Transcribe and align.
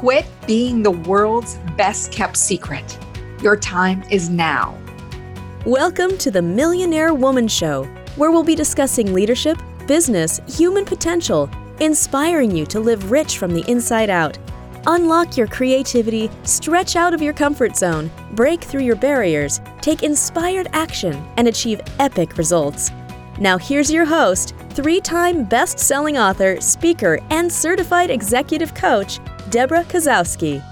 Quit 0.00 0.24
being 0.46 0.82
the 0.82 0.90
world's 0.90 1.58
best 1.76 2.10
kept 2.10 2.34
secret. 2.34 2.98
Your 3.42 3.54
time 3.54 4.02
is 4.04 4.30
now. 4.30 4.74
Welcome 5.66 6.16
to 6.16 6.30
the 6.30 6.40
Millionaire 6.40 7.12
Woman 7.12 7.46
Show, 7.46 7.84
where 8.16 8.30
we'll 8.30 8.42
be 8.42 8.54
discussing 8.54 9.12
leadership, 9.12 9.58
business, 9.86 10.40
human 10.48 10.86
potential, 10.86 11.50
inspiring 11.80 12.50
you 12.50 12.64
to 12.64 12.80
live 12.80 13.10
rich 13.10 13.36
from 13.36 13.52
the 13.52 13.62
inside 13.70 14.08
out. 14.08 14.38
Unlock 14.86 15.36
your 15.36 15.48
creativity, 15.48 16.30
stretch 16.44 16.96
out 16.96 17.12
of 17.12 17.20
your 17.20 17.34
comfort 17.34 17.76
zone, 17.76 18.10
break 18.32 18.64
through 18.64 18.84
your 18.84 18.96
barriers, 18.96 19.60
take 19.82 20.02
inspired 20.02 20.68
action, 20.72 21.22
and 21.36 21.46
achieve 21.46 21.82
epic 21.98 22.38
results. 22.38 22.90
Now, 23.38 23.58
here's 23.58 23.92
your 23.92 24.06
host, 24.06 24.54
three 24.70 25.00
time 25.00 25.44
best 25.44 25.78
selling 25.78 26.16
author, 26.16 26.58
speaker, 26.58 27.18
and 27.28 27.52
certified 27.52 28.10
executive 28.10 28.74
coach, 28.74 29.20
Deborah 29.50 29.82
Kozowski. 29.82 30.62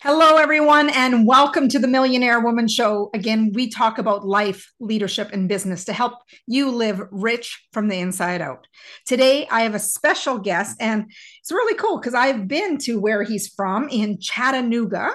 Hello, 0.00 0.36
everyone, 0.36 0.88
and 0.88 1.26
welcome 1.26 1.68
to 1.68 1.78
the 1.78 1.86
Millionaire 1.86 2.40
Woman 2.40 2.66
Show. 2.66 3.10
Again, 3.12 3.50
we 3.52 3.68
talk 3.68 3.98
about 3.98 4.26
life, 4.26 4.72
leadership, 4.80 5.30
and 5.34 5.46
business 5.46 5.84
to 5.84 5.92
help 5.92 6.14
you 6.46 6.70
live 6.70 7.02
rich 7.10 7.66
from 7.72 7.88
the 7.88 7.98
inside 7.98 8.40
out. 8.40 8.66
Today, 9.04 9.46
I 9.50 9.60
have 9.60 9.74
a 9.74 9.78
special 9.78 10.38
guest, 10.38 10.78
and 10.80 11.04
it's 11.40 11.52
really 11.52 11.74
cool 11.74 11.98
because 11.98 12.14
I've 12.14 12.48
been 12.48 12.78
to 12.78 12.98
where 12.98 13.24
he's 13.24 13.48
from 13.48 13.90
in 13.90 14.18
Chattanooga. 14.18 15.10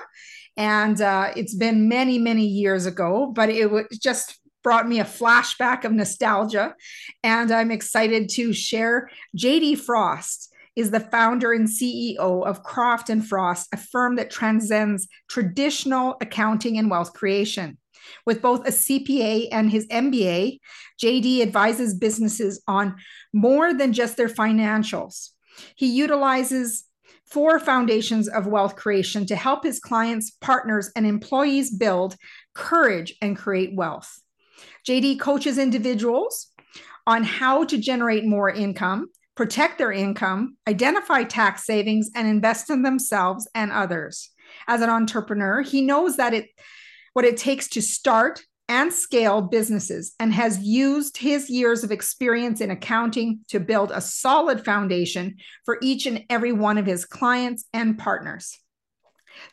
And 0.56 1.02
uh, 1.02 1.32
it's 1.36 1.56
been 1.56 1.90
many, 1.90 2.20
many 2.20 2.46
years 2.46 2.86
ago, 2.86 3.32
but 3.34 3.50
it 3.50 3.72
was 3.72 3.86
just 4.00 4.41
brought 4.64 4.88
me 4.88 5.00
a 5.00 5.06
flashback 5.06 5.84
of 5.84 5.92
nostalgia. 5.92 6.76
And 7.24 7.52
I'm 7.52 7.72
excited 7.72 8.30
to 8.30 8.54
share 8.54 9.10
JD 9.38 9.80
Frost 9.80 10.52
is 10.76 10.92
the 10.92 11.00
founder 11.00 11.52
and 11.52 11.68
CEO 11.68 12.16
of 12.46 12.64
Croft 12.64 13.10
and 13.10 13.28
Frost, 13.28 13.68
a 13.74 13.78
firm 13.78 14.16
that 14.16 14.32
transcends 14.32 15.08
traditional 15.30 16.16
accounting 16.22 16.78
and 16.78 16.90
wealth 16.90 17.14
creation. 17.14 17.78
With 18.26 18.42
both 18.42 18.68
a 18.68 18.72
CPA 18.72 19.50
and 19.52 19.70
his 19.70 19.88
MBA, 19.88 20.60
JD 21.02 21.42
advises 21.42 21.94
businesses 21.94 22.62
on 22.68 22.96
more 23.34 23.74
than 23.74 23.94
just 23.94 24.18
their 24.18 24.30
financials. 24.30 25.30
He 25.76 25.88
utilizes 25.88 26.86
four 27.26 27.60
foundations 27.60 28.28
of 28.28 28.48
wealth 28.48 28.76
creation 28.76 29.26
to 29.26 29.36
help 29.36 29.64
his 29.64 29.80
clients, 29.80 30.32
partners, 30.42 30.92
and 30.96 31.06
employees 31.06 31.72
build 31.72 32.16
courage 32.54 33.16
and 33.22 33.38
create 33.38 33.76
wealth. 33.76 34.21
JD 34.88 35.20
coaches 35.20 35.58
individuals 35.58 36.48
on 37.06 37.24
how 37.24 37.64
to 37.66 37.78
generate 37.78 38.26
more 38.26 38.50
income, 38.50 39.10
protect 39.36 39.78
their 39.78 39.92
income, 39.92 40.58
identify 40.68 41.24
tax 41.24 41.66
savings, 41.66 42.10
and 42.16 42.28
invest 42.28 42.70
in 42.70 42.82
themselves 42.84 43.50
and 43.56 43.72
others. 43.72 44.30
As 44.68 44.82
an 44.82 44.90
entrepreneur, 44.90 45.62
he 45.62 45.82
knows 45.82 46.18
that 46.18 46.34
it 46.34 46.50
what 47.14 47.26
it 47.26 47.38
takes 47.38 47.68
to 47.70 47.82
start 47.82 48.42
and 48.70 48.94
scale 48.94 49.42
businesses 49.42 50.14
and 50.18 50.34
has 50.34 50.60
used 50.60 51.18
his 51.18 51.50
years 51.50 51.84
of 51.84 51.92
experience 51.92 52.62
in 52.62 52.72
accounting 52.72 53.42
to 53.50 53.60
build 53.60 53.92
a 53.92 54.00
solid 54.00 54.64
foundation 54.64 55.36
for 55.66 55.78
each 55.82 56.06
and 56.06 56.24
every 56.30 56.54
one 56.54 56.78
of 56.78 56.86
his 56.86 57.04
clients 57.04 57.66
and 57.74 57.98
partners. 57.98 58.58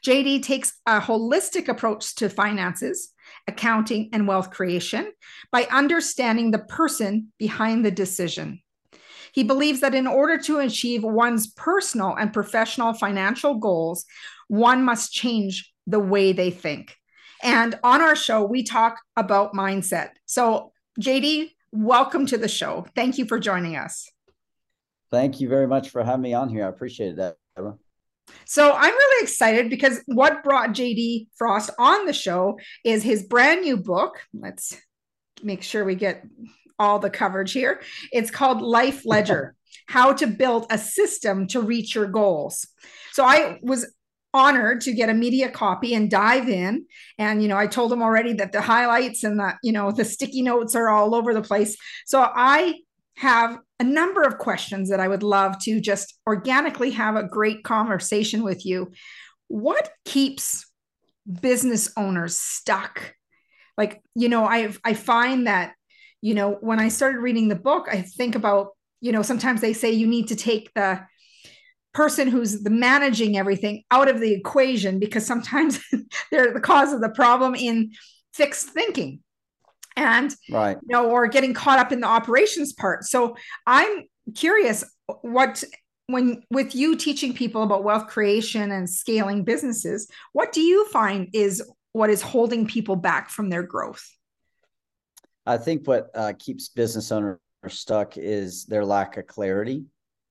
JD 0.05 0.45
takes 0.45 0.73
a 0.87 1.01
holistic 1.01 1.67
approach 1.67 2.15
to 2.17 2.29
finances, 2.29 3.13
accounting, 3.47 4.11
and 4.13 4.29
wealth 4.29 4.51
creation 4.51 5.11
by 5.51 5.65
understanding 5.71 6.51
the 6.51 6.59
person 6.59 7.33
behind 7.39 7.85
the 7.85 7.91
decision. 7.91 8.61
He 9.33 9.45
believes 9.45 9.81
that 9.81 9.95
in 9.95 10.07
order 10.07 10.39
to 10.39 10.59
achieve 10.59 11.03
one's 11.03 11.47
personal 11.49 12.15
and 12.15 12.33
professional 12.33 12.93
financial 12.93 13.55
goals, 13.55 14.05
one 14.49 14.85
must 14.85 15.13
change 15.13 15.73
the 15.87 16.01
way 16.01 16.33
they 16.33 16.51
think. 16.51 16.95
And 17.43 17.79
on 17.85 18.01
our 18.01 18.17
show, 18.17 18.45
we 18.45 18.63
talk 18.63 19.01
about 19.17 19.53
mindset. 19.53 20.11
So, 20.27 20.73
JD, 21.01 21.51
welcome 21.71 22.27
to 22.27 22.39
the 22.39 22.49
show. 22.49 22.87
Thank 22.95 23.19
you 23.19 23.27
for 23.27 23.39
joining 23.39 23.77
us. 23.77 24.11
Thank 25.11 25.41
you 25.41 25.49
very 25.49 25.67
much 25.67 25.91
for 25.91 26.03
having 26.05 26.23
me 26.23 26.35
on 26.35 26.49
here. 26.49 26.65
I 26.65 26.69
appreciate 26.69 27.17
that. 27.17 27.37
So 28.45 28.73
I'm 28.73 28.95
really 28.95 29.23
excited 29.23 29.71
because 29.71 30.01
what 30.07 30.43
brought 30.43 30.71
JD 30.71 31.29
Frost 31.37 31.71
on 31.79 32.07
the 32.07 32.13
show 32.13 32.59
is 32.85 33.03
his 33.03 33.23
brand 33.23 33.63
new 33.63 33.77
book. 33.77 34.21
Let's 34.33 34.77
make 35.43 35.63
sure 35.63 35.85
we 35.85 35.95
get 35.95 36.25
all 36.79 36.99
the 36.99 37.11
coverage 37.11 37.53
here. 37.53 37.81
It's 38.13 38.31
called 38.31 38.63
Life 38.63 39.03
Ledger 39.05 39.55
How 39.89 40.13
to 40.15 40.27
Build 40.27 40.67
a 40.71 40.79
System 40.79 41.47
to 41.49 41.61
Reach 41.61 41.95
Your 41.95 42.07
Goals. 42.07 42.67
So 43.13 43.25
I 43.25 43.59
was 43.63 43.93
honored 44.35 44.83
to 44.83 44.93
get 44.93 45.09
a 45.09 45.15
media 45.15 45.51
copy 45.51 45.95
and 45.95 46.11
dive 46.11 46.51
in 46.51 46.85
and 47.17 47.41
you 47.43 47.49
know 47.49 47.57
i 47.57 47.67
told 47.67 47.91
him 47.91 48.03
already 48.03 48.35
that 48.35 48.53
the 48.53 48.61
highlights 48.61 49.25
and 49.25 49.41
the 49.41 49.55
you 49.63 49.73
know 49.73 49.91
the 49.91 50.05
sticky 50.05 50.43
notes 50.43 50.75
are 50.75 50.91
all 50.91 51.15
over 51.15 51.33
the 51.33 51.41
place 51.41 51.79
so 52.05 52.21
i 52.21 52.75
have 53.17 53.59
a 53.81 53.85
number 53.85 54.23
of 54.23 54.39
questions 54.39 54.91
that 54.91 55.01
i 55.01 55.09
would 55.09 55.23
love 55.23 55.59
to 55.61 55.81
just 55.81 56.15
organically 56.27 56.91
have 56.91 57.17
a 57.17 57.29
great 57.29 57.65
conversation 57.65 58.43
with 58.43 58.67
you. 58.67 58.93
What 59.49 59.91
keeps 60.05 60.67
business 61.41 61.93
owners 61.97 62.39
stuck? 62.39 63.15
Like 63.77 64.03
you 64.15 64.29
know 64.29 64.45
i 64.45 64.73
i 64.85 64.93
find 64.95 65.47
that 65.47 65.75
you 66.21 66.35
know 66.35 66.59
when 66.61 66.81
i 66.81 66.89
started 66.89 67.21
reading 67.21 67.47
the 67.47 67.55
book 67.55 67.87
i 67.89 68.03
think 68.03 68.35
about 68.35 68.71
you 69.01 69.13
know 69.13 69.23
sometimes 69.23 69.61
they 69.61 69.73
say 69.73 69.93
you 69.93 70.09
need 70.09 70.29
to 70.29 70.37
take 70.37 70.75
the 70.75 71.01
person 71.95 72.29
who's 72.29 72.63
the 72.63 72.71
managing 72.71 73.39
everything 73.39 73.85
out 73.91 74.09
of 74.09 74.21
the 74.21 74.33
equation 74.33 74.99
because 74.99 75.25
sometimes 75.25 75.79
they're 76.31 76.53
the 76.53 76.61
cause 76.61 76.93
of 76.93 77.01
the 77.01 77.09
problem 77.09 77.55
in 77.55 77.93
fixed 78.35 78.69
thinking 78.71 79.21
and 79.99 80.35
right. 80.51 80.79
you 80.83 80.89
know 80.95 81.11
or 81.11 81.27
getting 81.27 81.53
caught 81.53 81.79
up 81.79 81.93
in 81.93 82.01
the 82.01 82.07
operations 82.07 82.73
part. 82.73 83.05
So 83.05 83.37
i'm 83.67 84.05
curious 84.35 84.85
what 85.23 85.65
when 86.07 86.43
with 86.51 86.75
you 86.75 86.97
teaching 86.97 87.35
people 87.35 87.63
about 87.63 87.85
wealth 87.85 88.07
creation 88.07 88.71
and 88.71 88.89
scaling 88.89 89.43
businesses 89.43 90.09
what 90.33 90.53
do 90.53 90.61
you 90.61 90.87
find 90.89 91.29
is 91.33 91.63
what 91.93 92.11
is 92.11 92.23
holding 92.23 92.67
people 92.67 92.97
back 92.97 93.31
from 93.31 93.51
their 93.51 93.63
growth? 93.63 94.09
I 95.47 95.57
think 95.57 95.87
what 95.87 96.11
uh, 96.15 96.33
keeps 96.39 96.69
business 96.69 97.11
owners 97.11 97.39
stuck 97.67 98.17
is 98.17 98.67
their 98.67 98.85
lack 98.85 99.17
of 99.17 99.27
clarity. 99.27 99.85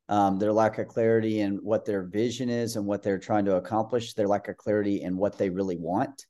Um, 0.09 0.39
their 0.39 0.53
lack 0.53 0.77
of 0.77 0.87
clarity 0.87 1.41
in 1.41 1.57
what 1.57 1.83
their 1.83 2.03
vision 2.03 2.49
is 2.49 2.77
and 2.77 2.85
what 2.85 3.03
they're 3.03 3.19
trying 3.19 3.43
to 3.45 3.55
accomplish, 3.55 4.13
their 4.13 4.27
lack 4.27 4.47
of 4.47 4.55
clarity 4.55 5.01
in 5.01 5.17
what 5.17 5.37
they 5.37 5.49
really 5.49 5.75
want. 5.75 6.25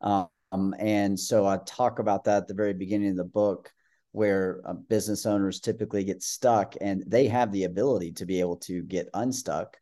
Um, 0.00 0.28
and 0.52 1.18
so 1.18 1.46
I 1.46 1.58
talk 1.66 1.98
about 1.98 2.24
that 2.24 2.42
at 2.42 2.48
the 2.48 2.54
very 2.54 2.74
beginning 2.74 3.10
of 3.10 3.16
the 3.16 3.24
book, 3.24 3.70
where 4.12 4.62
uh, 4.64 4.72
business 4.72 5.26
owners 5.26 5.60
typically 5.60 6.04
get 6.04 6.22
stuck 6.22 6.74
and 6.80 7.04
they 7.06 7.26
have 7.26 7.52
the 7.52 7.64
ability 7.64 8.12
to 8.12 8.26
be 8.26 8.40
able 8.40 8.56
to 8.56 8.82
get 8.82 9.08
unstuck. 9.14 9.76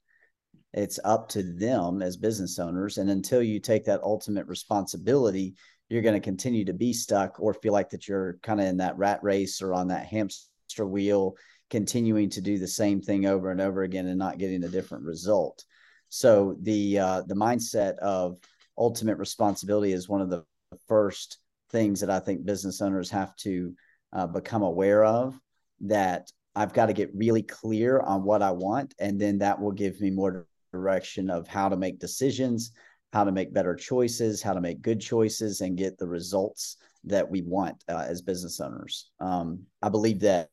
It's 0.72 0.98
up 1.04 1.28
to 1.30 1.42
them 1.42 2.02
as 2.02 2.16
business 2.16 2.58
owners. 2.58 2.98
And 2.98 3.08
until 3.08 3.42
you 3.42 3.60
take 3.60 3.84
that 3.84 4.02
ultimate 4.02 4.46
responsibility, 4.46 5.54
you're 5.88 6.02
going 6.02 6.14
to 6.14 6.20
continue 6.20 6.64
to 6.64 6.72
be 6.72 6.92
stuck 6.92 7.40
or 7.40 7.54
feel 7.54 7.72
like 7.72 7.90
that 7.90 8.08
you're 8.08 8.38
kind 8.42 8.60
of 8.60 8.66
in 8.66 8.76
that 8.78 8.98
rat 8.98 9.20
race 9.22 9.62
or 9.62 9.72
on 9.72 9.88
that 9.88 10.06
hamster 10.06 10.86
wheel 10.86 11.36
continuing 11.70 12.30
to 12.30 12.40
do 12.40 12.58
the 12.58 12.68
same 12.68 13.00
thing 13.00 13.26
over 13.26 13.50
and 13.50 13.60
over 13.60 13.82
again 13.82 14.06
and 14.06 14.18
not 14.18 14.38
getting 14.38 14.64
a 14.64 14.68
different 14.68 15.04
result. 15.04 15.64
So 16.08 16.56
the 16.60 16.98
uh, 16.98 17.22
the 17.26 17.34
mindset 17.34 17.96
of 17.98 18.36
ultimate 18.78 19.18
responsibility 19.18 19.92
is 19.92 20.08
one 20.08 20.20
of 20.20 20.30
the 20.30 20.44
first 20.88 21.38
things 21.70 22.00
that 22.00 22.10
I 22.10 22.20
think 22.20 22.44
business 22.44 22.80
owners 22.80 23.10
have 23.10 23.34
to 23.36 23.74
uh, 24.12 24.26
become 24.26 24.62
aware 24.62 25.04
of. 25.04 25.38
That 25.80 26.30
I've 26.54 26.72
got 26.72 26.86
to 26.86 26.94
get 26.94 27.14
really 27.14 27.42
clear 27.42 28.00
on 28.00 28.24
what 28.24 28.42
I 28.42 28.50
want, 28.50 28.94
and 28.98 29.20
then 29.20 29.38
that 29.38 29.60
will 29.60 29.72
give 29.72 30.00
me 30.00 30.10
more 30.10 30.46
direction 30.72 31.30
of 31.30 31.46
how 31.46 31.68
to 31.68 31.76
make 31.76 31.98
decisions, 31.98 32.72
how 33.12 33.24
to 33.24 33.32
make 33.32 33.52
better 33.52 33.74
choices, 33.74 34.42
how 34.42 34.54
to 34.54 34.60
make 34.60 34.82
good 34.82 35.00
choices, 35.00 35.60
and 35.60 35.76
get 35.76 35.98
the 35.98 36.08
results 36.08 36.76
that 37.04 37.30
we 37.30 37.42
want 37.42 37.84
uh, 37.88 38.04
as 38.08 38.22
business 38.22 38.60
owners. 38.60 39.10
Um, 39.20 39.64
I 39.82 39.90
believe 39.90 40.20
that 40.20 40.48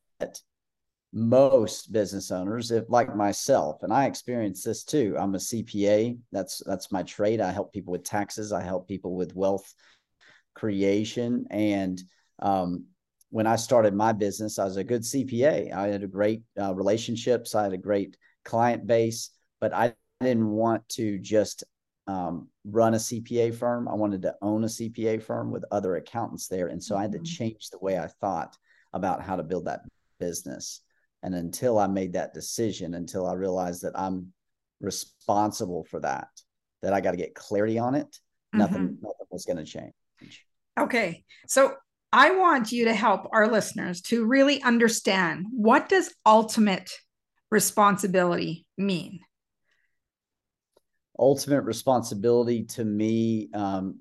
most 1.13 1.91
business 1.91 2.31
owners 2.31 2.71
if 2.71 2.89
like 2.89 3.15
myself 3.15 3.83
and 3.83 3.93
i 3.93 4.05
experience 4.07 4.63
this 4.63 4.83
too 4.83 5.15
i'm 5.19 5.35
a 5.35 5.37
cpa 5.37 6.17
that's 6.31 6.63
that's 6.65 6.91
my 6.91 7.03
trade 7.03 7.39
i 7.39 7.51
help 7.51 7.71
people 7.71 7.91
with 7.91 8.03
taxes 8.03 8.51
i 8.51 8.63
help 8.63 8.87
people 8.87 9.15
with 9.15 9.35
wealth 9.35 9.75
creation 10.55 11.45
and 11.49 12.01
um, 12.39 12.85
when 13.29 13.47
i 13.47 13.55
started 13.55 13.93
my 13.93 14.11
business 14.11 14.59
i 14.59 14.65
was 14.65 14.77
a 14.77 14.83
good 14.83 15.01
cpa 15.01 15.71
i 15.73 15.87
had 15.87 16.03
a 16.03 16.07
great 16.07 16.43
uh, 16.61 16.73
relationships 16.73 17.55
i 17.55 17.63
had 17.63 17.73
a 17.73 17.77
great 17.77 18.17
client 18.45 18.85
base 18.85 19.31
but 19.59 19.73
i 19.73 19.93
didn't 20.21 20.49
want 20.49 20.87
to 20.89 21.17
just 21.19 21.63
um, 22.07 22.49
run 22.65 22.93
a 22.93 22.97
cpa 22.97 23.53
firm 23.53 23.87
i 23.87 23.93
wanted 23.93 24.21
to 24.21 24.35
own 24.41 24.63
a 24.63 24.67
cpa 24.67 25.21
firm 25.21 25.51
with 25.51 25.65
other 25.71 25.95
accountants 25.95 26.47
there 26.47 26.67
and 26.67 26.83
so 26.83 26.95
i 26.95 27.01
had 27.01 27.11
to 27.11 27.17
mm-hmm. 27.17 27.25
change 27.25 27.69
the 27.69 27.79
way 27.79 27.97
i 27.97 28.07
thought 28.19 28.55
about 28.93 29.21
how 29.21 29.35
to 29.35 29.43
build 29.43 29.65
that 29.65 29.81
business 30.19 30.81
And 31.23 31.35
until 31.35 31.79
I 31.79 31.87
made 31.87 32.13
that 32.13 32.33
decision, 32.33 32.93
until 32.95 33.27
I 33.27 33.33
realized 33.33 33.81
that 33.83 33.97
I'm 33.97 34.33
responsible 34.81 35.85
for 35.85 35.99
that, 36.01 36.27
that 36.81 36.93
I 36.93 37.01
got 37.01 37.11
to 37.11 37.17
get 37.17 37.33
clarity 37.33 37.79
on 37.79 37.95
it, 37.95 38.07
mm-hmm. 38.07 38.59
nothing, 38.59 38.97
nothing 39.01 39.27
was 39.31 39.45
going 39.45 39.57
to 39.57 39.65
change. 39.65 39.93
Okay. 40.79 41.23
So 41.47 41.75
I 42.11 42.31
want 42.31 42.71
you 42.71 42.85
to 42.85 42.93
help 42.93 43.27
our 43.31 43.51
listeners 43.51 44.01
to 44.03 44.25
really 44.25 44.61
understand 44.61 45.45
what 45.51 45.89
does 45.89 46.13
ultimate 46.25 46.91
responsibility 47.49 48.65
mean? 48.77 49.19
Ultimate 51.17 51.61
responsibility 51.61 52.63
to 52.63 52.83
me 52.83 53.49
um, 53.53 53.99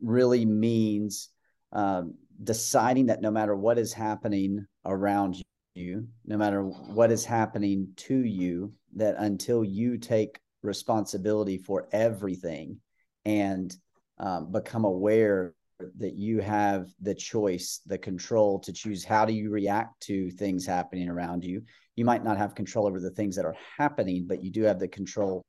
really 0.00 0.44
means 0.44 1.28
um, 1.72 2.14
deciding 2.42 3.06
that 3.06 3.20
no 3.20 3.30
matter 3.30 3.54
what 3.54 3.78
is 3.78 3.92
happening 3.92 4.66
around 4.84 5.42
you, 5.74 6.06
no 6.26 6.36
matter 6.36 6.62
what 6.62 7.10
is 7.10 7.24
happening 7.24 7.88
to 7.96 8.16
you, 8.16 8.72
that 8.96 9.16
until 9.18 9.64
you 9.64 9.98
take 9.98 10.38
responsibility 10.62 11.58
for 11.58 11.88
everything 11.92 12.78
and 13.24 13.76
um, 14.18 14.50
become 14.52 14.84
aware 14.84 15.54
that 15.98 16.14
you 16.14 16.40
have 16.40 16.86
the 17.00 17.14
choice, 17.14 17.80
the 17.86 17.98
control 17.98 18.58
to 18.60 18.72
choose 18.72 19.04
how 19.04 19.24
do 19.24 19.32
you 19.32 19.50
react 19.50 20.00
to 20.02 20.30
things 20.30 20.66
happening 20.66 21.08
around 21.08 21.44
you. 21.44 21.62
You 21.96 22.04
might 22.04 22.24
not 22.24 22.38
have 22.38 22.54
control 22.54 22.86
over 22.86 23.00
the 23.00 23.10
things 23.10 23.36
that 23.36 23.44
are 23.44 23.56
happening, 23.78 24.26
but 24.28 24.42
you 24.42 24.50
do 24.50 24.62
have 24.62 24.78
the 24.78 24.88
control 24.88 25.42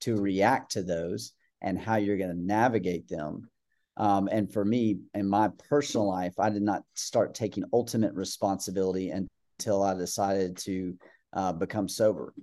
to 0.00 0.16
react 0.16 0.72
to 0.72 0.82
those 0.82 1.32
and 1.62 1.78
how 1.78 1.96
you're 1.96 2.18
going 2.18 2.30
to 2.30 2.46
navigate 2.46 3.08
them. 3.08 3.48
Um, 3.96 4.28
and 4.30 4.52
for 4.52 4.64
me, 4.64 4.98
in 5.14 5.28
my 5.28 5.50
personal 5.68 6.08
life, 6.08 6.34
I 6.38 6.50
did 6.50 6.62
not 6.62 6.82
start 6.94 7.34
taking 7.34 7.64
ultimate 7.72 8.14
responsibility 8.14 9.10
until 9.10 9.82
I 9.82 9.94
decided 9.94 10.56
to 10.58 10.94
uh, 11.32 11.52
become 11.52 11.88
sober. 11.88 12.34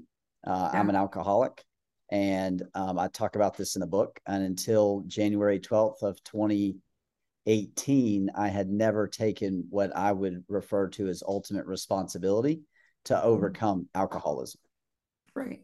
Uh, 0.46 0.70
yeah. 0.74 0.80
I'm 0.80 0.90
an 0.90 0.96
alcoholic, 0.96 1.64
and 2.12 2.64
um, 2.74 2.98
I 2.98 3.08
talk 3.08 3.36
about 3.36 3.56
this 3.56 3.76
in 3.76 3.82
the 3.82 3.88
book. 3.88 4.20
And 4.28 4.44
until 4.44 5.04
January 5.08 5.60
12th 5.60 6.02
of 6.02 6.24
2018, 7.46 8.32
I 8.36 8.48
had 8.48 8.70
never 8.70 9.08
taken 9.08 9.68
what 9.70 9.96
I 9.96 10.12
would 10.12 10.44
refer 10.48 10.90
to 10.90 11.08
as 11.08 11.24
ultimate 11.26 11.66
responsibility 11.66 12.62
to 13.06 13.16
mm-hmm. 13.16 13.28
overcome 13.28 13.90
alcoholism. 13.94 14.62
Right. 15.36 15.64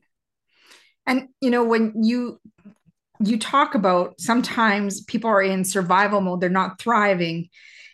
And 1.06 1.30
you 1.42 1.50
know 1.50 1.64
when 1.64 2.04
you 2.04 2.40
you 3.20 3.38
talk 3.38 3.76
about 3.76 4.20
sometimes 4.20 5.04
people 5.04 5.30
are 5.30 5.42
in 5.42 5.64
survival 5.66 6.22
mode, 6.22 6.42
they're 6.42 6.50
not 6.50 6.80
thriving. 6.80 7.50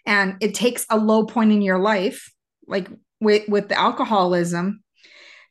And 0.06 0.36
it 0.40 0.54
takes 0.54 0.86
a 0.90 0.98
low 0.98 1.26
point 1.26 1.52
in 1.52 1.62
your 1.62 1.80
life, 1.80 2.32
like 2.68 2.88
with, 3.20 3.48
with 3.50 3.70
the 3.70 3.80
alcoholism, 3.80 4.84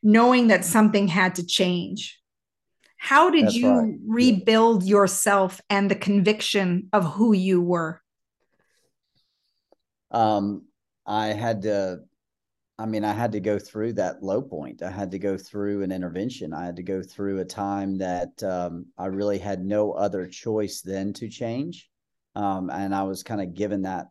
knowing 0.01 0.47
that 0.47 0.63
something 0.63 1.09
had 1.09 1.35
to 1.35 1.45
change. 1.45 2.17
How 2.97 3.29
did 3.29 3.47
That's 3.47 3.55
you 3.55 3.69
right. 3.69 3.93
rebuild 4.07 4.83
yourself 4.83 5.59
and 5.69 5.91
the 5.91 5.95
conviction 5.95 6.87
of 6.93 7.03
who 7.03 7.33
you 7.33 7.61
were? 7.61 8.01
Um, 10.11 10.63
I 11.05 11.27
had 11.27 11.63
to 11.63 11.99
I 12.77 12.85
mean, 12.85 13.05
I 13.05 13.13
had 13.13 13.31
to 13.31 13.39
go 13.39 13.57
through 13.57 13.93
that 13.93 14.21
low 14.21 14.41
point. 14.41 14.83
I 14.83 14.91
had 14.91 15.11
to 15.11 15.19
go 15.19 15.37
through 15.37 15.83
an 15.83 15.93
intervention. 15.93 16.53
I 16.53 16.65
had 16.65 16.75
to 16.75 16.83
go 16.83 17.01
through 17.01 17.39
a 17.39 17.45
time 17.45 17.97
that 17.99 18.43
um, 18.43 18.87
I 18.97 19.05
really 19.05 19.37
had 19.37 19.63
no 19.63 19.93
other 19.93 20.27
choice 20.27 20.81
than 20.81 21.13
to 21.13 21.29
change. 21.29 21.89
Um, 22.35 22.69
and 22.69 22.93
I 22.93 23.03
was 23.03 23.23
kind 23.23 23.41
of 23.41 23.53
given 23.53 23.83
that 23.83 24.07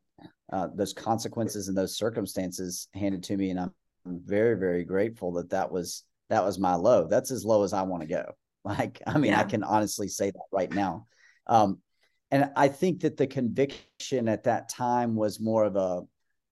uh, 0.51 0.69
those 0.75 0.95
consequences 0.95 1.69
and 1.69 1.77
those 1.77 1.99
circumstances 1.99 2.89
handed 2.95 3.23
to 3.25 3.37
me, 3.37 3.51
and 3.51 3.61
I'm 3.61 3.73
very, 4.07 4.57
very 4.59 4.85
grateful 4.85 5.33
that 5.33 5.51
that 5.51 5.71
was 5.71 6.05
that 6.31 6.43
was 6.43 6.59
my 6.59 6.75
low. 6.75 7.07
That's 7.07 7.31
as 7.31 7.45
low 7.45 7.65
as 7.65 7.75
I 7.75 7.83
want 7.83 8.03
to 8.03 8.09
go. 8.09 8.25
Like, 8.67 9.03
I 9.07 9.19
mean, 9.19 9.33
yeah. 9.33 9.41
I 9.41 9.45
can 9.45 9.63
honestly 9.63 10.09
say 10.09 10.31
that 10.31 10.47
right 10.51 10.73
now. 10.73 11.07
Um, 11.47 11.81
and 12.31 12.51
I 12.57 12.69
think 12.69 13.01
that 13.01 13.17
the 13.17 13.27
conviction 13.27 14.29
at 14.29 14.45
that 14.45 14.69
time 14.69 15.15
was 15.15 15.41
more 15.41 15.65
of 15.65 15.77
a 15.77 16.03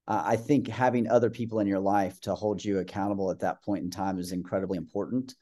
uh, 0.08 0.22
I 0.24 0.36
think 0.36 0.66
having 0.66 1.08
other 1.08 1.30
people 1.30 1.60
in 1.60 1.66
your 1.66 1.78
life 1.78 2.20
to 2.22 2.34
hold 2.34 2.64
you 2.64 2.80
accountable 2.80 3.30
at 3.30 3.38
that 3.40 3.62
point 3.62 3.84
in 3.84 3.90
time 3.90 4.18
is 4.18 4.32
incredibly 4.32 4.76
important. 4.76 5.34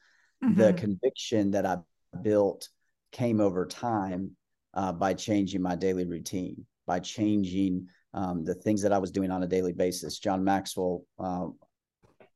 Mm-hmm. 0.43 0.59
The 0.59 0.73
conviction 0.73 1.51
that 1.51 1.65
I 1.65 1.77
built 2.21 2.69
came 3.11 3.41
over 3.41 3.65
time 3.65 4.35
uh, 4.73 4.91
by 4.91 5.13
changing 5.13 5.61
my 5.61 5.75
daily 5.75 6.05
routine, 6.05 6.65
by 6.85 6.99
changing 6.99 7.87
um, 8.13 8.43
the 8.43 8.53
things 8.53 8.81
that 8.83 8.93
I 8.93 8.99
was 8.99 9.11
doing 9.11 9.31
on 9.31 9.43
a 9.43 9.47
daily 9.47 9.73
basis. 9.73 10.19
John 10.19 10.43
Maxwell, 10.43 11.05
uh, 11.19 11.47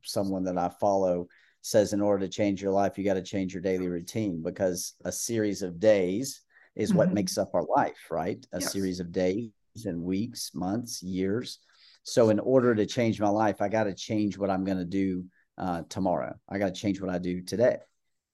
someone 0.04 0.44
that 0.46 0.58
I 0.58 0.70
follow, 0.70 1.28
says 1.62 1.94
in 1.94 2.02
order 2.02 2.26
to 2.26 2.32
change 2.32 2.62
your 2.62 2.72
life, 2.72 2.98
you 2.98 3.04
got 3.04 3.16
to 3.16 3.24
change 3.24 3.54
your 3.54 3.62
daily 3.62 3.88
routine 3.88 4.42
because 4.44 4.94
a 5.04 5.12
series 5.12 5.62
of 5.62 5.80
days 5.80 6.42
is 6.76 6.90
mm-hmm. 6.90 6.98
what 7.00 7.14
makes 7.14 7.38
up 7.38 7.52
our 7.54 7.66
life, 7.76 8.08
right? 8.12 8.46
A 8.54 8.60
yes. 8.60 8.72
series 8.72 9.00
of 9.00 9.12
days 9.12 9.52
and 9.86 10.02
weeks, 10.02 10.52
months, 10.54 11.02
years 11.04 11.60
so 12.06 12.30
in 12.30 12.40
order 12.40 12.76
to 12.76 12.86
change 12.86 13.20
my 13.20 13.30
life, 13.30 13.62
I 13.62 13.68
got 13.68 13.86
to 13.86 13.94
change 13.94 14.38
what 14.38 14.52
I'm 14.52 14.64
going 14.64 14.78
to 14.78 14.86
do 14.86 15.26
uh, 15.58 15.82
tomorrow. 15.90 16.36
I 16.48 16.60
got 16.60 16.68
to 16.68 16.80
change 16.80 17.02
what 17.02 17.10
I 17.10 17.18
do 17.18 17.42
today. 17.42 17.78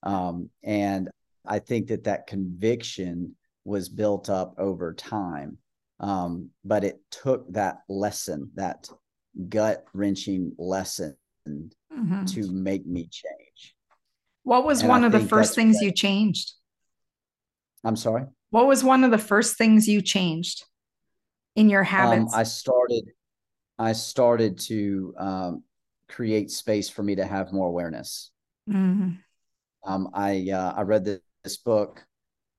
Um, 0.02 0.50
and 0.62 1.08
I 1.46 1.58
think 1.58 1.86
that 1.86 2.04
that 2.04 2.26
conviction 2.26 3.34
was 3.64 3.88
built 3.88 4.28
up 4.28 4.54
over 4.58 4.92
time. 4.92 5.56
Um, 6.00 6.50
but 6.64 6.84
it 6.84 7.00
took 7.10 7.50
that 7.54 7.78
lesson, 7.88 8.50
that 8.56 8.90
gut 9.48 9.84
wrenching 9.94 10.52
lesson 10.58 11.16
mm-hmm. 11.48 12.26
to 12.26 12.52
make 12.52 12.86
me 12.86 13.08
change. 13.10 13.74
What 14.42 14.66
was 14.66 14.80
and 14.80 14.90
one 14.90 15.04
I 15.04 15.06
of 15.06 15.12
the 15.12 15.20
first 15.20 15.54
things 15.54 15.80
you 15.80 15.92
changed? 15.92 16.52
I'm 17.84 17.96
sorry? 17.96 18.24
What 18.50 18.66
was 18.66 18.84
one 18.84 19.04
of 19.04 19.10
the 19.10 19.18
first 19.18 19.56
things 19.56 19.88
you 19.88 20.02
changed 20.02 20.64
in 21.56 21.68
your 21.68 21.80
um, 21.80 21.86
habits? 21.86 22.34
Um, 22.34 22.40
I 22.40 22.42
started 22.44 23.04
I 23.78 23.92
started 23.92 24.58
to 24.60 25.14
um, 25.18 25.64
create 26.08 26.50
space 26.50 26.88
for 26.88 27.02
me 27.02 27.16
to 27.16 27.24
have 27.24 27.52
more 27.52 27.66
awareness. 27.66 28.30
Mm-hmm. 28.70 29.12
Um, 29.84 30.08
I 30.14 30.50
uh, 30.50 30.74
I 30.76 30.82
read 30.82 31.04
this, 31.04 31.20
this 31.42 31.56
book, 31.56 32.04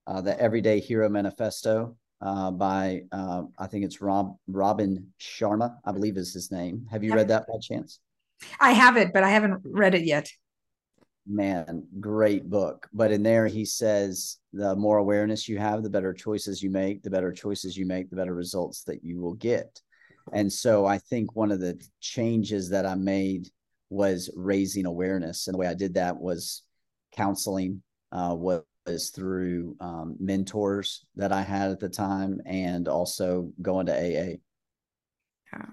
uh, 0.06 0.20
the 0.20 0.38
Everyday 0.38 0.80
Hero 0.80 1.08
Manifesto 1.08 1.96
uh, 2.20 2.50
by 2.50 3.02
uh, 3.12 3.42
I 3.58 3.66
think 3.66 3.84
it's 3.84 4.00
Rob 4.00 4.36
Robin 4.48 5.12
Sharma, 5.20 5.76
I 5.84 5.92
believe 5.92 6.16
is 6.16 6.34
his 6.34 6.50
name. 6.50 6.86
Have 6.90 7.04
you 7.04 7.14
read 7.14 7.28
that 7.28 7.46
by 7.46 7.54
chance? 7.62 8.00
I 8.60 8.72
have 8.72 8.96
it, 8.96 9.12
but 9.12 9.22
I 9.22 9.30
haven't 9.30 9.60
read 9.64 9.94
it 9.94 10.04
yet. 10.04 10.28
Man, 11.26 11.86
great 12.00 12.50
book. 12.50 12.86
But 12.92 13.10
in 13.10 13.22
there, 13.22 13.46
he 13.46 13.64
says 13.64 14.38
the 14.52 14.76
more 14.76 14.98
awareness 14.98 15.48
you 15.48 15.58
have, 15.58 15.82
the 15.82 15.90
better 15.90 16.12
choices 16.12 16.62
you 16.62 16.70
make. 16.70 17.02
The 17.02 17.10
better 17.10 17.32
choices 17.32 17.76
you 17.76 17.86
make, 17.86 18.10
the 18.10 18.16
better 18.16 18.34
results 18.34 18.82
that 18.84 19.02
you 19.02 19.20
will 19.20 19.34
get. 19.34 19.80
And 20.32 20.52
so 20.52 20.86
I 20.86 20.98
think 20.98 21.34
one 21.34 21.50
of 21.50 21.60
the 21.60 21.80
changes 22.00 22.70
that 22.70 22.86
I 22.86 22.94
made 22.94 23.48
was 23.90 24.30
raising 24.34 24.86
awareness. 24.86 25.46
And 25.46 25.54
the 25.54 25.58
way 25.58 25.66
I 25.66 25.74
did 25.74 25.94
that 25.94 26.18
was 26.18 26.62
counseling, 27.12 27.82
uh, 28.12 28.34
was, 28.34 28.62
through 29.14 29.76
um, 29.80 30.14
mentors 30.20 31.06
that 31.16 31.32
I 31.32 31.40
had 31.40 31.70
at 31.70 31.80
the 31.80 31.88
time 31.88 32.42
and 32.44 32.86
also 32.86 33.50
going 33.62 33.86
to 33.86 33.94
AA. 33.94 34.36
Yeah. 35.50 35.66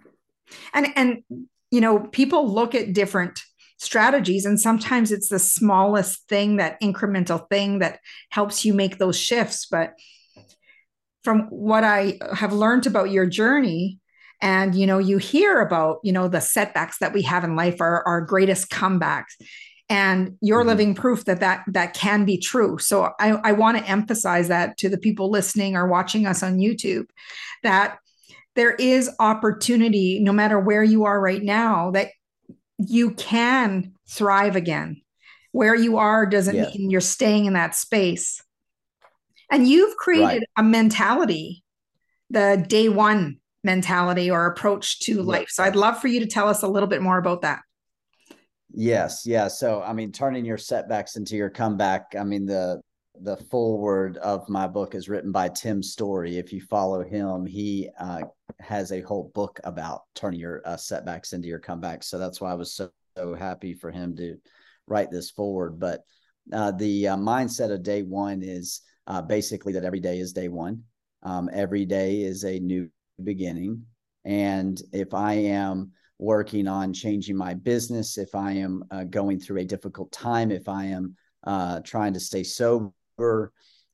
And, 0.74 0.88
and, 0.96 1.24
you 1.72 1.82
know, 1.82 2.00
people 2.00 2.50
look 2.50 2.74
at 2.74 2.94
different 2.94 3.42
strategies 3.82 4.46
and 4.46 4.60
sometimes 4.60 5.12
it's 5.12 5.30
the 5.30 5.40
smallest 5.40 6.28
thing 6.30 6.58
that 6.58 6.80
incremental 6.82 7.50
thing 7.50 7.80
that 7.80 8.00
helps 8.30 8.64
you 8.64 8.76
make 8.76 9.00
those 9.00 9.18
shifts 9.18 9.66
but 9.66 9.94
from 11.24 11.48
what 11.50 11.84
i 11.84 12.20
have 12.36 12.54
learned 12.54 12.86
about 12.86 13.10
your 13.10 13.26
journey 13.26 14.00
and 14.40 14.76
you 14.76 14.86
know 14.86 15.00
you 15.00 15.18
hear 15.18 15.62
about 15.62 15.98
you 16.04 16.12
know 16.12 16.28
the 16.28 16.40
setbacks 16.40 17.00
that 17.00 17.12
we 17.12 17.24
have 17.24 17.44
in 17.44 17.56
life 17.56 17.82
are 17.82 18.04
our 18.06 18.22
greatest 18.22 18.70
comebacks 18.70 19.34
and 19.90 20.38
you're 20.42 20.60
mm-hmm. 20.60 20.70
living 20.70 20.94
proof 20.94 21.26
that 21.26 21.40
that 21.40 21.64
that 21.66 21.96
can 21.96 22.24
be 22.24 22.38
true 22.38 22.78
so 22.78 23.10
i, 23.20 23.30
I 23.30 23.52
want 23.54 23.80
to 23.80 23.90
emphasize 23.90 24.48
that 24.50 24.78
to 24.78 24.90
the 24.90 25.00
people 25.00 25.32
listening 25.32 25.76
or 25.76 25.88
watching 25.88 26.28
us 26.28 26.44
on 26.44 26.60
youtube 26.60 27.06
that 27.64 27.98
there 28.56 28.76
is 28.76 29.10
opportunity 29.20 30.20
no 30.20 30.34
matter 30.34 30.60
where 30.60 30.84
you 30.84 31.06
are 31.06 31.20
right 31.20 31.42
now 31.42 31.90
that 31.92 32.10
you 32.88 33.12
can 33.12 33.94
thrive 34.10 34.56
again 34.56 35.02
where 35.52 35.76
you 35.76 35.98
are 35.98 36.26
doesn't 36.26 36.56
yeah. 36.56 36.70
mean 36.76 36.90
you're 36.90 37.02
staying 37.02 37.46
in 37.46 37.54
that 37.54 37.76
space 37.76 38.42
and 39.52 39.68
you've 39.68 39.96
created 39.98 40.24
right. 40.26 40.44
a 40.58 40.64
mentality 40.64 41.64
the 42.30 42.64
day 42.68 42.88
one 42.90 43.38
mentality 43.64 44.32
or 44.32 44.48
approach 44.48 45.00
to 45.02 45.22
life. 45.22 45.50
So 45.50 45.64
I'd 45.64 45.76
love 45.76 46.00
for 46.00 46.08
you 46.08 46.20
to 46.22 46.26
tell 46.26 46.48
us 46.48 46.64
a 46.64 46.68
little 46.68 46.88
bit 46.88 47.02
more 47.02 47.18
about 47.18 47.42
that. 47.42 47.60
Yes, 48.74 49.24
yeah. 49.26 49.50
So 49.50 49.84
I 49.84 49.94
mean, 49.94 50.12
turning 50.12 50.46
your 50.46 50.58
setbacks 50.58 51.18
into 51.18 51.36
your 51.36 51.50
comeback. 51.50 52.16
I 52.18 52.24
mean, 52.24 52.46
the 52.46 52.82
the 53.20 53.36
foreword 53.36 54.18
of 54.18 54.48
my 54.50 54.66
book 54.66 54.96
is 54.96 55.10
written 55.10 55.32
by 55.32 55.50
Tim 55.50 55.84
Storey. 55.84 56.38
If 56.38 56.54
you 56.54 56.62
follow 56.62 57.04
him, 57.04 57.46
he 57.46 57.90
uh, 58.00 58.22
has 58.60 58.92
a 58.92 59.02
whole 59.02 59.32
book 59.34 59.60
about 59.64 60.04
turning 60.16 60.40
your 60.40 60.62
uh, 60.66 60.78
setbacks 60.78 61.34
into 61.34 61.48
your 61.48 61.60
comebacks. 61.60 62.06
So 62.06 62.18
that's 62.18 62.42
why 62.42 62.52
I 62.52 62.56
was 62.56 62.74
so, 62.74 62.90
so 63.18 63.34
happy 63.34 63.74
for 63.74 63.92
him 63.92 64.16
to 64.18 64.38
write 64.88 65.12
this 65.12 65.32
foreword. 65.32 65.80
But 65.80 66.02
uh, 66.52 66.72
the 66.72 67.10
uh, 67.10 67.18
mindset 67.18 67.72
of 67.72 67.84
day 67.84 68.04
one 68.04 68.42
is 68.44 68.82
uh, 69.08 69.22
basically 69.22 69.74
that 69.74 69.84
every 69.84 70.00
day 70.00 70.20
is 70.20 70.34
day 70.34 70.48
one. 70.48 70.84
Um, 71.24 71.50
every 71.54 71.86
day 71.86 72.22
is 72.22 72.44
a 72.44 72.60
new 72.60 72.90
beginning. 73.24 73.84
And 74.26 74.82
if 74.92 75.14
I 75.14 75.34
am 75.34 75.92
working 76.20 76.68
on 76.68 76.94
changing 76.94 77.36
my 77.36 77.54
business, 77.54 78.18
if 78.18 78.36
I 78.36 78.54
am 78.54 78.84
uh, 78.92 79.04
going 79.06 79.40
through 79.40 79.62
a 79.62 79.66
difficult 79.66 80.12
time, 80.12 80.52
if 80.52 80.70
I 80.70 80.86
am 80.86 81.16
uh, 81.44 81.80
trying 81.84 82.14
to 82.14 82.20
stay 82.20 82.44
sober, 82.44 83.52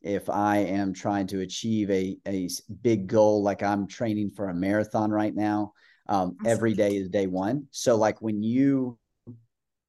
if 0.08 0.30
I 0.30 0.60
am 0.60 0.94
trying 0.94 1.28
to 1.28 1.42
achieve 1.42 1.92
a, 1.92 2.18
a 2.26 2.50
big 2.82 3.08
goal, 3.08 3.44
like 3.44 3.62
I'm 3.62 3.88
training 3.88 4.32
for 4.32 4.50
a 4.50 4.54
marathon 4.56 5.12
right 5.12 5.36
now, 5.36 5.74
um, 6.08 6.38
every 6.46 6.74
day 6.74 6.96
is 6.96 7.10
day 7.10 7.28
one. 7.28 7.68
So, 7.72 7.98
like 7.98 8.22
when 8.22 8.42
you 8.42 8.98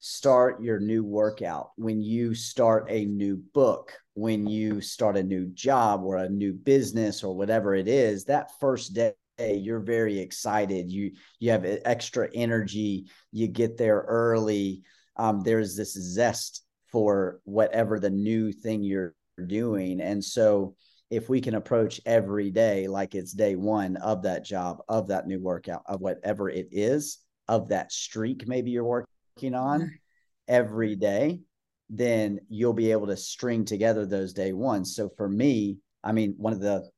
start 0.01 0.61
your 0.61 0.81
new 0.81 1.05
workout, 1.05 1.71
when 1.77 2.03
you 2.03 2.35
start 2.35 2.87
a 2.89 3.05
new 3.05 3.37
book, 3.55 3.93
when 4.15 4.47
you 4.47 4.81
start 4.81 5.17
a 5.17 5.23
new 5.23 5.47
job 5.47 6.03
or 6.03 6.17
a 6.17 6.29
new 6.29 6.53
business 6.53 7.23
or 7.23 7.37
whatever 7.37 7.75
it 7.75 7.87
is, 7.87 8.25
that 8.25 8.51
first 8.59 8.95
day 8.95 9.15
you're 9.39 9.81
very 9.81 10.19
excited. 10.19 10.91
You 10.91 11.13
you 11.39 11.53
have 11.53 11.65
extra 11.85 12.29
energy. 12.35 13.07
You 13.31 13.47
get 13.47 13.77
there 13.77 14.05
early. 14.09 14.83
Um, 15.17 15.43
there's 15.43 15.77
this 15.77 15.95
zest 15.95 16.65
for 16.91 17.41
whatever 17.45 18.01
the 18.01 18.11
new 18.11 18.51
thing 18.51 18.83
you're 18.83 19.15
doing, 19.47 20.01
and 20.01 20.23
so 20.25 20.75
if 21.11 21.29
we 21.29 21.41
can 21.41 21.55
approach 21.55 22.01
every 22.05 22.51
day 22.51 22.87
like 22.87 23.15
it's 23.15 23.33
day 23.33 23.57
one 23.57 23.97
of 23.97 24.23
that 24.23 24.45
job, 24.45 24.79
of 24.89 25.09
that 25.09 25.27
new 25.27 25.41
workout, 25.41 25.83
of 25.87 26.01
whatever 26.01 26.51
it 26.51 26.69
is, 26.71 27.19
of 27.49 27.69
that 27.69 27.93
streak 27.93 28.47
maybe 28.47 28.71
you're 28.71 28.85
working 28.85 29.55
on 29.55 29.99
every 30.47 30.97
day, 30.97 31.41
then 31.89 32.39
you'll 32.49 32.75
be 32.75 32.93
able 32.93 33.07
to 33.07 33.17
string 33.17 33.65
together 33.65 34.05
those 34.05 34.33
day 34.33 34.53
ones. 34.53 34.95
So 34.95 35.11
for 35.17 35.29
me, 35.29 35.79
I 36.05 36.13
mean, 36.13 36.35
one 36.37 36.53
of 36.53 36.61
the 36.61 36.89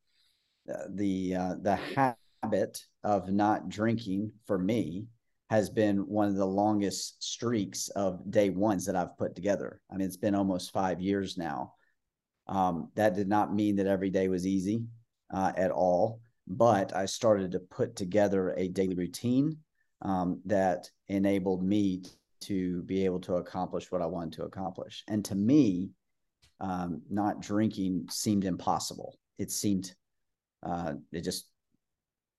uh, 0.73 0.87
the 0.95 1.35
uh, 1.37 1.55
the 1.63 1.77
habit 1.77 2.85
of 3.05 3.31
not 3.31 3.69
drinking 3.69 4.33
for 4.47 4.59
me 4.59 5.07
has 5.51 5.69
been 5.69 5.99
one 5.99 6.29
of 6.29 6.37
the 6.37 6.47
longest 6.47 7.23
streaks 7.23 7.89
of 7.89 8.31
day 8.31 8.51
ones 8.51 8.87
that 8.87 8.95
I've 8.95 9.17
put 9.19 9.35
together. 9.35 9.81
I 9.91 9.97
mean, 9.97 10.07
it's 10.07 10.17
been 10.17 10.35
almost 10.35 10.73
five 10.73 11.01
years 11.01 11.37
now 11.37 11.75
um, 12.51 12.91
that 12.97 13.15
did 13.15 13.29
not 13.29 13.55
mean 13.55 13.77
that 13.77 13.87
every 13.87 14.11
day 14.11 14.29
was 14.29 14.47
easy 14.47 14.85
uh, 15.33 15.53
at 15.57 15.71
all, 15.71 16.21
but 16.49 16.95
I 16.95 17.07
started 17.07 17.53
to 17.53 17.61
put 17.61 17.95
together 17.95 18.53
a 18.57 18.69
daily 18.69 18.97
routine 18.97 19.57
um, 20.03 20.41
that 20.47 20.91
enabled 21.07 21.63
me 21.63 22.03
to 22.41 22.83
be 22.83 23.05
able 23.05 23.21
to 23.21 23.35
accomplish 23.35 23.93
what 23.93 24.03
I 24.03 24.07
wanted 24.07 24.33
to 24.35 24.45
accomplish. 24.45 25.05
And 25.07 25.25
to 25.27 25.35
me, 25.37 25.91
um, 26.59 27.03
not 27.09 27.41
drinking 27.41 28.09
seemed 28.11 28.45
impossible. 28.45 29.17
It 29.39 29.53
seemed, 29.53 29.95
uh, 30.65 30.95
it 31.13 31.21
just, 31.21 31.47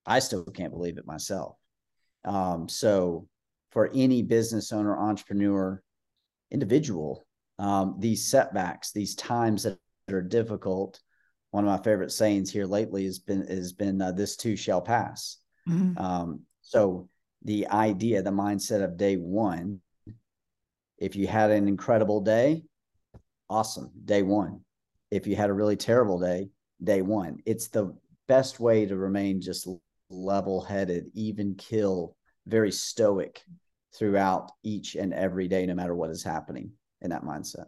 I 0.06 0.20
still 0.20 0.44
can't 0.44 0.74
believe 0.74 0.98
it 0.98 1.08
myself. 1.08 1.56
Um, 2.26 2.68
so, 2.68 3.28
for 3.72 3.90
any 3.96 4.22
business 4.22 4.74
owner, 4.74 4.98
entrepreneur, 4.98 5.82
individual, 6.52 7.26
um, 7.58 7.96
these 8.00 8.30
setbacks, 8.30 8.92
these 8.92 9.16
times 9.16 9.64
that 9.64 9.78
are 10.14 10.22
difficult, 10.22 11.00
one 11.52 11.68
of 11.68 11.70
my 11.70 11.84
favorite 11.84 12.12
sayings 12.12 12.52
here 12.52 12.66
lately 12.66 13.06
has 13.06 13.20
been 13.20 13.46
has 13.48 13.74
been 13.74 14.02
uh, 14.02 14.12
"This 14.12 14.36
too 14.36 14.56
shall 14.56 14.82
pass." 14.82 15.38
Mm-hmm. 15.68 15.98
Um, 15.98 16.42
so 16.62 17.10
the 17.44 17.68
idea, 17.68 18.22
the 18.22 18.32
mindset 18.32 18.84
of 18.84 18.98
day 18.98 19.18
one, 19.18 19.82
if 20.98 21.16
you 21.16 21.28
had 21.28 21.52
an 21.52 21.68
incredible 21.68 22.22
day, 22.22 22.64
awesome, 23.50 23.92
day 24.06 24.24
one. 24.24 24.62
If 25.12 25.28
you 25.28 25.36
had 25.36 25.50
a 25.50 25.54
really 25.54 25.76
terrible 25.76 26.20
day, 26.20 26.50
day 26.82 27.02
one. 27.02 27.40
It's 27.46 27.68
the 27.68 27.96
best 28.28 28.60
way 28.60 28.86
to 28.86 28.96
remain 28.96 29.42
just 29.42 29.68
level 30.10 30.62
headed, 30.62 31.08
even 31.14 31.56
kill, 31.56 32.16
very 32.48 32.72
stoic 32.72 33.44
throughout 33.94 34.52
each 34.64 34.96
and 34.96 35.14
every 35.14 35.50
day, 35.50 35.66
no 35.66 35.74
matter 35.74 35.96
what 35.96 36.12
is 36.12 36.24
happening 36.24 36.72
in 37.02 37.10
that 37.10 37.24
mindset 37.24 37.66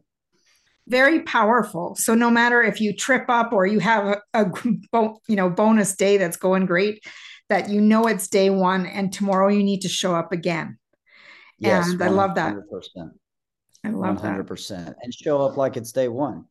very 0.87 1.21
powerful. 1.21 1.95
So 1.95 2.15
no 2.15 2.29
matter 2.29 2.61
if 2.61 2.81
you 2.81 2.95
trip 2.95 3.25
up 3.29 3.53
or 3.53 3.65
you 3.65 3.79
have 3.79 4.05
a, 4.05 4.21
a 4.33 4.51
you 5.27 5.35
know 5.35 5.49
bonus 5.49 5.95
day 5.95 6.17
that's 6.17 6.37
going 6.37 6.65
great, 6.65 7.03
that 7.49 7.69
you 7.69 7.81
know 7.81 8.07
it's 8.07 8.27
day 8.27 8.49
one 8.49 8.85
and 8.85 9.11
tomorrow 9.11 9.47
you 9.47 9.63
need 9.63 9.81
to 9.81 9.89
show 9.89 10.15
up 10.15 10.31
again. 10.31 10.77
Yes, 11.59 11.89
and 11.89 12.01
I 12.01 12.09
love 12.09 12.35
that. 12.35 12.55
I 13.85 13.89
love 13.89 14.17
100%. 14.17 14.67
that. 14.69 14.95
And 15.01 15.13
show 15.13 15.41
up 15.41 15.57
like 15.57 15.77
it's 15.77 15.91
day 15.91 16.07
one. 16.07 16.45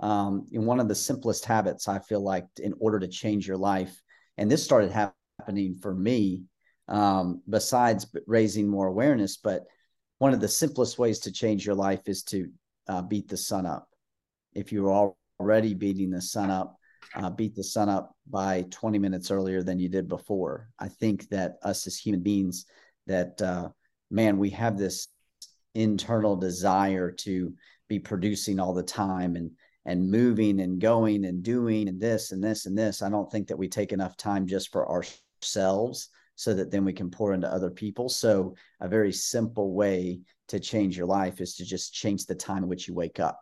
Um, 0.00 0.46
in 0.52 0.66
one 0.66 0.78
of 0.78 0.88
the 0.88 0.94
simplest 0.94 1.46
habits, 1.46 1.88
I 1.88 1.98
feel 2.00 2.20
like, 2.20 2.44
in 2.62 2.74
order 2.78 2.98
to 2.98 3.08
change 3.08 3.48
your 3.48 3.56
life, 3.56 3.98
and 4.36 4.50
this 4.50 4.62
started 4.62 4.92
happening 4.92 5.76
for 5.80 5.94
me, 5.94 6.44
um, 6.88 7.40
besides 7.48 8.06
raising 8.26 8.68
more 8.68 8.86
awareness, 8.86 9.38
but 9.38 9.64
one 10.18 10.34
of 10.34 10.40
the 10.40 10.48
simplest 10.48 10.98
ways 10.98 11.20
to 11.20 11.32
change 11.32 11.64
your 11.64 11.74
life 11.74 12.02
is 12.06 12.22
to 12.24 12.50
uh, 12.88 13.02
beat 13.02 13.28
the 13.28 13.36
sun 13.36 13.66
up. 13.66 13.88
If 14.54 14.72
you're 14.72 15.14
already 15.40 15.74
beating 15.74 16.10
the 16.10 16.22
sun 16.22 16.50
up, 16.50 16.76
uh, 17.14 17.30
beat 17.30 17.54
the 17.54 17.64
sun 17.64 17.88
up 17.88 18.14
by 18.28 18.64
20 18.70 18.98
minutes 18.98 19.30
earlier 19.30 19.62
than 19.62 19.78
you 19.78 19.88
did 19.88 20.08
before. 20.08 20.68
I 20.78 20.88
think 20.88 21.28
that 21.28 21.56
us 21.62 21.86
as 21.86 21.98
human 21.98 22.22
beings, 22.22 22.66
that 23.06 23.40
uh, 23.40 23.68
man, 24.10 24.38
we 24.38 24.50
have 24.50 24.76
this 24.76 25.08
internal 25.74 26.36
desire 26.36 27.10
to 27.10 27.54
be 27.88 27.98
producing 27.98 28.58
all 28.58 28.74
the 28.74 28.82
time 28.82 29.36
and 29.36 29.50
and 29.86 30.10
moving 30.10 30.60
and 30.60 30.80
going 30.80 31.24
and 31.24 31.44
doing 31.44 31.88
and 31.88 32.00
this 32.00 32.32
and 32.32 32.42
this 32.42 32.66
and 32.66 32.76
this. 32.76 33.02
I 33.02 33.08
don't 33.08 33.30
think 33.30 33.46
that 33.48 33.56
we 33.56 33.68
take 33.68 33.92
enough 33.92 34.16
time 34.16 34.46
just 34.46 34.72
for 34.72 34.90
ourselves 34.90 36.08
so 36.34 36.52
that 36.54 36.72
then 36.72 36.84
we 36.84 36.92
can 36.92 37.08
pour 37.08 37.32
into 37.32 37.50
other 37.50 37.70
people. 37.70 38.08
So 38.08 38.56
a 38.80 38.88
very 38.88 39.12
simple 39.12 39.72
way 39.72 40.20
to 40.48 40.60
change 40.60 40.96
your 40.96 41.06
life 41.06 41.40
is 41.40 41.56
to 41.56 41.64
just 41.64 41.92
change 41.92 42.26
the 42.26 42.34
time 42.34 42.62
in 42.62 42.68
which 42.68 42.88
you 42.88 42.94
wake 42.94 43.20
up. 43.20 43.40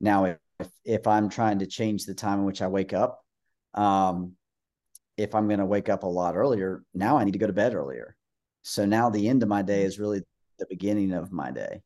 Now, 0.00 0.24
if 0.24 0.38
if 0.84 1.06
I'm 1.06 1.28
trying 1.28 1.60
to 1.60 1.66
change 1.66 2.04
the 2.04 2.14
time 2.14 2.40
in 2.40 2.44
which 2.44 2.62
I 2.62 2.68
wake 2.68 2.92
up, 2.92 3.24
um, 3.74 4.32
if 5.16 5.34
I'm 5.34 5.48
going 5.48 5.60
to 5.60 5.66
wake 5.66 5.88
up 5.88 6.02
a 6.02 6.08
lot 6.08 6.36
earlier, 6.36 6.82
now 6.94 7.16
I 7.16 7.24
need 7.24 7.32
to 7.32 7.38
go 7.38 7.46
to 7.46 7.52
bed 7.52 7.74
earlier. 7.74 8.16
So 8.62 8.84
now 8.84 9.10
the 9.10 9.28
end 9.28 9.42
of 9.42 9.48
my 9.48 9.62
day 9.62 9.82
is 9.82 9.98
really 9.98 10.22
the 10.58 10.66
beginning 10.68 11.12
of 11.12 11.32
my 11.32 11.50
day. 11.50 11.82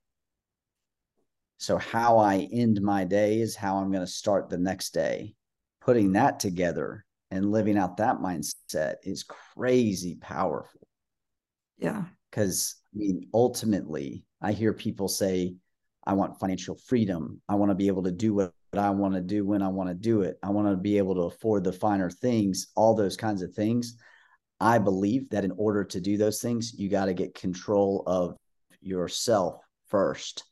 So 1.58 1.78
how 1.78 2.18
I 2.18 2.48
end 2.52 2.82
my 2.82 3.04
day 3.04 3.40
is 3.40 3.56
how 3.56 3.78
I'm 3.78 3.90
going 3.90 4.04
to 4.04 4.10
start 4.10 4.50
the 4.50 4.58
next 4.58 4.92
day. 4.92 5.34
Putting 5.80 6.12
that 6.12 6.38
together 6.38 7.04
and 7.30 7.50
living 7.50 7.78
out 7.78 7.96
that 7.96 8.18
mindset 8.18 8.96
is 9.02 9.24
crazy 9.24 10.16
powerful. 10.16 10.86
Yeah. 11.78 12.04
Because 12.30 12.76
I 12.96 12.98
mean, 12.98 13.28
ultimately, 13.34 14.24
I 14.40 14.52
hear 14.52 14.72
people 14.72 15.08
say, 15.08 15.54
I 16.06 16.14
want 16.14 16.40
financial 16.40 16.76
freedom. 16.76 17.42
I 17.46 17.56
want 17.56 17.70
to 17.70 17.74
be 17.74 17.88
able 17.88 18.04
to 18.04 18.12
do 18.12 18.32
what 18.32 18.52
I 18.74 18.90
want 18.90 19.14
to 19.14 19.20
do 19.20 19.44
when 19.44 19.60
I 19.60 19.68
want 19.68 19.90
to 19.90 19.94
do 19.94 20.22
it. 20.22 20.38
I 20.42 20.48
want 20.48 20.68
to 20.68 20.76
be 20.76 20.96
able 20.96 21.14
to 21.16 21.22
afford 21.22 21.64
the 21.64 21.72
finer 21.72 22.08
things, 22.08 22.68
all 22.74 22.94
those 22.94 23.16
kinds 23.16 23.42
of 23.42 23.52
things. 23.52 23.98
I 24.60 24.78
believe 24.78 25.28
that 25.30 25.44
in 25.44 25.52
order 25.58 25.84
to 25.84 26.00
do 26.00 26.16
those 26.16 26.40
things, 26.40 26.72
you 26.78 26.88
got 26.88 27.06
to 27.06 27.14
get 27.14 27.34
control 27.34 28.02
of 28.06 28.36
yourself 28.80 29.60
1st 29.92 30.42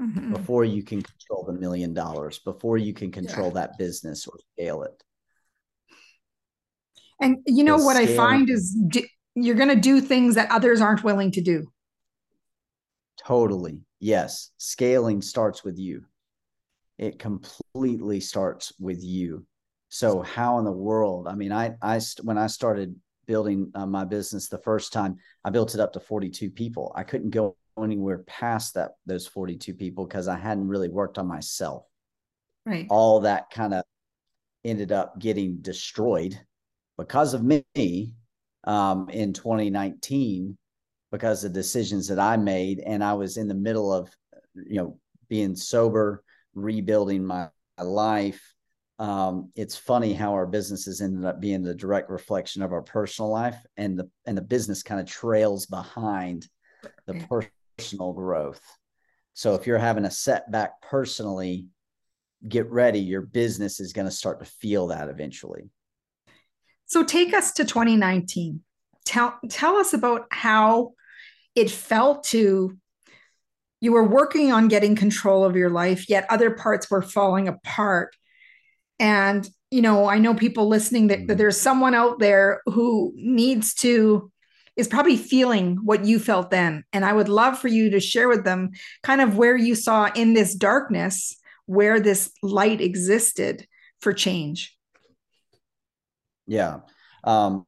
mm-hmm. 0.00 0.32
before 0.32 0.64
you 0.64 0.84
can 0.84 1.02
control 1.02 1.44
the 1.44 1.52
million 1.52 1.94
dollars, 1.94 2.38
before 2.38 2.78
you 2.78 2.92
can 2.92 3.10
control 3.10 3.48
yeah. 3.48 3.54
that 3.54 3.78
business 3.78 4.28
or 4.28 4.38
scale 4.54 4.82
it. 4.82 5.02
And 7.20 7.38
you 7.46 7.64
know 7.64 7.78
what 7.78 7.96
I 7.96 8.06
find 8.06 8.48
is 8.48 8.76
you're 9.34 9.56
going 9.56 9.68
to 9.70 9.80
do 9.80 10.00
things 10.00 10.36
that 10.36 10.52
others 10.52 10.80
aren't 10.80 11.02
willing 11.02 11.32
to 11.32 11.40
do. 11.40 11.66
Totally. 13.24 13.80
Yes. 14.00 14.50
Scaling 14.58 15.22
starts 15.22 15.64
with 15.64 15.78
you. 15.78 16.04
It 16.98 17.18
completely 17.18 18.20
starts 18.20 18.72
with 18.78 19.02
you. 19.02 19.46
So 19.88 20.22
how 20.22 20.58
in 20.58 20.64
the 20.64 20.72
world? 20.72 21.28
I 21.28 21.34
mean, 21.34 21.52
I 21.52 21.74
I 21.80 22.00
when 22.22 22.38
I 22.38 22.46
started 22.46 22.94
building 23.26 23.70
uh, 23.74 23.86
my 23.86 24.04
business 24.04 24.48
the 24.48 24.58
first 24.58 24.92
time, 24.92 25.16
I 25.44 25.50
built 25.50 25.74
it 25.74 25.80
up 25.80 25.92
to 25.92 26.00
42 26.00 26.50
people. 26.50 26.92
I 26.96 27.04
couldn't 27.04 27.30
go 27.30 27.56
anywhere 27.82 28.18
past 28.26 28.74
that 28.74 28.92
those 29.06 29.26
42 29.26 29.74
people 29.74 30.06
because 30.06 30.28
I 30.28 30.36
hadn't 30.36 30.68
really 30.68 30.88
worked 30.88 31.18
on 31.18 31.26
myself. 31.26 31.84
Right. 32.66 32.86
All 32.90 33.20
that 33.20 33.50
kind 33.50 33.74
of 33.74 33.84
ended 34.64 34.92
up 34.92 35.18
getting 35.18 35.58
destroyed 35.60 36.38
because 36.96 37.34
of 37.34 37.42
me 37.42 38.14
um, 38.64 39.08
in 39.08 39.32
2019 39.32 40.58
because 41.10 41.44
of 41.44 41.52
decisions 41.52 42.08
that 42.08 42.18
I 42.18 42.36
made. 42.36 42.80
And 42.80 43.02
I 43.02 43.14
was 43.14 43.36
in 43.36 43.48
the 43.48 43.54
middle 43.54 43.92
of, 43.92 44.10
you 44.54 44.76
know, 44.76 44.98
being 45.28 45.56
sober, 45.56 46.22
rebuilding 46.54 47.24
my, 47.24 47.48
life. 47.80 48.54
Um, 48.98 49.52
it's 49.54 49.76
funny 49.76 50.12
how 50.12 50.32
our 50.32 50.46
businesses 50.46 51.00
ended 51.00 51.24
up 51.24 51.40
being 51.40 51.62
the 51.62 51.76
direct 51.76 52.10
reflection 52.10 52.60
of 52.60 52.72
our 52.72 52.82
personal 52.82 53.30
life, 53.30 53.56
and 53.76 53.96
the 53.96 54.10
and 54.26 54.36
the 54.36 54.42
business 54.42 54.82
kind 54.82 55.00
of 55.00 55.06
trails 55.06 55.66
behind 55.66 56.48
the 57.06 57.44
personal 57.78 58.12
growth. 58.12 58.60
So 59.34 59.54
if 59.54 59.64
you're 59.64 59.78
having 59.78 60.06
a 60.06 60.10
setback 60.10 60.82
personally, 60.82 61.68
get 62.48 62.68
ready. 62.68 62.98
Your 62.98 63.22
business 63.22 63.78
is 63.78 63.92
going 63.92 64.08
to 64.08 64.12
start 64.12 64.40
to 64.40 64.44
feel 64.44 64.88
that 64.88 65.08
eventually. 65.08 65.70
So 66.86 67.04
take 67.04 67.34
us 67.34 67.52
to 67.52 67.64
2019. 67.64 68.60
Tell 69.08 69.38
tell 69.48 69.76
us 69.76 69.94
about 69.94 70.26
how 70.30 70.92
it 71.54 71.70
felt 71.70 72.24
to 72.24 72.76
you 73.80 73.92
were 73.92 74.04
working 74.06 74.52
on 74.52 74.68
getting 74.68 74.96
control 74.96 75.44
of 75.44 75.56
your 75.56 75.70
life, 75.70 76.10
yet 76.10 76.26
other 76.28 76.50
parts 76.50 76.90
were 76.90 77.00
falling 77.00 77.48
apart. 77.48 78.14
And 78.98 79.48
you 79.70 79.80
know, 79.80 80.06
I 80.06 80.18
know 80.18 80.34
people 80.34 80.68
listening 80.68 81.06
that, 81.06 81.26
that 81.26 81.34
mm. 81.34 81.38
there's 81.38 81.58
someone 81.58 81.94
out 81.94 82.18
there 82.18 82.60
who 82.66 83.14
needs 83.16 83.72
to 83.76 84.30
is 84.76 84.88
probably 84.88 85.16
feeling 85.16 85.76
what 85.76 86.04
you 86.04 86.18
felt 86.18 86.50
then. 86.50 86.84
And 86.92 87.02
I 87.02 87.14
would 87.14 87.30
love 87.30 87.58
for 87.58 87.68
you 87.68 87.88
to 87.90 88.00
share 88.00 88.28
with 88.28 88.44
them 88.44 88.72
kind 89.02 89.22
of 89.22 89.38
where 89.38 89.56
you 89.56 89.74
saw 89.74 90.10
in 90.14 90.34
this 90.34 90.54
darkness 90.54 91.34
where 91.64 91.98
this 91.98 92.30
light 92.42 92.82
existed 92.82 93.66
for 94.02 94.12
change. 94.12 94.76
Yeah. 96.46 96.80
Um, 97.24 97.66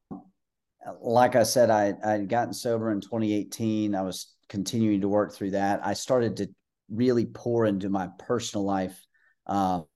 like 1.01 1.37
I 1.37 1.43
said, 1.43 1.71
I 1.71 1.95
I 2.05 2.13
had 2.13 2.29
gotten 2.29 2.53
sober 2.53 2.91
in 2.91 3.01
2018. 3.01 3.95
I 3.95 4.03
was 4.03 4.35
continuing 4.49 5.01
to 5.03 5.09
work 5.09 5.35
through 5.35 5.53
that. 5.53 5.81
I 5.85 5.95
started 5.95 6.37
to 6.39 6.49
really 6.91 7.27
pour 7.27 7.67
into 7.67 7.89
my 7.89 8.09
personal 8.19 8.65
life, 8.65 8.99
um, 9.47 9.87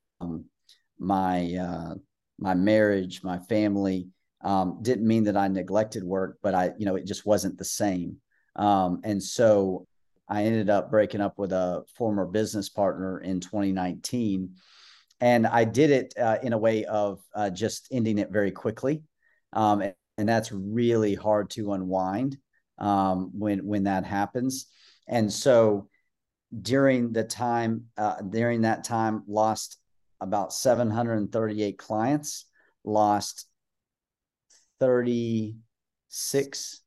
my 0.99 1.55
uh, 1.55 1.95
my 2.38 2.55
marriage, 2.55 3.23
my 3.23 3.38
family. 3.38 4.09
Um, 4.43 4.81
didn't 4.83 5.07
mean 5.07 5.25
that 5.25 5.38
I 5.38 5.49
neglected 5.49 6.05
work, 6.05 6.37
but 6.43 6.55
I, 6.55 6.73
you 6.76 6.85
know, 6.85 6.97
it 6.97 7.07
just 7.07 7.25
wasn't 7.25 7.57
the 7.57 7.64
same. 7.64 8.19
Um, 8.57 9.00
and 9.03 9.23
so 9.23 9.87
I 10.29 10.45
ended 10.45 10.69
up 10.69 10.91
breaking 10.91 11.23
up 11.23 11.38
with 11.38 11.53
a 11.53 11.83
former 11.97 12.26
business 12.26 12.69
partner 12.69 13.21
in 13.21 13.41
2019. 13.41 14.55
And 15.21 15.47
I 15.47 15.64
did 15.64 15.91
it 15.91 16.14
uh, 16.21 16.37
in 16.43 16.53
a 16.53 16.59
way 16.59 16.85
of 16.85 17.21
uh, 17.35 17.49
just 17.49 17.88
ending 17.91 18.19
it 18.19 18.31
very 18.31 18.50
quickly. 18.50 19.03
Um, 19.55 19.83
and, 20.18 20.28
that's 20.28 20.52
really 20.52 21.14
hard 21.14 21.50
to 21.50 21.73
unwind 21.73 22.37
um, 22.78 23.30
when, 23.37 23.66
when 23.66 23.85
that 23.85 24.04
happens. 24.04 24.66
And 25.09 25.33
so 25.33 25.88
during 26.62 27.12
the 27.12 27.25
time, 27.25 27.87
uh, 27.97 28.21
during 28.23 28.62
that 28.62 28.85
time, 28.85 29.25
lost 29.26 29.78
about 30.21 30.52
738 30.52 31.78
clients, 31.78 32.47
lost 32.85 33.47
36, 34.80 36.80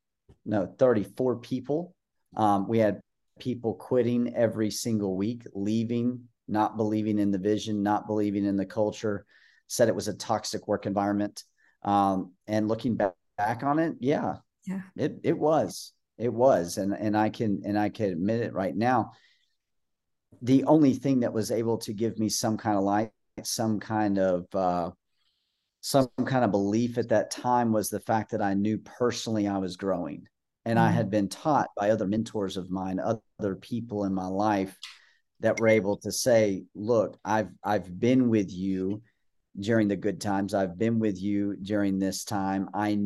no, 0.44 0.74
34 0.78 1.36
people. 1.36 1.94
Um, 2.36 2.68
we 2.68 2.78
had 2.78 3.00
people 3.38 3.74
quitting 3.74 4.34
every 4.34 4.70
single 4.70 5.16
week, 5.16 5.44
leaving, 5.54 6.20
not 6.48 6.76
believing 6.76 7.18
in 7.18 7.30
the 7.30 7.38
vision, 7.38 7.82
not 7.82 8.06
believing 8.06 8.44
in 8.44 8.56
the 8.56 8.66
culture, 8.66 9.24
said 9.68 9.88
it 9.88 9.94
was 9.94 10.08
a 10.08 10.14
toxic 10.14 10.66
work 10.66 10.86
environment. 10.86 11.44
Um, 11.82 12.32
and 12.46 12.68
looking 12.68 12.96
back, 12.96 13.14
back 13.38 13.62
on 13.62 13.78
it, 13.78 13.96
yeah, 14.00 14.36
yeah, 14.66 14.82
it 14.96 15.20
it 15.22 15.38
was, 15.38 15.92
it 16.18 16.32
was, 16.32 16.76
and 16.76 16.92
and 16.92 17.16
I 17.16 17.30
can 17.30 17.62
and 17.64 17.78
I 17.78 17.88
can 17.88 18.10
admit 18.10 18.42
it 18.42 18.52
right 18.52 18.76
now. 18.76 19.12
The 20.42 20.64
only 20.64 20.94
thing 20.94 21.20
that 21.20 21.32
was 21.32 21.50
able 21.50 21.78
to 21.78 21.92
give 21.92 22.18
me 22.18 22.28
some 22.28 22.58
kind 22.58 22.76
of 22.76 22.84
light, 22.84 23.10
some 23.42 23.80
kind 23.80 24.18
of 24.18 24.46
uh, 24.54 24.90
some 25.80 26.08
kind 26.24 26.44
of 26.44 26.50
belief 26.50 26.98
at 26.98 27.08
that 27.08 27.30
time 27.30 27.72
was 27.72 27.88
the 27.88 28.00
fact 28.00 28.32
that 28.32 28.42
I 28.42 28.54
knew 28.54 28.78
personally 28.78 29.46
I 29.48 29.58
was 29.58 29.76
growing 29.76 30.26
and 30.64 30.78
I 30.78 30.90
had 30.90 31.06
mm-hmm. 31.06 31.10
been 31.10 31.28
taught 31.28 31.70
by 31.76 31.90
other 31.90 32.06
mentors 32.06 32.56
of 32.56 32.70
mine, 32.70 33.00
other 33.00 33.56
people 33.56 34.04
in 34.04 34.12
my 34.12 34.26
life 34.26 34.76
that 35.40 35.58
were 35.58 35.68
able 35.68 35.96
to 35.98 36.12
say, 36.12 36.64
look, 36.74 37.18
I've 37.24 37.48
I've 37.64 37.98
been 37.98 38.28
with 38.28 38.52
you 38.52 39.02
during 39.58 39.88
the 39.88 39.96
good 39.96 40.20
times. 40.20 40.52
I've 40.52 40.76
been 40.76 40.98
with 40.98 41.20
you 41.20 41.56
during 41.56 41.98
this 41.98 42.24
time. 42.24 42.68
I 42.74 42.98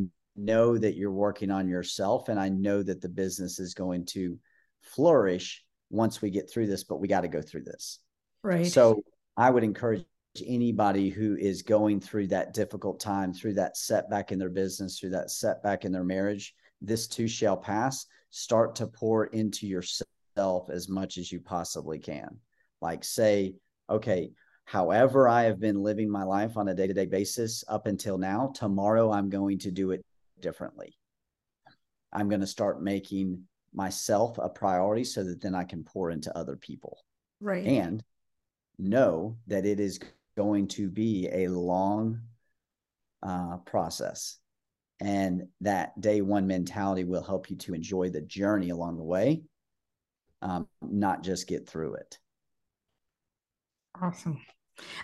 know 0.42 0.76
that 0.76 0.96
you're 0.96 1.12
working 1.12 1.50
on 1.50 1.68
yourself 1.68 2.28
and 2.28 2.38
I 2.38 2.48
know 2.48 2.82
that 2.82 3.00
the 3.00 3.08
business 3.08 3.58
is 3.58 3.74
going 3.74 4.06
to 4.06 4.38
flourish 4.80 5.64
once 5.90 6.20
we 6.20 6.30
get 6.30 6.50
through 6.50 6.66
this, 6.66 6.84
but 6.84 7.00
we 7.00 7.08
got 7.08 7.20
to 7.20 7.28
go 7.28 7.42
through 7.42 7.64
this. 7.64 8.00
Right. 8.42 8.66
So 8.66 9.02
I 9.36 9.50
would 9.50 9.64
encourage 9.64 10.04
anybody 10.44 11.10
who 11.10 11.36
is 11.36 11.62
going 11.62 12.00
through 12.00 12.28
that 12.28 12.54
difficult 12.54 12.98
time, 13.00 13.32
through 13.32 13.54
that 13.54 13.76
setback 13.76 14.32
in 14.32 14.38
their 14.38 14.50
business, 14.50 14.98
through 14.98 15.10
that 15.10 15.30
setback 15.30 15.84
in 15.84 15.92
their 15.92 16.04
marriage, 16.04 16.54
this 16.80 17.06
too 17.06 17.28
shall 17.28 17.56
pass, 17.56 18.06
start 18.30 18.74
to 18.76 18.86
pour 18.86 19.26
into 19.26 19.66
yourself 19.66 20.70
as 20.70 20.88
much 20.88 21.18
as 21.18 21.30
you 21.30 21.40
possibly 21.40 21.98
can. 21.98 22.38
Like, 22.80 23.04
say, 23.04 23.54
okay, 23.88 24.30
however 24.64 25.28
I 25.28 25.44
have 25.44 25.60
been 25.60 25.82
living 25.82 26.10
my 26.10 26.24
life 26.24 26.56
on 26.56 26.68
a 26.68 26.74
day 26.74 26.86
to 26.86 26.94
day 26.94 27.06
basis 27.06 27.62
up 27.68 27.86
until 27.86 28.18
now, 28.18 28.52
tomorrow 28.54 29.12
I'm 29.12 29.28
going 29.28 29.58
to 29.60 29.70
do 29.70 29.90
it 29.92 30.04
differently. 30.42 30.98
I'm 32.12 32.28
going 32.28 32.42
to 32.42 32.46
start 32.46 32.82
making 32.82 33.44
myself 33.72 34.36
a 34.38 34.50
priority 34.50 35.04
so 35.04 35.24
that 35.24 35.40
then 35.40 35.54
I 35.54 35.64
can 35.64 35.82
pour 35.82 36.10
into 36.10 36.36
other 36.36 36.56
people. 36.56 36.98
Right. 37.40 37.64
And 37.64 38.04
know 38.78 39.38
that 39.46 39.64
it 39.64 39.80
is 39.80 39.98
going 40.36 40.68
to 40.68 40.90
be 40.90 41.28
a 41.32 41.48
long 41.48 42.20
uh, 43.22 43.58
process 43.58 44.38
and 45.02 45.48
that 45.60 46.00
day 46.00 46.20
one 46.20 46.46
mentality 46.46 47.02
will 47.02 47.24
help 47.24 47.50
you 47.50 47.56
to 47.56 47.74
enjoy 47.74 48.08
the 48.08 48.20
journey 48.20 48.70
along 48.70 48.96
the 48.96 49.02
way 49.02 49.42
um, 50.42 50.66
not 50.80 51.22
just 51.22 51.48
get 51.48 51.68
through 51.68 51.94
it 51.94 52.18
awesome 54.00 54.40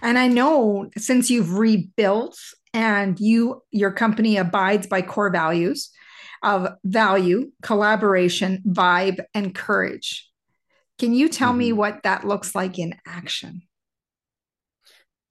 and 0.03 0.19
i 0.19 0.27
know 0.27 0.89
since 0.97 1.31
you've 1.31 1.55
rebuilt 1.55 2.39
and 2.73 3.19
you 3.21 3.63
your 3.71 3.93
company 3.93 4.37
abides 4.37 4.87
by 4.87 5.03
core 5.03 5.31
values 5.31 5.91
of 6.43 6.69
value 6.85 7.51
collaboration 7.63 8.63
vibe 8.67 9.21
and 9.35 9.55
courage 9.55 10.31
can 10.99 11.13
you 11.13 11.29
tell 11.29 11.51
mm-hmm. 11.51 11.59
me 11.59 11.73
what 11.73 12.03
that 12.03 12.27
looks 12.27 12.55
like 12.55 12.79
in 12.79 12.95
action 13.07 13.63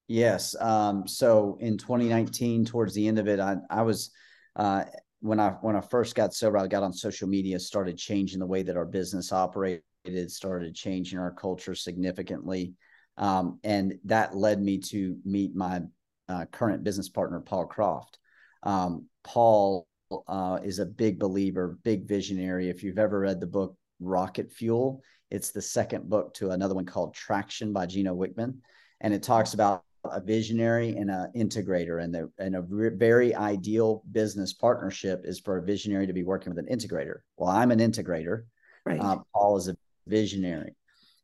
yes 0.07 0.55
um, 0.59 1.07
so 1.07 1.57
in 1.59 1.77
2019 1.77 2.65
towards 2.65 2.93
the 2.93 3.07
end 3.07 3.19
of 3.19 3.27
it 3.27 3.39
i, 3.39 3.55
I 3.69 3.83
was 3.83 4.11
uh, 4.55 4.83
when 5.19 5.39
I 5.39 5.49
when 5.61 5.75
I 5.75 5.81
first 5.81 6.15
got 6.15 6.33
sober, 6.33 6.57
I 6.57 6.67
got 6.67 6.83
on 6.83 6.93
social 6.93 7.27
media, 7.27 7.59
started 7.59 7.97
changing 7.97 8.39
the 8.39 8.45
way 8.45 8.63
that 8.63 8.77
our 8.77 8.85
business 8.85 9.31
operated, 9.31 9.81
started 10.29 10.75
changing 10.75 11.19
our 11.19 11.31
culture 11.31 11.75
significantly, 11.75 12.73
um, 13.17 13.59
and 13.63 13.97
that 14.05 14.35
led 14.35 14.61
me 14.61 14.77
to 14.77 15.17
meet 15.25 15.55
my 15.55 15.81
uh, 16.29 16.45
current 16.51 16.83
business 16.83 17.09
partner, 17.09 17.39
Paul 17.39 17.65
Croft. 17.65 18.19
Um, 18.63 19.05
Paul 19.23 19.87
uh, 20.27 20.59
is 20.63 20.79
a 20.79 20.85
big 20.85 21.19
believer, 21.19 21.77
big 21.83 22.07
visionary. 22.07 22.69
If 22.69 22.83
you've 22.83 22.99
ever 22.99 23.19
read 23.19 23.39
the 23.39 23.47
book 23.47 23.75
Rocket 23.99 24.51
Fuel, 24.53 25.01
it's 25.31 25.51
the 25.51 25.61
second 25.61 26.09
book 26.09 26.33
to 26.35 26.51
another 26.51 26.75
one 26.75 26.85
called 26.85 27.13
Traction 27.13 27.73
by 27.73 27.85
Gino 27.85 28.15
Wickman, 28.15 28.57
and 29.01 29.13
it 29.13 29.23
talks 29.23 29.53
about 29.53 29.83
a 30.05 30.21
visionary 30.21 30.95
and 30.95 31.09
an 31.09 31.31
integrator. 31.35 32.01
And 32.01 32.13
the 32.13 32.31
and 32.37 32.55
a 32.55 32.61
very 32.61 33.35
ideal 33.35 34.03
business 34.11 34.53
partnership 34.53 35.21
is 35.25 35.39
for 35.39 35.57
a 35.57 35.63
visionary 35.63 36.07
to 36.07 36.13
be 36.13 36.23
working 36.23 36.53
with 36.53 36.65
an 36.65 36.73
integrator. 36.73 37.19
Well 37.35 37.49
i'm 37.49 37.71
an 37.71 37.79
integrator. 37.79 38.43
Right. 38.85 39.01
Uh, 39.01 39.17
paul 39.33 39.57
is 39.57 39.67
a 39.67 39.75
visionary. 40.07 40.75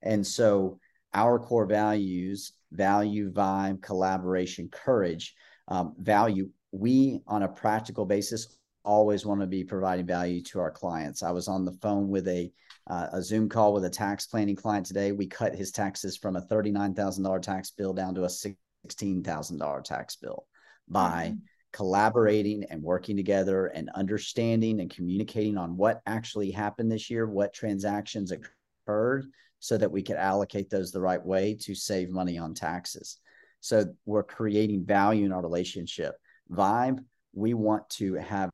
And 0.01 0.25
so 0.25 0.79
our 1.13 1.39
core 1.39 1.65
values 1.65 2.53
value 2.71 3.31
vibe 3.31 3.81
collaboration 3.81 4.69
courage 4.69 5.35
um, 5.67 5.93
value 5.97 6.49
we 6.71 7.21
on 7.27 7.43
a 7.43 7.47
practical 7.47 8.05
basis 8.05 8.57
always 8.83 9.25
want 9.25 9.39
to 9.39 9.47
be 9.47 9.63
providing 9.63 10.05
value 10.05 10.41
to 10.41 10.59
our 10.59 10.71
clients 10.71 11.23
i 11.23 11.31
was 11.31 11.47
on 11.47 11.63
the 11.63 11.73
phone 11.81 12.09
with 12.09 12.27
a 12.27 12.51
uh, 12.87 13.07
a 13.13 13.21
Zoom 13.21 13.47
call 13.47 13.73
with 13.73 13.85
a 13.85 13.89
tax 13.89 14.25
planning 14.25 14.55
client 14.55 14.85
today. 14.85 15.11
We 15.11 15.27
cut 15.27 15.55
his 15.55 15.71
taxes 15.71 16.17
from 16.17 16.35
a 16.35 16.41
$39,000 16.41 17.41
tax 17.41 17.71
bill 17.71 17.93
down 17.93 18.15
to 18.15 18.23
a 18.23 18.27
$16,000 18.27 19.83
tax 19.83 20.15
bill 20.17 20.45
by 20.89 21.27
mm-hmm. 21.29 21.37
collaborating 21.71 22.65
and 22.69 22.83
working 22.83 23.15
together 23.15 23.67
and 23.67 23.89
understanding 23.95 24.81
and 24.81 24.93
communicating 24.93 25.57
on 25.57 25.77
what 25.77 26.01
actually 26.05 26.51
happened 26.51 26.91
this 26.91 27.09
year, 27.09 27.25
what 27.25 27.53
transactions 27.53 28.31
occurred, 28.31 29.27
so 29.63 29.77
that 29.77 29.93
we 29.93 30.01
could 30.01 30.17
allocate 30.17 30.69
those 30.69 30.91
the 30.91 30.99
right 30.99 31.25
way 31.25 31.55
to 31.57 31.73
save 31.73 32.09
money 32.09 32.37
on 32.37 32.53
taxes. 32.53 33.17
So 33.61 33.85
we're 34.05 34.21
creating 34.21 34.83
value 34.83 35.25
in 35.25 35.31
our 35.31 35.41
relationship. 35.41 36.15
Vibe, 36.51 36.99
we 37.33 37.53
want 37.53 37.89
to 37.91 38.15
have 38.15 38.49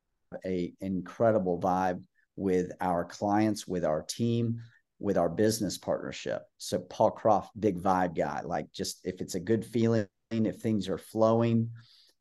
a 0.45 0.72
incredible 0.82 1.60
vibe 1.60 2.04
with 2.36 2.72
our 2.80 3.06
clients, 3.06 3.67
with 3.67 3.84
our 3.84 4.04
team, 4.04 4.62
with 5.00 5.17
our 5.17 5.30
business 5.30 5.80
partnership. 5.80 6.43
So 6.60 6.78
Paul 6.78 7.10
Croft, 7.10 7.60
big 7.60 7.82
vibe 7.82 8.15
guy, 8.15 8.41
like 8.45 8.72
just 8.72 9.00
if 9.04 9.19
it's 9.19 9.34
a 9.34 9.39
good 9.39 9.65
feeling 9.65 10.06
if 10.30 10.58
things 10.58 10.88
are 10.89 11.00
flowing, 11.00 11.72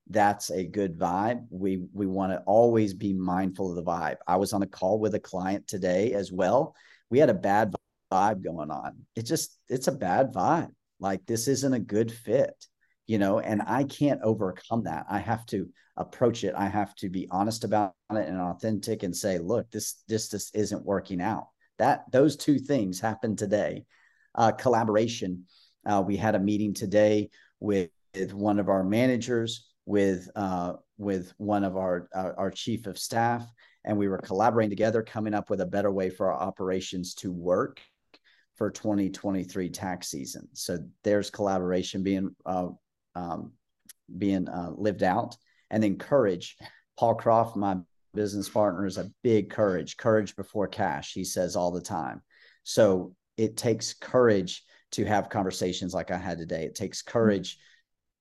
that's 0.08 0.50
a 0.50 0.64
good 0.64 0.98
vibe. 0.98 1.44
We 1.50 1.84
we 1.92 2.06
want 2.06 2.32
to 2.32 2.40
always 2.46 2.94
be 2.94 3.12
mindful 3.12 3.68
of 3.68 3.76
the 3.76 3.82
vibe. 3.82 4.16
I 4.26 4.36
was 4.36 4.54
on 4.54 4.62
a 4.62 4.66
call 4.66 4.98
with 4.98 5.14
a 5.14 5.20
client 5.20 5.66
today 5.66 6.14
as 6.14 6.32
well. 6.32 6.74
We 7.10 7.18
had 7.18 7.28
a 7.28 7.34
bad 7.34 7.74
vibe 8.10 8.42
going 8.42 8.70
on. 8.70 9.06
It 9.16 9.22
just 9.22 9.58
it's 9.68 9.88
a 9.88 9.92
bad 9.92 10.32
vibe. 10.32 10.70
Like 11.00 11.24
this 11.26 11.48
isn't 11.48 11.72
a 11.72 11.78
good 11.78 12.12
fit, 12.12 12.54
you 13.06 13.18
know, 13.18 13.38
and 13.38 13.62
I 13.66 13.84
can't 13.84 14.20
overcome 14.22 14.84
that. 14.84 15.06
I 15.08 15.18
have 15.18 15.46
to 15.46 15.68
approach 15.96 16.44
it. 16.44 16.54
I 16.56 16.66
have 16.68 16.94
to 16.96 17.08
be 17.08 17.28
honest 17.30 17.64
about 17.64 17.94
it 18.10 18.28
and 18.28 18.40
authentic 18.40 19.02
and 19.02 19.16
say, 19.16 19.38
look, 19.38 19.70
this 19.70 20.02
this 20.08 20.28
just 20.28 20.56
isn't 20.56 20.84
working 20.84 21.20
out. 21.20 21.48
That 21.78 22.04
those 22.10 22.36
two 22.36 22.58
things 22.58 23.00
happened 23.00 23.38
today. 23.38 23.84
Uh, 24.34 24.52
collaboration. 24.52 25.44
Uh, 25.86 26.02
we 26.06 26.16
had 26.16 26.34
a 26.34 26.40
meeting 26.40 26.74
today 26.74 27.30
with, 27.60 27.90
with 28.14 28.34
one 28.34 28.58
of 28.58 28.68
our 28.68 28.84
managers 28.84 29.68
with 29.86 30.28
uh, 30.36 30.74
with 30.98 31.32
one 31.38 31.64
of 31.64 31.76
our, 31.76 32.08
our, 32.14 32.38
our 32.38 32.50
chief 32.50 32.86
of 32.86 32.98
staff, 32.98 33.46
and 33.84 33.96
we 33.96 34.08
were 34.08 34.18
collaborating 34.18 34.70
together, 34.70 35.02
coming 35.02 35.32
up 35.32 35.48
with 35.48 35.60
a 35.60 35.66
better 35.66 35.90
way 35.90 36.10
for 36.10 36.30
our 36.30 36.40
operations 36.40 37.14
to 37.14 37.32
work 37.32 37.80
for 38.58 38.70
2023 38.70 39.70
tax 39.70 40.08
season. 40.08 40.48
So 40.52 40.78
there's 41.04 41.30
collaboration 41.30 42.02
being 42.02 42.34
uh, 42.44 42.68
um, 43.14 43.52
being 44.18 44.48
uh, 44.48 44.72
lived 44.76 45.04
out, 45.04 45.36
and 45.70 45.82
then 45.82 45.96
courage. 45.96 46.56
Paul 46.98 47.14
Croft, 47.14 47.56
my 47.56 47.76
business 48.14 48.48
partner, 48.48 48.84
is 48.84 48.98
a 48.98 49.10
big 49.22 49.48
courage. 49.48 49.96
Courage 49.96 50.34
before 50.34 50.66
cash, 50.66 51.12
he 51.12 51.22
says 51.22 51.54
all 51.54 51.70
the 51.70 51.80
time. 51.80 52.20
So 52.64 53.14
it 53.36 53.56
takes 53.56 53.94
courage 53.94 54.64
to 54.92 55.04
have 55.04 55.28
conversations 55.28 55.94
like 55.94 56.10
I 56.10 56.16
had 56.16 56.38
today. 56.38 56.64
It 56.64 56.74
takes 56.74 57.00
courage 57.00 57.58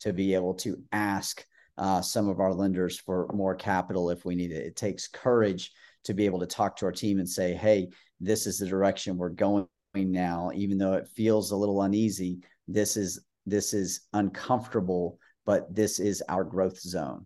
to 0.02 0.14
be 0.14 0.36
able 0.36 0.54
to 0.56 0.78
ask 0.92 1.44
uh, 1.80 2.02
some 2.02 2.30
of 2.30 2.40
our 2.40 2.54
lenders 2.54 3.00
for 3.00 3.28
more 3.34 3.56
capital 3.56 4.12
if 4.12 4.24
we 4.24 4.36
need 4.36 4.52
it. 4.52 4.66
It 4.66 4.76
takes 4.76 5.08
courage 5.08 5.72
to 6.04 6.14
be 6.14 6.26
able 6.26 6.40
to 6.40 6.46
talk 6.46 6.76
to 6.78 6.86
our 6.86 6.92
team 6.92 7.18
and 7.18 7.28
say, 7.28 7.56
hey, 7.56 7.90
this 8.20 8.46
is 8.46 8.60
the 8.60 8.68
direction 8.68 9.18
we're 9.18 9.30
going 9.30 9.68
now, 10.04 10.52
even 10.54 10.78
though 10.78 10.94
it 10.94 11.08
feels 11.08 11.52
a 11.52 11.56
little 11.56 11.82
uneasy. 11.82 12.40
This 12.68 12.98
is 12.98 13.22
this 13.46 13.74
is 13.74 14.02
uncomfortable, 14.14 15.20
but 15.46 15.74
this 15.74 16.00
is 16.00 16.22
our 16.28 16.44
growth 16.44 16.80
zone. 16.80 17.26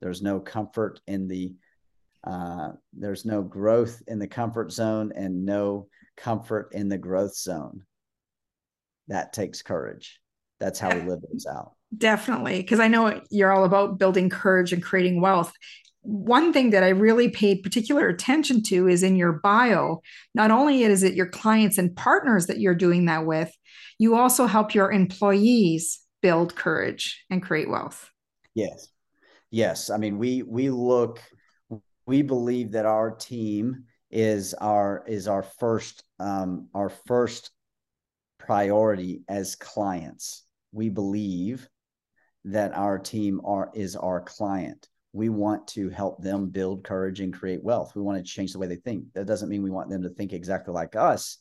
There's 0.00 0.22
no 0.22 0.40
comfort 0.40 1.00
in 1.06 1.28
the 1.28 1.54
uh, 2.24 2.72
there's 2.92 3.24
no 3.24 3.42
growth 3.42 4.02
in 4.06 4.18
the 4.18 4.26
comfort 4.26 4.72
zone 4.72 5.12
and 5.14 5.44
no 5.44 5.88
comfort 6.16 6.70
in 6.72 6.88
the 6.88 6.98
growth 6.98 7.36
zone. 7.36 7.82
That 9.08 9.32
takes 9.32 9.62
courage. 9.62 10.20
That's 10.60 10.78
how 10.78 10.94
we 10.94 11.02
live 11.02 11.20
those 11.20 11.46
out. 11.46 11.72
Definitely, 11.96 12.62
because 12.62 12.80
I 12.80 12.88
know 12.88 13.20
you're 13.30 13.52
all 13.52 13.64
about 13.64 13.98
building 13.98 14.30
courage 14.30 14.72
and 14.72 14.82
creating 14.82 15.20
wealth. 15.20 15.52
One 16.04 16.52
thing 16.52 16.70
that 16.70 16.82
I 16.82 16.90
really 16.90 17.30
paid 17.30 17.62
particular 17.62 18.08
attention 18.08 18.62
to 18.64 18.88
is 18.88 19.02
in 19.02 19.16
your 19.16 19.32
bio. 19.32 20.02
Not 20.34 20.50
only 20.50 20.82
is 20.82 21.02
it 21.02 21.14
your 21.14 21.28
clients 21.28 21.78
and 21.78 21.96
partners 21.96 22.46
that 22.46 22.60
you're 22.60 22.74
doing 22.74 23.06
that 23.06 23.24
with, 23.24 23.50
you 23.98 24.14
also 24.14 24.46
help 24.46 24.74
your 24.74 24.92
employees 24.92 26.00
build 26.20 26.54
courage 26.54 27.24
and 27.30 27.42
create 27.42 27.70
wealth. 27.70 28.10
Yes. 28.54 28.88
Yes. 29.50 29.88
I 29.88 29.96
mean, 29.96 30.18
we 30.18 30.42
we 30.42 30.68
look, 30.68 31.20
we 32.06 32.22
believe 32.22 32.72
that 32.72 32.86
our 32.86 33.10
team 33.10 33.84
is 34.10 34.54
our 34.54 35.04
is 35.06 35.26
our 35.26 35.42
first 35.42 36.04
um, 36.20 36.68
our 36.74 36.88
first 37.06 37.50
priority 38.38 39.22
as 39.28 39.56
clients. 39.56 40.44
We 40.72 40.88
believe 40.88 41.68
that 42.44 42.74
our 42.74 42.98
team 42.98 43.40
are 43.44 43.70
is 43.74 43.96
our 43.96 44.20
client. 44.20 44.88
We 45.14 45.28
want 45.28 45.66
to 45.68 45.88
help 45.88 46.22
them 46.22 46.48
build 46.48 46.84
courage 46.84 47.20
and 47.20 47.32
create 47.32 47.62
wealth. 47.62 47.94
We 47.94 48.02
want 48.02 48.18
to 48.18 48.30
change 48.30 48.52
the 48.52 48.58
way 48.58 48.66
they 48.66 48.76
think. 48.76 49.12
That 49.14 49.26
doesn't 49.26 49.48
mean 49.48 49.62
we 49.62 49.70
want 49.70 49.88
them 49.88 50.02
to 50.02 50.10
think 50.10 50.32
exactly 50.32 50.74
like 50.74 50.96
us. 50.96 51.38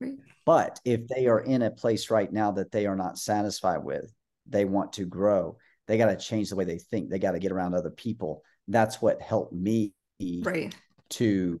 Right. 0.00 0.12
But 0.44 0.78
if 0.84 1.08
they 1.08 1.26
are 1.26 1.40
in 1.40 1.62
a 1.62 1.70
place 1.70 2.10
right 2.10 2.32
now 2.32 2.52
that 2.52 2.70
they 2.70 2.86
are 2.86 2.96
not 2.96 3.18
satisfied 3.18 3.82
with, 3.82 4.12
they 4.46 4.64
want 4.64 4.92
to 4.94 5.06
grow. 5.06 5.56
They 5.86 5.98
got 5.98 6.06
to 6.06 6.16
change 6.16 6.50
the 6.50 6.56
way 6.56 6.64
they 6.64 6.78
think. 6.78 7.10
They 7.10 7.18
got 7.18 7.32
to 7.32 7.38
get 7.38 7.52
around 7.52 7.74
other 7.74 7.90
people. 7.90 8.42
That's 8.68 9.02
what 9.02 9.20
helped 9.20 9.52
me 9.52 9.92
right. 10.42 10.74
to 11.10 11.60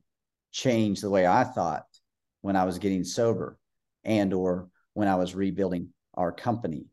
change 0.52 1.00
the 1.00 1.10
way 1.10 1.26
I 1.26 1.44
thought 1.44 1.86
when 2.42 2.56
I 2.56 2.64
was 2.64 2.78
getting 2.78 3.04
sober 3.04 3.58
and 4.04 4.32
or 4.32 4.68
when 4.92 5.08
I 5.08 5.16
was 5.16 5.34
rebuilding 5.34 5.88
our 6.14 6.30
company 6.30 6.86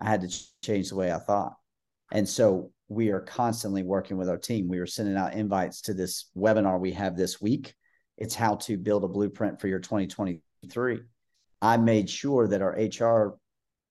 I 0.00 0.08
had 0.08 0.22
to 0.22 0.44
change 0.62 0.90
the 0.90 0.96
way 0.96 1.12
I 1.12 1.18
thought. 1.18 1.56
And 2.12 2.28
so 2.28 2.72
we 2.88 3.10
are 3.10 3.20
constantly 3.20 3.82
working 3.82 4.16
with 4.16 4.28
our 4.28 4.38
team. 4.38 4.68
We 4.68 4.78
are 4.78 4.86
sending 4.86 5.16
out 5.16 5.34
invites 5.34 5.80
to 5.82 5.94
this 5.94 6.26
webinar 6.36 6.78
we 6.78 6.92
have 6.92 7.16
this 7.16 7.40
week. 7.40 7.74
It's 8.16 8.34
how 8.34 8.56
to 8.56 8.76
build 8.76 9.04
a 9.04 9.08
blueprint 9.08 9.60
for 9.60 9.68
your 9.68 9.80
2023. 9.80 11.00
I 11.62 11.76
made 11.76 12.08
sure 12.08 12.48
that 12.48 12.62
our 12.62 12.72
HR 12.72 13.38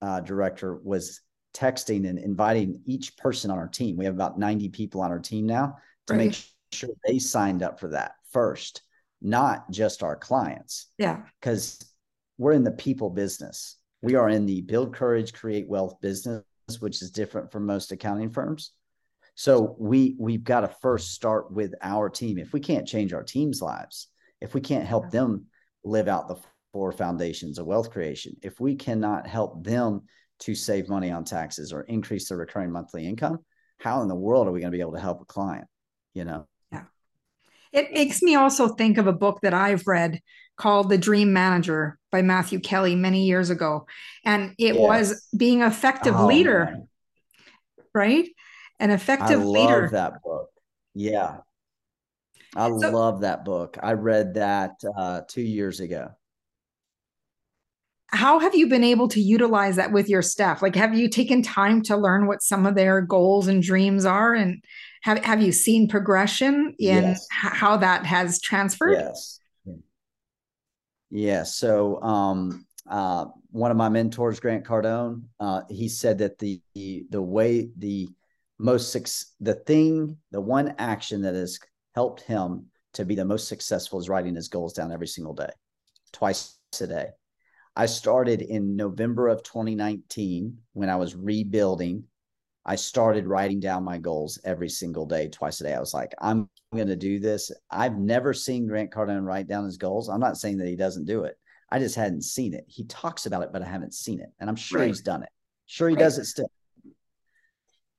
uh, 0.02 0.22
director 0.22 0.80
was 0.84 1.22
texting 1.54 2.08
and 2.08 2.20
inviting 2.20 2.82
each 2.86 3.18
person 3.18 3.52
on 3.52 3.58
our 3.58 3.68
team. 3.68 3.98
We 3.98 4.06
have 4.06 4.14
about 4.14 4.40
90 4.40 4.70
people 4.70 5.02
on 5.02 5.12
our 5.12 5.20
team 5.20 5.46
now 5.46 5.78
to 6.08 6.14
right. 6.14 6.28
make 6.28 6.44
sure 6.72 6.90
they 7.06 7.20
signed 7.20 7.64
up 7.64 7.80
for 7.80 7.90
that 7.90 8.16
first, 8.32 8.82
not 9.22 9.70
just 9.72 10.04
our 10.04 10.16
clients. 10.16 10.88
Yeah. 10.98 11.22
Because 11.40 11.84
we're 12.38 12.54
in 12.54 12.64
the 12.64 12.72
people 12.72 13.10
business. 13.10 13.78
We 14.02 14.16
are 14.16 14.30
in 14.30 14.46
the 14.46 14.62
build 14.62 14.94
courage, 14.94 15.34
create 15.34 15.68
wealth 15.68 16.00
business, 16.02 16.44
which 16.80 17.02
is 17.02 17.12
different 17.12 17.52
from 17.52 17.66
most 17.66 17.92
accounting 17.92 18.30
firms. 18.30 18.72
So 19.36 19.76
we 19.78 20.16
we've 20.18 20.44
got 20.44 20.62
to 20.62 20.70
first 20.82 21.14
start 21.14 21.52
with 21.52 21.74
our 21.82 22.10
team. 22.10 22.38
If 22.38 22.54
we 22.54 22.62
can't 22.62 22.88
change 22.88 23.14
our 23.14 23.24
team's 23.24 23.62
lives, 23.62 24.08
if 24.42 24.54
we 24.54 24.62
can't 24.62 24.86
help 24.86 25.12
them 25.12 25.46
live 25.84 26.08
out 26.08 26.28
the 26.28 26.38
four 26.74 26.92
foundations 26.92 27.60
of 27.60 27.66
wealth 27.66 27.92
creation, 27.92 28.36
if 28.42 28.60
we 28.60 28.76
cannot 28.76 29.28
help 29.28 29.64
them 29.64 30.04
to 30.40 30.56
save 30.56 30.90
money 30.90 31.12
on 31.12 31.24
taxes 31.24 31.72
or 31.72 31.82
increase 31.82 32.30
their 32.30 32.38
recurring 32.38 32.72
monthly 32.72 33.06
income, 33.06 33.40
how 33.80 34.02
in 34.02 34.08
the 34.08 34.16
world 34.16 34.48
are 34.48 34.52
we 34.52 34.60
going 34.60 34.72
to 34.72 34.76
be 34.76 34.82
able 34.82 34.94
to 34.94 35.00
help 35.00 35.22
a 35.22 35.26
client? 35.26 35.68
You 36.14 36.26
know? 36.26 36.48
Yeah. 36.72 36.84
It 37.72 37.94
makes 37.94 38.22
me 38.22 38.36
also 38.36 38.70
think 38.70 38.98
of 38.98 39.08
a 39.08 39.14
book 39.14 39.40
that 39.42 39.54
I've 39.54 39.86
read 39.86 40.20
called 40.58 40.90
The 40.90 40.98
Dream 40.98 41.34
Manager 41.34 41.98
by 42.12 42.22
Matthew 42.22 42.60
Kelly 42.60 42.96
many 42.96 43.26
years 43.26 43.50
ago. 43.50 43.88
And 44.24 44.56
it 44.58 44.76
yes. 44.76 44.78
was 44.78 45.28
being 45.36 45.62
effective 45.62 46.16
oh, 46.16 46.28
leader, 46.28 46.66
man. 46.66 46.88
right? 47.94 48.30
An 48.80 48.92
effective 48.92 49.40
I 49.40 49.44
leader. 49.44 49.82
love 49.82 49.92
that 49.92 50.22
book. 50.24 50.50
Yeah. 50.94 51.38
I 52.56 52.70
so, 52.70 52.90
love 52.92 53.22
that 53.22 53.44
book. 53.44 53.78
I 53.82 53.94
read 53.94 54.36
that 54.36 54.72
uh, 54.98 55.22
two 55.28 55.42
years 55.42 55.80
ago. 55.80 56.12
How 58.08 58.40
have 58.40 58.56
you 58.56 58.68
been 58.68 58.84
able 58.84 59.10
to 59.10 59.20
utilize 59.20 59.76
that 59.76 59.92
with 59.92 60.08
your 60.08 60.22
staff? 60.22 60.62
Like, 60.62 60.76
have 60.76 60.96
you 60.98 61.10
taken 61.10 61.42
time 61.42 61.82
to 61.84 61.98
learn 61.98 62.28
what 62.28 62.42
some 62.42 62.66
of 62.66 62.76
their 62.76 63.02
goals 63.02 63.48
and 63.48 63.62
dreams 63.62 64.06
are? 64.06 64.34
And 64.34 64.64
have, 65.02 65.20
have 65.26 65.42
you 65.42 65.52
seen 65.52 65.90
progression 65.90 66.76
in 66.80 67.04
yes. 67.04 67.28
how 67.30 67.78
that 67.78 68.06
has 68.06 68.40
transferred? 68.40 68.94
Yes. 68.94 69.40
Yeah. 71.10 71.44
So 71.44 72.02
um, 72.02 72.66
uh, 72.90 73.26
one 73.52 73.72
of 73.72 73.78
my 73.78 73.90
mentors, 73.90 74.40
Grant 74.40 74.64
Cardone, 74.64 75.24
uh, 75.40 75.62
he 75.70 75.90
said 75.90 76.20
that 76.20 76.40
the, 76.40 76.62
the 76.74 77.06
the 77.10 77.22
way 77.22 77.70
the 77.78 78.08
most 78.58 78.94
the 79.40 79.54
thing, 79.54 80.18
the 80.32 80.42
one 80.42 80.76
action 80.78 81.22
that 81.24 81.36
has 81.36 81.60
helped 81.94 82.22
him 82.22 82.68
to 82.94 83.06
be 83.06 83.16
the 83.16 83.26
most 83.26 83.48
successful 83.48 84.00
is 84.00 84.10
writing 84.10 84.36
his 84.36 84.48
goals 84.48 84.74
down 84.74 84.92
every 84.92 85.08
single 85.08 85.34
day, 85.34 85.50
twice 86.14 86.58
a 86.80 86.88
day. 86.88 87.08
I 87.76 87.86
started 87.88 88.42
in 88.42 88.76
November 88.76 89.28
of 89.28 89.44
2019 89.44 90.58
when 90.74 90.90
I 90.90 90.96
was 90.96 91.16
rebuilding. 91.16 92.06
I 92.66 92.76
started 92.76 93.28
writing 93.28 93.60
down 93.60 93.84
my 93.84 93.98
goals 93.98 94.40
every 94.44 94.70
single 94.70 95.06
day, 95.06 95.28
twice 95.28 95.60
a 95.60 95.66
day. 95.66 95.74
I 95.74 95.80
was 95.80 95.94
like, 95.94 96.14
I'm 96.20 96.50
going 96.74 96.88
to 96.88 96.96
do 96.96 97.20
this. 97.20 97.52
I've 97.70 97.98
never 97.98 98.34
seen 98.34 98.68
Grant 98.68 98.92
Cardone 98.92 99.26
write 99.26 99.48
down 99.48 99.66
his 99.66 99.78
goals. 99.78 100.10
I'm 100.10 100.22
not 100.22 100.38
saying 100.38 100.58
that 100.58 100.68
he 100.68 100.76
doesn't 100.76 101.06
do 101.06 101.26
it. 101.26 101.38
I 101.70 101.80
just 101.80 101.96
hadn't 101.96 102.24
seen 102.24 102.54
it. 102.54 102.64
He 102.68 102.86
talks 102.86 103.26
about 103.26 103.44
it, 103.44 103.50
but 103.52 103.62
I 103.62 103.66
haven't 103.66 103.94
seen 103.94 104.20
it. 104.22 104.30
And 104.40 104.50
I'm 104.50 104.56
sure 104.56 104.80
right. 104.80 104.88
he's 104.88 105.02
done 105.02 105.24
it. 105.24 105.30
Sure, 105.66 105.90
he 105.90 105.96
right. 105.96 106.00
does 106.00 106.18
it 106.18 106.26
still. 106.26 106.50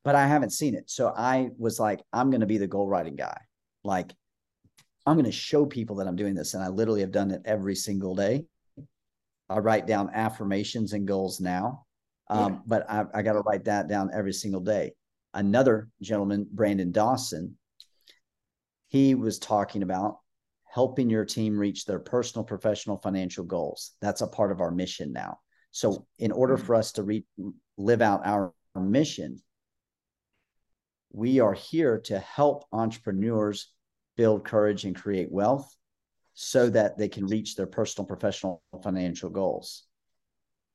But 0.07 0.15
I 0.15 0.29
haven't 0.29 0.51
seen 0.51 0.77
it. 0.77 0.89
So 0.89 1.13
I 1.17 1.51
was 1.59 1.81
like, 1.81 2.01
I'm 2.13 2.31
going 2.31 2.43
to 2.43 2.47
be 2.47 2.59
the 2.59 2.69
goal 2.69 2.87
writing 2.87 3.17
guy. 3.17 3.37
Like, 3.83 4.15
I'm 5.05 5.17
going 5.17 5.25
to 5.25 5.33
show 5.33 5.67
people 5.67 5.97
that 5.97 6.07
I'm 6.07 6.15
doing 6.15 6.37
this. 6.37 6.55
And 6.55 6.63
I 6.63 6.69
literally 6.69 7.01
have 7.01 7.11
done 7.11 7.33
it 7.33 7.43
every 7.45 7.75
single 7.75 8.15
day. 8.15 8.45
I 9.51 9.59
write 9.59 9.89
down 9.89 10.11
affirmations 10.15 10.93
and 10.93 11.09
goals 11.09 11.41
now. 11.41 11.87
Um, 12.31 12.53
yeah. 12.53 12.59
But 12.67 12.89
I, 12.89 13.05
I 13.15 13.23
got 13.23 13.33
to 13.33 13.41
write 13.41 13.65
that 13.65 13.89
down 13.89 14.11
every 14.15 14.33
single 14.33 14.61
day. 14.61 14.93
Another 15.35 15.89
gentleman, 16.01 16.47
Brandon 16.53 16.93
Dawson, 16.93 17.59
he 18.87 19.17
was 19.17 19.41
talking 19.41 19.83
about 19.83 20.19
helping 20.73 21.11
your 21.11 21.25
team 21.25 21.59
reach 21.59 21.85
their 21.85 21.99
personal, 21.99 22.45
professional, 22.45 22.97
financial 22.97 23.43
goals. 23.43 23.97
That's 24.01 24.21
a 24.21 24.29
part 24.29 24.53
of 24.53 24.61
our 24.61 24.71
mission 24.71 25.13
now. 25.13 25.41
So, 25.73 26.07
in 26.21 26.31
order 26.31 26.57
for 26.57 26.77
us 26.77 26.93
to 26.93 27.03
re- 27.03 27.27
live 27.77 28.03
out 28.03 28.25
our 28.25 28.53
mission, 28.77 29.43
we 31.17 31.41
are 31.41 31.55
here 31.55 31.99
to 31.99 32.19
help 32.19 32.67
entrepreneurs 32.73 33.73
build 34.19 34.45
courage 34.45 34.85
and 34.85 34.95
create 34.95 35.33
wealth 35.33 35.75
so 36.35 36.69
that 36.69 36.99
they 36.99 37.09
can 37.09 37.27
reach 37.27 37.57
their 37.57 37.67
personal, 37.67 38.05
professional, 38.07 38.63
financial 38.83 39.31
goals. 39.31 39.85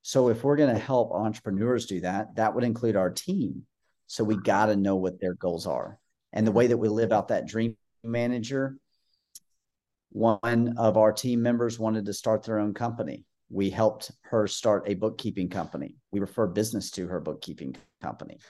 So 0.02 0.30
if 0.30 0.42
we're 0.42 0.56
going 0.56 0.74
to 0.74 0.80
help 0.80 1.12
entrepreneurs 1.12 1.86
do 1.86 2.00
that, 2.00 2.34
that 2.34 2.56
would 2.56 2.64
include 2.64 2.96
our 2.96 3.08
team. 3.08 3.62
So 4.08 4.24
we 4.24 4.36
got 4.36 4.66
to 4.66 4.74
know 4.74 4.96
what 4.96 5.20
their 5.20 5.34
goals 5.34 5.68
are. 5.68 6.00
And 6.32 6.44
the 6.44 6.52
way 6.52 6.66
that 6.66 6.76
we 6.76 6.88
live 6.88 7.12
out 7.12 7.28
that 7.28 7.46
dream 7.46 7.76
manager, 8.02 8.78
one 10.10 10.74
of 10.76 10.96
our 10.96 11.12
team 11.12 11.40
members 11.40 11.78
wanted 11.78 12.06
to 12.06 12.12
start 12.12 12.42
their 12.42 12.58
own 12.58 12.74
company. 12.74 13.24
We 13.48 13.70
helped 13.70 14.10
her 14.22 14.48
start 14.48 14.88
a 14.88 14.94
bookkeeping 14.94 15.50
company. 15.50 15.94
We 16.10 16.18
refer 16.18 16.48
business 16.48 16.90
to 16.92 17.06
her 17.06 17.20
bookkeeping 17.20 17.76
company. 18.02 18.40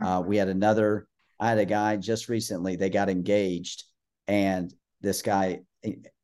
Uh, 0.00 0.22
we 0.24 0.38
had 0.38 0.48
another, 0.48 1.06
I 1.40 1.48
had 1.50 1.58
a 1.58 1.64
guy 1.64 1.96
just 1.96 2.28
recently, 2.28 2.76
they 2.76 2.90
got 2.90 3.08
engaged, 3.08 3.84
and 4.26 4.72
this 5.00 5.22
guy 5.22 5.60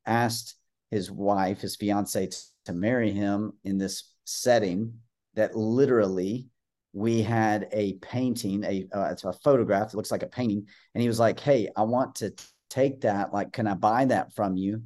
asked 0.05 0.55
his 0.91 1.09
wife, 1.09 1.61
his 1.61 1.75
fiance, 1.75 2.29
to 2.65 2.73
marry 2.73 3.11
him 3.11 3.53
in 3.63 3.77
this 3.77 4.11
setting 4.25 4.99
that 5.35 5.55
literally 5.55 6.47
we 6.93 7.21
had 7.21 7.67
a 7.71 7.93
painting, 7.95 8.63
a 8.63 8.87
uh, 8.93 9.09
it's 9.11 9.23
a 9.23 9.33
photograph. 9.33 9.93
It 9.93 9.97
looks 9.97 10.11
like 10.11 10.23
a 10.23 10.27
painting, 10.27 10.67
and 10.93 11.01
he 11.01 11.07
was 11.07 11.19
like, 11.19 11.39
"Hey, 11.39 11.69
I 11.75 11.83
want 11.83 12.15
to 12.15 12.33
take 12.69 13.01
that. 13.01 13.33
Like, 13.33 13.51
can 13.51 13.67
I 13.67 13.73
buy 13.73 14.05
that 14.05 14.33
from 14.33 14.55
you, 14.55 14.83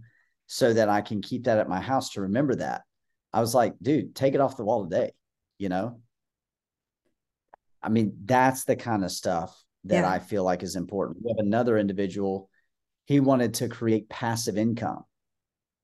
so 0.47 0.73
that 0.73 0.89
I 0.89 1.01
can 1.01 1.21
keep 1.21 1.43
that 1.45 1.59
at 1.59 1.69
my 1.69 1.79
house 1.79 2.11
to 2.11 2.21
remember 2.21 2.55
that?" 2.55 2.81
I 3.31 3.41
was 3.41 3.53
like, 3.53 3.75
"Dude, 3.81 4.15
take 4.15 4.33
it 4.33 4.41
off 4.41 4.57
the 4.57 4.63
wall 4.63 4.83
today." 4.83 5.11
You 5.59 5.69
know, 5.69 6.01
I 7.81 7.89
mean, 7.89 8.17
that's 8.25 8.65
the 8.65 8.75
kind 8.75 9.03
of 9.03 9.11
stuff 9.11 9.63
that 9.85 10.01
yeah. 10.01 10.09
I 10.09 10.19
feel 10.19 10.43
like 10.43 10.63
is 10.63 10.75
important. 10.75 11.19
We 11.23 11.31
have 11.31 11.45
another 11.45 11.77
individual. 11.77 12.49
He 13.05 13.19
wanted 13.19 13.55
to 13.55 13.69
create 13.69 14.09
passive 14.09 14.57
income, 14.57 15.03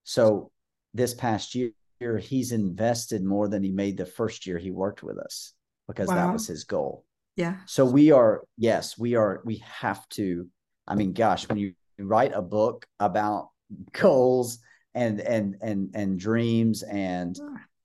so 0.03 0.51
this 0.93 1.13
past 1.13 1.55
year 1.55 1.73
he's 2.19 2.51
invested 2.51 3.23
more 3.23 3.47
than 3.47 3.63
he 3.63 3.71
made 3.71 3.97
the 3.97 4.05
first 4.05 4.45
year 4.45 4.57
he 4.57 4.71
worked 4.71 5.03
with 5.03 5.17
us 5.17 5.53
because 5.87 6.07
wow. 6.07 6.15
that 6.15 6.33
was 6.33 6.47
his 6.47 6.63
goal. 6.63 7.03
Yeah. 7.35 7.57
So 7.65 7.85
we 7.85 8.11
are, 8.11 8.43
yes, 8.57 8.97
we 8.97 9.15
are, 9.15 9.41
we 9.43 9.63
have 9.79 10.07
to. 10.09 10.47
I 10.87 10.95
mean, 10.95 11.13
gosh, 11.13 11.47
when 11.49 11.57
you 11.57 11.73
write 11.99 12.31
a 12.33 12.41
book 12.41 12.85
about 12.99 13.49
goals 13.91 14.59
and 14.93 15.19
and 15.19 15.55
and 15.61 15.89
and 15.93 16.19
dreams 16.19 16.83
and 16.83 17.37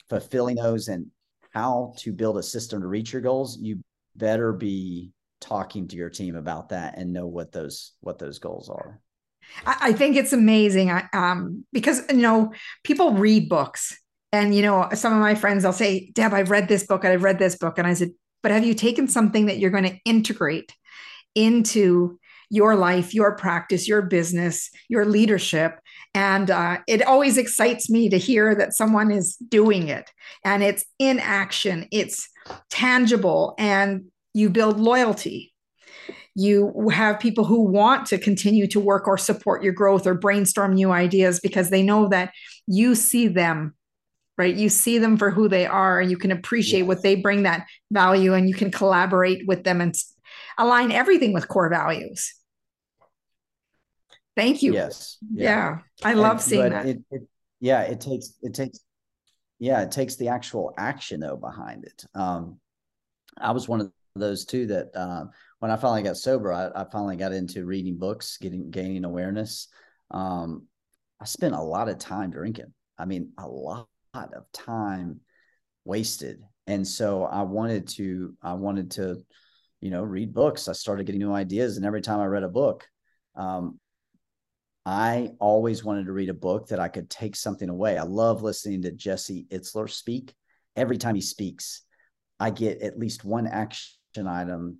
fulfilling 0.08 0.56
those 0.56 0.88
and 0.88 1.06
how 1.52 1.94
to 1.98 2.12
build 2.12 2.38
a 2.38 2.42
system 2.42 2.80
to 2.82 2.86
reach 2.86 3.12
your 3.12 3.22
goals, 3.22 3.58
you 3.60 3.80
better 4.14 4.52
be 4.52 5.10
talking 5.40 5.88
to 5.88 5.96
your 5.96 6.10
team 6.10 6.36
about 6.36 6.68
that 6.70 6.98
and 6.98 7.12
know 7.12 7.26
what 7.26 7.52
those 7.52 7.92
what 8.00 8.18
those 8.18 8.38
goals 8.38 8.68
are. 8.68 9.00
I 9.66 9.92
think 9.92 10.16
it's 10.16 10.32
amazing 10.32 10.90
I, 10.90 11.08
um, 11.12 11.64
because 11.72 12.02
you 12.10 12.18
know 12.18 12.52
people 12.84 13.14
read 13.14 13.48
books, 13.48 13.98
and 14.32 14.54
you 14.54 14.62
know 14.62 14.88
some 14.94 15.12
of 15.12 15.20
my 15.20 15.34
friends 15.34 15.62
they'll 15.62 15.72
say, 15.72 16.10
"Deb, 16.12 16.32
I've 16.32 16.50
read 16.50 16.68
this 16.68 16.86
book 16.86 17.04
and 17.04 17.12
I've 17.12 17.24
read 17.24 17.38
this 17.38 17.56
book," 17.56 17.78
and 17.78 17.86
I 17.86 17.94
said, 17.94 18.10
"But 18.42 18.52
have 18.52 18.64
you 18.64 18.74
taken 18.74 19.08
something 19.08 19.46
that 19.46 19.58
you're 19.58 19.70
going 19.70 19.84
to 19.84 19.98
integrate 20.04 20.72
into 21.34 22.18
your 22.48 22.74
life, 22.74 23.14
your 23.14 23.36
practice, 23.36 23.88
your 23.88 24.02
business, 24.02 24.70
your 24.88 25.04
leadership?" 25.04 25.80
And 26.14 26.50
uh, 26.50 26.78
it 26.86 27.02
always 27.02 27.38
excites 27.38 27.88
me 27.90 28.08
to 28.08 28.18
hear 28.18 28.54
that 28.54 28.74
someone 28.74 29.10
is 29.10 29.36
doing 29.36 29.88
it, 29.88 30.10
and 30.44 30.62
it's 30.62 30.84
in 30.98 31.18
action, 31.18 31.88
it's 31.90 32.28
tangible, 32.68 33.54
and 33.58 34.10
you 34.34 34.50
build 34.50 34.78
loyalty. 34.78 35.52
You 36.34 36.88
have 36.90 37.20
people 37.20 37.44
who 37.44 37.62
want 37.62 38.06
to 38.08 38.18
continue 38.18 38.66
to 38.68 38.80
work 38.80 39.08
or 39.08 39.18
support 39.18 39.62
your 39.62 39.72
growth 39.72 40.06
or 40.06 40.14
brainstorm 40.14 40.74
new 40.74 40.92
ideas 40.92 41.40
because 41.40 41.70
they 41.70 41.82
know 41.82 42.08
that 42.08 42.32
you 42.66 42.94
see 42.94 43.28
them 43.28 43.74
right? 44.40 44.56
You 44.56 44.70
see 44.70 44.96
them 44.96 45.18
for 45.18 45.30
who 45.30 45.48
they 45.50 45.66
are 45.66 46.00
and 46.00 46.10
you 46.10 46.16
can 46.16 46.30
appreciate 46.30 46.80
yes. 46.80 46.88
what 46.88 47.02
they 47.02 47.14
bring 47.14 47.42
that 47.42 47.66
value 47.90 48.32
and 48.32 48.48
you 48.48 48.54
can 48.54 48.70
collaborate 48.70 49.46
with 49.46 49.64
them 49.64 49.82
and 49.82 49.94
align 50.56 50.92
everything 50.92 51.34
with 51.34 51.46
core 51.46 51.68
values. 51.68 52.34
Thank 54.36 54.62
you. 54.62 54.72
Yes. 54.72 55.18
Yeah, 55.30 55.80
yeah. 55.98 56.08
i 56.08 56.14
love 56.14 56.32
and, 56.32 56.40
seeing 56.40 56.70
that. 56.70 56.86
it, 56.86 57.02
it, 57.10 57.22
yeah 57.60 57.82
it 57.82 58.00
takes 58.00 58.32
it 58.40 58.54
takes 58.54 58.80
yeah 59.58 59.82
it 59.82 59.90
takes 59.90 60.16
the 60.16 60.28
actual 60.28 60.72
action 60.78 61.20
though 61.20 61.36
behind 61.36 61.84
it. 61.84 62.02
Um 62.14 62.58
i 63.36 63.52
was 63.52 63.68
one 63.68 63.82
of 63.82 63.92
those 64.16 64.44
too 64.44 64.66
that 64.66 64.88
uh, 64.94 65.24
when 65.58 65.70
I 65.70 65.76
finally 65.76 66.02
got 66.02 66.16
sober, 66.16 66.52
I, 66.52 66.70
I, 66.74 66.84
finally 66.90 67.16
got 67.16 67.32
into 67.32 67.64
reading 67.64 67.98
books, 67.98 68.38
getting 68.38 68.70
gaining 68.70 69.04
awareness. 69.04 69.68
Um, 70.10 70.66
I 71.20 71.26
spent 71.26 71.54
a 71.54 71.62
lot 71.62 71.88
of 71.88 71.98
time 71.98 72.30
drinking. 72.30 72.72
I 72.98 73.04
mean, 73.04 73.32
a 73.38 73.46
lot 73.46 73.88
of 74.14 74.50
time 74.52 75.20
wasted. 75.84 76.42
And 76.66 76.86
so 76.86 77.24
I 77.24 77.42
wanted 77.42 77.88
to, 77.88 78.34
I 78.42 78.54
wanted 78.54 78.92
to, 78.92 79.22
you 79.80 79.90
know, 79.90 80.02
read 80.02 80.32
books. 80.32 80.68
I 80.68 80.72
started 80.72 81.06
getting 81.06 81.20
new 81.20 81.32
ideas, 81.32 81.76
and 81.76 81.86
every 81.86 82.02
time 82.02 82.20
I 82.20 82.26
read 82.26 82.42
a 82.42 82.48
book, 82.48 82.86
um, 83.36 83.78
I 84.84 85.32
always 85.40 85.84
wanted 85.84 86.06
to 86.06 86.12
read 86.12 86.30
a 86.30 86.34
book 86.34 86.68
that 86.68 86.80
I 86.80 86.88
could 86.88 87.10
take 87.10 87.36
something 87.36 87.68
away. 87.68 87.98
I 87.98 88.02
love 88.02 88.42
listening 88.42 88.82
to 88.82 88.92
Jesse 88.92 89.46
Itzler 89.50 89.90
speak. 89.90 90.34
Every 90.74 90.96
time 90.96 91.14
he 91.14 91.20
speaks, 91.20 91.82
I 92.38 92.50
get 92.50 92.80
at 92.80 92.98
least 92.98 93.24
one 93.24 93.46
action 93.46 93.99
item 94.18 94.78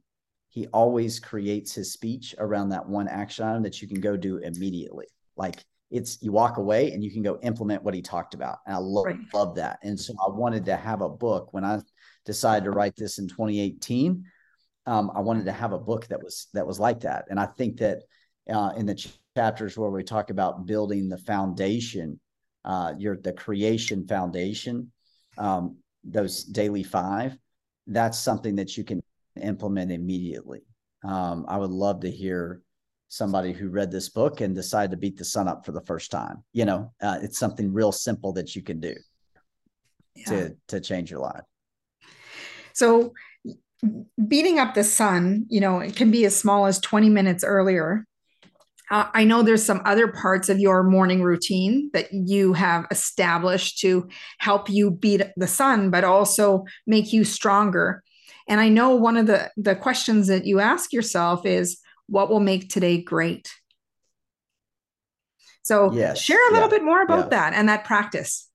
he 0.51 0.67
always 0.69 1.21
creates 1.21 1.75
his 1.75 1.93
speech 1.93 2.35
around 2.39 2.71
that 2.71 2.87
one 2.87 3.09
action 3.09 3.47
item 3.47 3.63
that 3.63 3.81
you 3.81 3.87
can 3.87 4.01
go 4.01 4.17
do 4.17 4.39
immediately. 4.39 5.07
Like 5.37 5.65
it's 5.93 6.19
you 6.21 6.33
walk 6.33 6.57
away 6.57 6.91
and 6.91 7.03
you 7.03 7.11
can 7.11 7.23
go 7.23 7.39
implement 7.43 7.85
what 7.85 7.95
he 7.95 8.03
talked 8.03 8.35
about. 8.35 8.59
And 8.67 8.75
I 8.75 8.79
love, 8.79 9.07
right. 9.07 9.19
love 9.33 9.55
that. 9.57 9.79
And 9.83 9.99
so 9.99 10.13
I 10.25 10.31
wanted 10.31 10.65
to 10.67 10.77
have 10.77 11.03
a 11.03 11.09
book 11.09 11.53
when 11.53 11.65
I 11.65 11.81
decided 12.27 12.65
to 12.65 12.73
write 12.73 12.97
this 12.97 13.19
in 13.19 13.29
2018. 13.29 14.25
Um, 14.87 15.13
I 15.15 15.21
wanted 15.21 15.45
to 15.45 15.53
have 15.53 15.73
a 15.73 15.79
book 15.79 16.09
that 16.09 16.23
was 16.23 16.49
that 16.53 16.67
was 16.67 16.81
like 16.81 17.01
that. 17.01 17.27
And 17.31 17.39
I 17.39 17.47
think 17.47 17.79
that 17.79 18.03
uh, 18.53 18.73
in 18.77 18.87
the 18.87 18.97
ch- 18.97 19.17
chapters 19.37 19.79
where 19.79 19.91
we 19.91 20.03
talk 20.03 20.31
about 20.31 20.67
building 20.67 21.09
the 21.09 21.19
foundation, 21.19 22.19
uh, 22.65 22.95
your 22.99 23.17
the 23.17 23.33
creation 23.33 24.05
foundation, 24.09 24.91
um, 25.39 25.77
those 26.03 26.43
daily 26.43 26.83
five, 26.83 27.37
that's 27.87 28.19
something 28.19 28.57
that 28.57 28.77
you 28.77 28.83
can 28.83 29.01
implement 29.41 29.93
immediately. 29.93 30.63
Um, 31.05 31.45
I 31.49 31.57
would 31.57 31.71
love 31.71 32.01
to 32.01 32.11
hear 32.11 32.63
somebody 33.09 33.53
who 33.53 33.69
read 33.69 33.91
this 33.91 34.09
book 34.09 34.41
and 34.41 34.55
decided 34.55 34.93
to 34.93 34.97
beat 34.97 35.17
the 35.17 35.25
sun 35.25 35.49
up 35.49 35.67
for 35.67 35.73
the 35.73 35.81
first 35.83 36.11
time. 36.11 36.45
You 36.53 36.65
know, 36.65 36.93
uh, 37.03 37.19
it's 37.23 37.39
something 37.39 37.73
real 37.73 37.93
simple 37.93 38.33
that 38.35 38.55
you 38.55 38.63
can 38.63 38.81
do 38.81 38.95
yeah. 40.15 40.25
to 40.27 40.57
to 40.69 40.81
change 40.81 41.11
your 41.11 41.21
life. 41.21 41.43
So 42.73 43.13
beating 44.29 44.59
up 44.59 44.75
the 44.75 44.85
sun, 44.85 45.47
you 45.49 45.61
know, 45.61 45.81
it 45.81 45.97
can 45.97 46.11
be 46.11 46.25
as 46.25 46.37
small 46.37 46.67
as 46.67 46.79
20 46.81 47.09
minutes 47.09 47.45
earlier. 47.45 48.07
Uh, 48.91 49.07
I 49.15 49.25
know 49.25 49.43
there's 49.43 49.65
some 49.65 49.83
other 49.85 50.09
parts 50.09 50.49
of 50.49 50.59
your 50.59 50.83
morning 50.83 51.23
routine 51.23 51.91
that 51.93 52.13
you 52.13 52.53
have 52.55 52.87
established 52.91 53.79
to 53.81 54.09
help 54.39 54.69
you 54.69 54.91
beat 54.91 55.23
the 55.37 55.47
sun, 55.47 55.91
but 55.91 56.05
also 56.05 56.65
make 56.87 57.13
you 57.13 57.25
stronger. 57.25 58.03
And 58.51 58.61
I 58.61 58.69
know 58.69 58.97
one 58.97 59.17
of 59.17 59.27
the, 59.27 59.49
the 59.57 59.77
questions 59.77 60.27
that 60.27 60.45
you 60.45 60.59
ask 60.59 60.93
yourself 60.93 61.47
is 61.47 61.79
what 62.09 62.29
will 62.29 62.41
make 62.41 62.69
today 62.69 63.01
great? 63.01 63.49
So 65.63 65.93
yes. 65.93 66.21
share 66.21 66.51
a 66.51 66.53
little 66.53 66.69
yeah. 66.69 66.79
bit 66.79 66.85
more 66.85 67.01
about 67.01 67.27
yeah. 67.27 67.39
that 67.39 67.53
and 67.55 67.69
that 67.69 67.85
practice. 67.85 68.49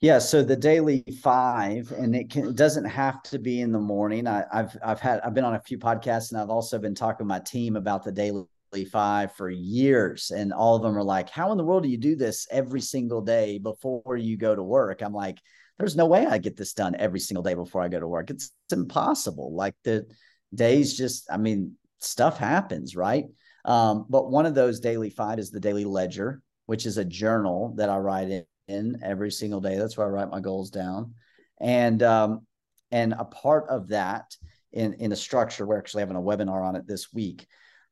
Yeah, 0.00 0.18
so 0.18 0.42
the 0.42 0.56
daily 0.56 1.04
five, 1.22 1.92
and 1.92 2.14
it, 2.14 2.28
can, 2.28 2.48
it 2.48 2.56
doesn't 2.56 2.84
have 2.84 3.22
to 3.24 3.38
be 3.38 3.60
in 3.60 3.70
the 3.70 3.78
morning. 3.78 4.26
I, 4.26 4.44
have 4.52 4.76
I've 4.84 5.00
had 5.00 5.20
I've 5.20 5.32
been 5.32 5.44
on 5.44 5.54
a 5.54 5.60
few 5.60 5.78
podcasts, 5.78 6.32
and 6.32 6.40
I've 6.40 6.50
also 6.50 6.78
been 6.78 6.94
talking 6.94 7.24
to 7.24 7.28
my 7.28 7.38
team 7.38 7.76
about 7.76 8.04
the 8.04 8.12
daily 8.12 8.46
five 8.92 9.32
for 9.36 9.48
years, 9.48 10.32
and 10.32 10.52
all 10.52 10.76
of 10.76 10.82
them 10.82 10.98
are 10.98 11.02
like, 11.02 11.30
"How 11.30 11.50
in 11.50 11.56
the 11.56 11.64
world 11.64 11.84
do 11.84 11.88
you 11.88 11.96
do 11.96 12.14
this 12.14 12.46
every 12.50 12.82
single 12.82 13.22
day 13.22 13.58
before 13.58 14.18
you 14.18 14.36
go 14.36 14.54
to 14.54 14.62
work?" 14.62 15.00
I'm 15.00 15.14
like, 15.14 15.38
there's 15.78 15.96
no 15.96 16.06
way 16.06 16.26
I 16.26 16.38
get 16.38 16.56
this 16.56 16.72
done 16.72 16.96
every 16.98 17.20
single 17.20 17.42
day 17.42 17.54
before 17.54 17.82
I 17.82 17.88
go 17.88 18.00
to 18.00 18.08
work. 18.08 18.30
It's, 18.30 18.50
it's 18.64 18.72
impossible. 18.72 19.54
Like 19.54 19.74
the 19.84 20.06
days 20.54 20.96
just, 20.96 21.28
I 21.30 21.36
mean, 21.36 21.76
stuff 22.00 22.38
happens, 22.38 22.96
right? 22.96 23.26
Um, 23.64 24.06
but 24.08 24.30
one 24.30 24.46
of 24.46 24.54
those 24.54 24.80
daily 24.80 25.10
five 25.10 25.38
is 25.38 25.50
the 25.50 25.60
daily 25.60 25.84
ledger, 25.84 26.40
which 26.66 26.86
is 26.86 26.98
a 26.98 27.04
journal 27.04 27.74
that 27.76 27.90
I 27.90 27.96
write 27.96 28.30
in, 28.30 28.44
in 28.68 29.00
every 29.02 29.30
single 29.30 29.60
day. 29.60 29.76
That's 29.76 29.96
where 29.96 30.06
I 30.06 30.10
write 30.10 30.30
my 30.30 30.40
goals 30.40 30.70
down. 30.70 31.14
And 31.60 32.02
um, 32.02 32.46
and 32.90 33.14
a 33.18 33.24
part 33.24 33.68
of 33.68 33.88
that 33.88 34.36
in 34.72 34.94
in 34.94 35.12
a 35.12 35.16
structure, 35.16 35.66
we're 35.66 35.78
actually 35.78 36.02
having 36.02 36.16
a 36.16 36.20
webinar 36.20 36.62
on 36.62 36.76
it 36.76 36.86
this 36.86 37.12
week, 37.12 37.46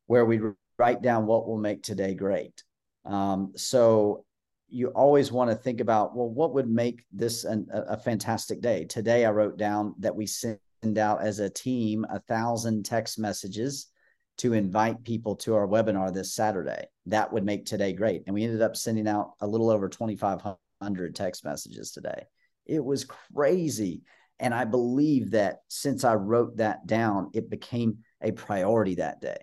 where 0.07 0.25
we 0.25 0.41
write 0.79 1.03
down 1.03 1.27
what 1.27 1.47
will 1.47 1.59
make 1.59 1.83
today 1.83 2.15
great. 2.15 2.63
Um, 3.05 3.53
so 3.57 4.25
you 4.75 4.89
always 4.89 5.31
want 5.31 5.51
to 5.51 5.57
think 5.57 5.81
about 5.81 6.17
well 6.17 6.29
what 6.29 6.53
would 6.53 6.69
make 6.69 7.05
this 7.13 7.45
an, 7.45 7.67
a, 7.73 7.83
a 7.83 7.97
fantastic 7.97 8.61
day 8.61 8.85
today 8.85 9.25
i 9.25 9.31
wrote 9.31 9.57
down 9.57 9.95
that 9.99 10.15
we 10.15 10.27
send 10.27 10.59
out 10.99 11.23
as 11.23 11.39
a 11.39 11.49
team 11.49 12.05
a 12.11 12.21
thousand 12.21 12.85
text 12.85 13.19
messages 13.19 13.89
to 14.37 14.53
invite 14.53 15.05
people 15.05 15.37
to 15.37 15.55
our 15.55 15.67
webinar 15.67 16.13
this 16.13 16.35
Saturday. 16.35 16.87
That 17.07 17.33
would 17.33 17.45
make 17.45 17.67
today 17.67 17.93
great. 17.93 18.25
And 18.27 18.35
we 18.35 18.45
ended 18.45 18.63
up 18.63 18.77
sending 18.77 19.07
out 19.07 19.35
a 19.41 19.47
little 19.47 19.71
over 19.71 19.89
2,500 19.89 21.15
text 21.15 21.45
messages 21.45 21.93
today. 21.93 22.25
It 22.67 22.85
was 22.85 23.05
crazy. 23.05 24.03
And 24.41 24.53
I 24.53 24.65
believe 24.65 25.31
that 25.33 25.59
since 25.69 26.03
I 26.03 26.15
wrote 26.15 26.57
that 26.57 26.87
down, 26.87 27.31
it 27.33 27.49
became 27.49 27.99
a 28.21 28.33
priority 28.33 28.97
that 28.97 29.21
day. 29.21 29.39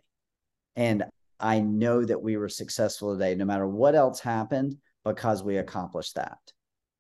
And 0.75 1.05
I 1.39 1.59
know 1.59 2.03
that 2.03 2.21
we 2.21 2.35
were 2.35 2.49
successful 2.49 3.13
today, 3.13 3.33
no 3.35 3.45
matter 3.45 3.67
what 3.67 3.95
else 3.95 4.19
happened, 4.19 4.75
because 5.03 5.43
we 5.43 5.57
accomplished 5.57 6.15
that. 6.15 6.39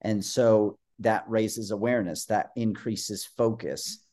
And 0.01 0.23
so 0.23 0.77
that 0.99 1.23
raises 1.27 1.71
awareness, 1.71 2.25
that 2.25 2.49
increases 2.55 3.25
focus, 3.37 4.03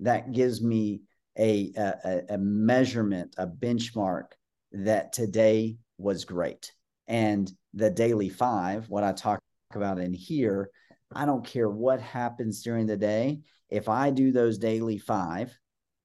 that 0.00 0.32
gives 0.32 0.62
me 0.62 1.02
a, 1.38 1.72
a, 1.76 2.20
a 2.34 2.38
measurement, 2.38 3.34
a 3.38 3.46
benchmark 3.46 4.32
that 4.72 5.12
today 5.12 5.76
was 5.98 6.24
great. 6.24 6.72
And 7.06 7.50
the 7.74 7.90
daily 7.90 8.28
five, 8.28 8.88
what 8.88 9.04
I 9.04 9.12
talk 9.12 9.40
about 9.74 9.98
in 9.98 10.12
here, 10.12 10.70
I 11.14 11.26
don't 11.26 11.44
care 11.44 11.68
what 11.68 12.00
happens 12.00 12.62
during 12.62 12.86
the 12.86 12.96
day. 12.96 13.40
If 13.68 13.88
I 13.88 14.10
do 14.10 14.32
those 14.32 14.58
daily 14.58 14.98
five, 14.98 15.56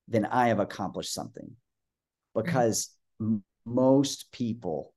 then 0.07 0.25
I 0.25 0.47
have 0.47 0.59
accomplished 0.59 1.13
something 1.13 1.51
because 2.33 2.89
mm-hmm. 3.21 3.37
most 3.65 4.31
people, 4.31 4.93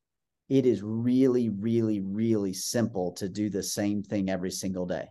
it 0.51 0.67
is 0.67 0.83
really, 0.83 1.49
really, 1.49 2.01
really 2.01 2.53
simple 2.53 3.13
to 3.13 3.29
do 3.29 3.49
the 3.49 3.63
same 3.63 4.03
thing 4.03 4.29
every 4.29 4.51
single 4.51 4.85
day. 4.85 5.07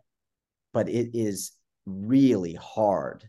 But 0.74 0.90
it 0.90 1.18
is 1.18 1.54
really 1.86 2.54
hard 2.56 3.28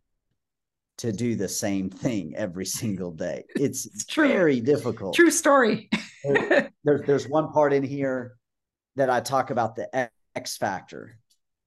to 0.99 1.13
do 1.13 1.37
the 1.37 1.49
same 1.49 1.89
thing 1.89 2.35
every 2.37 2.67
single 2.67 3.13
day. 3.13 3.45
It's, 3.55 3.87
it's 3.87 4.05
true. 4.05 4.29
very 4.29 4.61
difficult. 4.61 5.15
True 5.15 5.31
story. 5.31 5.89
there, 6.25 6.71
there's 6.85 7.03
there's 7.03 7.29
one 7.29 7.53
part 7.53 7.73
in 7.73 7.85
here 7.85 8.37
that 8.97 9.09
I 9.09 9.21
talk 9.21 9.51
about 9.51 9.77
the 9.77 10.11
X 10.35 10.57
factor. 10.57 11.17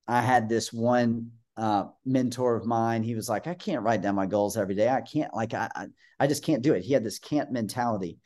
I 0.07 0.21
had 0.21 0.49
this 0.49 0.73
one 0.73 1.31
uh, 1.55 1.85
mentor 2.05 2.57
of 2.57 2.65
mine. 2.65 3.01
He 3.01 3.15
was 3.15 3.29
like, 3.29 3.47
I 3.47 3.53
can't 3.53 3.81
write 3.81 4.01
down 4.01 4.15
my 4.15 4.25
goals 4.25 4.57
every 4.57 4.75
day. 4.75 4.89
I 4.89 5.01
can't 5.01 5.33
like 5.33 5.53
I, 5.53 5.69
I 5.73 5.87
I 6.19 6.27
just 6.27 6.43
can't 6.43 6.61
do 6.61 6.73
it. 6.73 6.83
He 6.83 6.93
had 6.93 7.03
this 7.03 7.17
can't 7.19 7.51
mentality. 7.51 8.19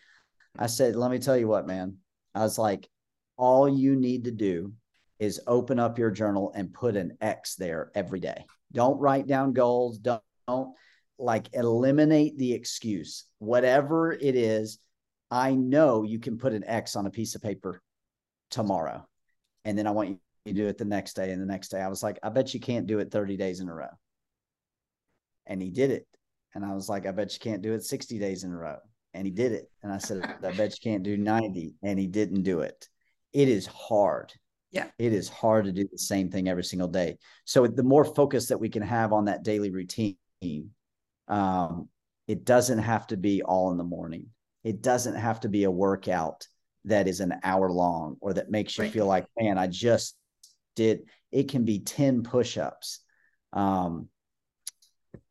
I 0.57 0.65
said, 0.65 0.95
let 0.95 1.11
me 1.11 1.19
tell 1.19 1.37
you 1.37 1.47
what, 1.47 1.67
man. 1.67 1.97
I 2.37 2.41
was 2.41 2.57
like, 2.57 2.87
all 3.35 3.67
you 3.67 3.95
need 3.95 4.25
to 4.25 4.31
do 4.31 4.73
is 5.19 5.41
open 5.47 5.79
up 5.79 5.97
your 5.97 6.11
journal 6.11 6.51
and 6.55 6.73
put 6.73 6.95
an 6.95 7.17
X 7.19 7.55
there 7.55 7.91
every 7.95 8.19
day. 8.19 8.45
Don't 8.71 8.99
write 8.99 9.25
down 9.25 9.53
goals. 9.53 9.97
Don't, 9.97 10.21
don't 10.47 10.75
like 11.17 11.47
eliminate 11.53 12.37
the 12.37 12.53
excuse, 12.53 13.25
whatever 13.39 14.11
it 14.11 14.35
is. 14.35 14.77
I 15.31 15.55
know 15.55 16.03
you 16.03 16.19
can 16.19 16.37
put 16.37 16.53
an 16.53 16.63
X 16.63 16.95
on 16.95 17.07
a 17.07 17.11
piece 17.11 17.33
of 17.33 17.41
paper 17.41 17.81
tomorrow. 18.51 19.07
And 19.65 19.77
then 19.77 19.87
I 19.87 19.91
want 19.91 20.09
you 20.09 20.19
to 20.45 20.53
do 20.53 20.67
it 20.67 20.77
the 20.77 20.85
next 20.85 21.15
day 21.15 21.31
and 21.31 21.41
the 21.41 21.45
next 21.45 21.69
day. 21.69 21.81
I 21.81 21.87
was 21.87 22.03
like, 22.03 22.19
I 22.21 22.29
bet 22.29 22.53
you 22.53 22.59
can't 22.59 22.87
do 22.87 22.99
it 22.99 23.11
30 23.11 23.35
days 23.35 23.59
in 23.59 23.67
a 23.67 23.73
row. 23.73 23.89
And 25.47 25.59
he 25.59 25.71
did 25.71 25.89
it. 25.89 26.07
And 26.53 26.63
I 26.63 26.73
was 26.73 26.87
like, 26.87 27.07
I 27.07 27.11
bet 27.11 27.33
you 27.33 27.39
can't 27.39 27.63
do 27.63 27.73
it 27.73 27.83
60 27.83 28.19
days 28.19 28.43
in 28.43 28.51
a 28.51 28.57
row. 28.57 28.77
And 29.17 29.25
he 29.25 29.31
did 29.31 29.51
it. 29.51 29.69
And 29.81 29.91
I 29.91 29.97
said, 29.97 30.23
I 30.43 30.51
bet 30.51 30.73
you 30.73 30.91
can't 30.91 31.03
do 31.03 31.17
90. 31.17 31.73
And 31.81 31.97
he 31.97 32.07
didn't 32.07 32.43
do 32.43 32.61
it. 32.61 32.87
It 33.33 33.49
is 33.49 33.65
hard. 33.65 34.31
Yeah. 34.71 34.87
It 34.99 35.11
is 35.11 35.27
hard 35.27 35.65
to 35.65 35.71
do 35.71 35.87
the 35.91 35.97
same 35.97 36.29
thing 36.29 36.47
every 36.47 36.63
single 36.63 36.87
day. 36.87 37.17
So 37.45 37.65
the 37.65 37.83
more 37.83 38.05
focus 38.05 38.47
that 38.47 38.59
we 38.59 38.69
can 38.69 38.83
have 38.83 39.13
on 39.13 39.25
that 39.25 39.43
daily 39.43 39.71
routine, 39.71 40.17
um, 41.27 41.89
it 42.27 42.45
doesn't 42.45 42.79
have 42.79 43.07
to 43.07 43.17
be 43.17 43.41
all 43.41 43.71
in 43.71 43.77
the 43.77 43.83
morning. 43.83 44.27
It 44.63 44.81
doesn't 44.81 45.15
have 45.15 45.39
to 45.41 45.49
be 45.49 45.63
a 45.63 45.71
workout 45.71 46.47
that 46.85 47.07
is 47.07 47.19
an 47.19 47.33
hour 47.43 47.71
long 47.71 48.17
or 48.19 48.33
that 48.33 48.51
makes 48.51 48.77
you 48.77 48.83
right. 48.83 48.93
feel 48.93 49.07
like, 49.07 49.25
man, 49.39 49.57
I 49.57 49.67
just 49.67 50.15
did. 50.75 51.01
It 51.31 51.49
can 51.49 51.65
be 51.65 51.79
10 51.79 52.23
push 52.23 52.57
ups. 52.57 52.99
Um, 53.51 54.09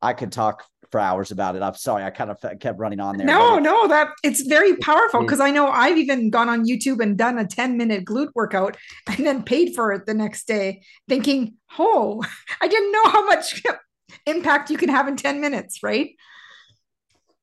I 0.01 0.13
could 0.13 0.31
talk 0.31 0.65
for 0.91 0.99
hours 0.99 1.31
about 1.31 1.55
it. 1.55 1.61
I'm 1.61 1.75
sorry, 1.75 2.03
I 2.03 2.09
kind 2.09 2.31
of 2.31 2.59
kept 2.59 2.79
running 2.79 2.99
on 2.99 3.17
there. 3.17 3.27
No, 3.27 3.59
no, 3.59 3.87
that 3.87 4.09
it's 4.23 4.41
very 4.41 4.71
mm-hmm. 4.71 4.81
powerful 4.81 5.21
because 5.21 5.39
I 5.39 5.51
know 5.51 5.67
I've 5.67 5.97
even 5.97 6.29
gone 6.29 6.49
on 6.49 6.65
YouTube 6.65 7.01
and 7.01 7.17
done 7.17 7.37
a 7.37 7.47
10 7.47 7.77
minute 7.77 8.05
glute 8.05 8.31
workout 8.35 8.77
and 9.07 9.25
then 9.25 9.43
paid 9.43 9.75
for 9.75 9.91
it 9.91 10.05
the 10.05 10.13
next 10.13 10.47
day, 10.47 10.81
thinking, 11.07 11.55
oh, 11.77 12.23
I 12.61 12.67
didn't 12.67 12.91
know 12.91 13.05
how 13.05 13.25
much 13.25 13.61
impact 14.25 14.69
you 14.69 14.77
can 14.77 14.89
have 14.89 15.07
in 15.07 15.17
10 15.17 15.41
minutes, 15.41 15.83
right? 15.83 16.11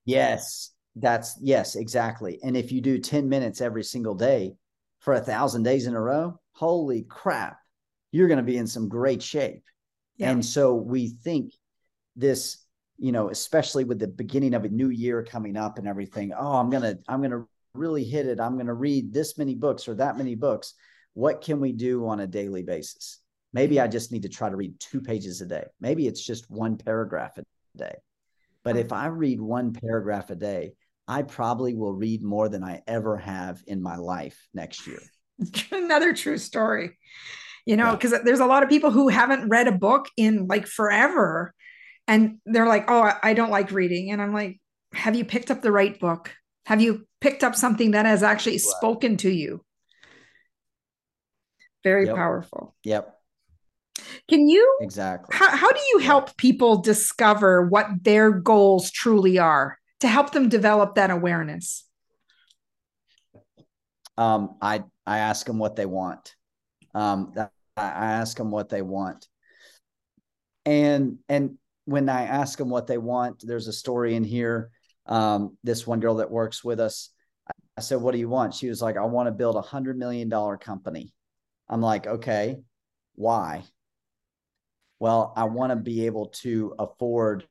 Yes, 0.05 0.71
that's 0.97 1.39
yes, 1.41 1.77
exactly. 1.77 2.39
And 2.43 2.57
if 2.57 2.71
you 2.71 2.81
do 2.81 2.99
10 2.99 3.29
minutes 3.29 3.61
every 3.61 3.85
single 3.85 4.15
day 4.15 4.57
for 5.01 5.15
a 5.15 5.21
thousand 5.21 5.65
days 5.65 5.87
in 5.87 5.95
a 5.95 6.01
row, 6.01 6.39
holy 6.53 7.03
crap, 7.03 7.59
you're 8.13 8.29
going 8.29 8.39
to 8.39 8.45
be 8.45 8.57
in 8.57 8.67
some 8.67 8.89
great 8.89 9.23
shape. 9.23 9.65
Yeah. 10.17 10.31
And 10.31 10.45
so 10.45 10.75
we 10.75 11.09
think 11.09 11.53
this, 12.15 12.59
you 13.05 13.13
know, 13.13 13.29
especially 13.29 13.85
with 13.85 13.99
the 13.99 14.09
beginning 14.09 14.55
of 14.55 14.65
a 14.65 14.69
new 14.71 14.89
year 14.89 15.23
coming 15.23 15.59
up 15.59 15.77
and 15.77 15.87
everything, 15.87 16.33
oh, 16.33 16.55
I'm 16.55 16.71
going 16.71 16.85
to, 16.85 16.99
I'm 17.07 17.23
to 17.25 17.47
really 17.75 18.03
hit 18.03 18.25
it. 18.25 18.41
I'm 18.41 18.55
going 18.55 18.69
to 18.69 18.73
read 18.73 19.13
this 19.13 19.37
many 19.37 19.55
books 19.55 19.87
or 19.87 19.95
that 19.97 20.17
many 20.17 20.35
books. 20.35 20.73
What 21.13 21.43
can 21.43 21.61
we 21.61 21.73
do 21.73 22.07
on 22.09 22.21
a 22.21 22.27
daily 22.27 22.63
basis? 22.63 23.21
Maybe 23.53 23.79
I 23.79 23.89
just 23.89 24.11
need 24.11 24.23
to 24.23 24.31
try 24.31 24.49
to 24.49 24.57
read 24.57 24.81
two 24.81 25.03
pages 25.03 25.43
a 25.43 25.47
day. 25.47 25.67
Maybe 25.83 26.07
it's 26.07 26.25
just 26.25 26.51
one 26.51 26.79
paragraph 26.79 27.37
a 27.37 27.45
day. 27.77 27.95
But 28.63 28.79
if 28.79 28.91
I 28.91 29.09
read 29.09 29.39
one 29.39 29.75
paragraph 29.75 30.31
a 30.31 30.35
day, 30.35 30.73
I 31.07 31.25
probably 31.25 31.75
will 31.75 31.93
read 31.93 32.23
more 32.23 32.49
than 32.49 32.65
I 32.65 32.81
ever 32.87 33.19
have 33.19 33.63
in 33.67 33.83
my 33.83 33.97
life 33.97 34.49
next 34.55 34.87
year. 34.87 35.03
Another 35.71 36.15
true 36.15 36.39
story. 36.39 36.97
You 37.67 37.77
know, 37.77 37.93
because 37.93 38.13
yeah. 38.13 38.21
there's 38.25 38.41
a 38.41 38.47
lot 38.47 38.63
of 38.63 38.71
people 38.71 38.91
who 38.91 39.09
haven't 39.09 39.51
read 39.51 39.69
a 39.69 39.73
book 39.73 40.09
in 40.17 40.47
like 40.47 40.67
forever. 40.67 41.53
And 42.07 42.39
they're 42.45 42.67
like, 42.67 42.85
oh, 42.89 43.13
I 43.23 43.35
don't 43.35 43.51
like 43.51 43.71
reading. 43.71 44.11
And 44.11 44.21
I'm 44.21 44.33
like, 44.33 44.61
have 44.93 45.17
you 45.17 45.25
picked 45.25 45.51
up 45.51 45.63
the 45.63 45.73
right 45.73 45.99
book? 45.99 46.35
Have 46.67 46.81
you 46.81 47.07
picked 47.21 47.45
up 47.45 47.55
something 47.55 47.93
that 47.93 48.07
has 48.07 48.23
actually 48.23 48.59
spoken 48.59 49.17
to 49.19 49.31
you? 49.31 49.65
Very 51.83 52.07
yep. 52.07 52.17
powerful. 52.17 52.75
Yep. 52.85 53.15
Can 54.29 54.49
you 54.49 54.79
exactly 54.81 55.37
how, 55.37 55.55
how 55.55 55.71
do 55.71 55.81
you 55.93 55.99
help 55.99 56.37
people 56.37 56.79
discover 56.79 57.67
what 57.67 57.87
their 58.03 58.33
goals 58.33 58.91
truly 58.91 59.39
are 59.39 59.79
to 60.01 60.09
help 60.09 60.33
them 60.33 60.49
develop 60.49 60.95
that 60.95 61.11
awareness? 61.11 61.85
Um, 64.17 64.57
I 64.61 64.85
I 65.07 65.19
ask 65.19 65.47
them 65.47 65.59
what 65.59 65.77
they 65.77 65.87
want. 65.87 66.35
Um, 66.95 67.35
I 67.37 67.49
ask 67.77 68.37
them 68.37 68.51
what 68.51 68.69
they 68.69 68.83
want, 68.83 69.29
and 70.65 71.19
and 71.29 71.59
when 71.85 72.09
I 72.09 72.23
ask 72.25 72.59
them 72.59 72.71
what 72.71 72.87
they 72.87 72.99
want, 72.99 73.45
there's 73.47 73.69
a 73.69 73.73
story 73.73 74.15
in 74.15 74.25
here. 74.25 74.71
Um, 75.07 75.57
this 75.63 75.87
one 75.87 76.01
girl 76.01 76.17
that 76.17 76.31
works 76.31 76.65
with 76.65 76.81
us, 76.81 77.11
I 77.77 77.81
said, 77.81 78.01
"What 78.01 78.13
do 78.13 78.19
you 78.19 78.29
want?" 78.29 78.55
She 78.55 78.69
was 78.69 78.81
like, 78.81 78.97
"I 78.97 79.05
want 79.05 79.27
to 79.27 79.33
build 79.33 79.57
a 79.57 79.63
hundred 79.63 79.99
million 79.99 80.29
dollar 80.29 80.57
company." 80.57 81.13
I'm 81.69 81.83
like, 81.83 82.07
"Okay, 82.07 82.59
why?" 83.15 83.65
well, 85.05 85.35
I 85.37 85.45
want 85.45 85.71
to 85.71 85.77
be 85.77 86.07
able 86.07 86.29
to 86.43 86.75
afford 86.79 87.47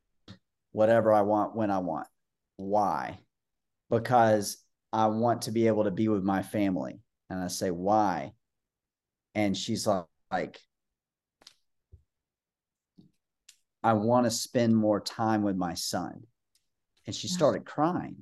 whatever 0.72 1.14
I 1.14 1.22
want 1.22 1.56
when 1.56 1.70
I 1.70 1.80
want. 1.80 2.08
Why? 2.58 3.20
Because 3.92 4.58
I 4.92 5.06
want 5.08 5.44
to 5.44 5.52
be 5.52 5.68
able 5.68 5.84
to 5.84 5.92
be 5.92 6.08
with 6.08 6.24
my 6.24 6.42
family. 6.42 7.02
And 7.30 7.40
I 7.40 7.48
say, 7.48 7.72
why? 7.72 8.34
And 9.36 9.56
she's 9.56 9.88
like, 10.32 10.60
I 13.84 13.94
want 13.94 14.26
to 14.26 14.32
spend 14.32 14.76
more 14.76 15.00
time 15.00 15.44
with 15.44 15.56
my 15.56 15.74
son. 15.74 16.24
And 17.06 17.16
she 17.16 17.28
started 17.28 17.66
crying. 17.66 18.18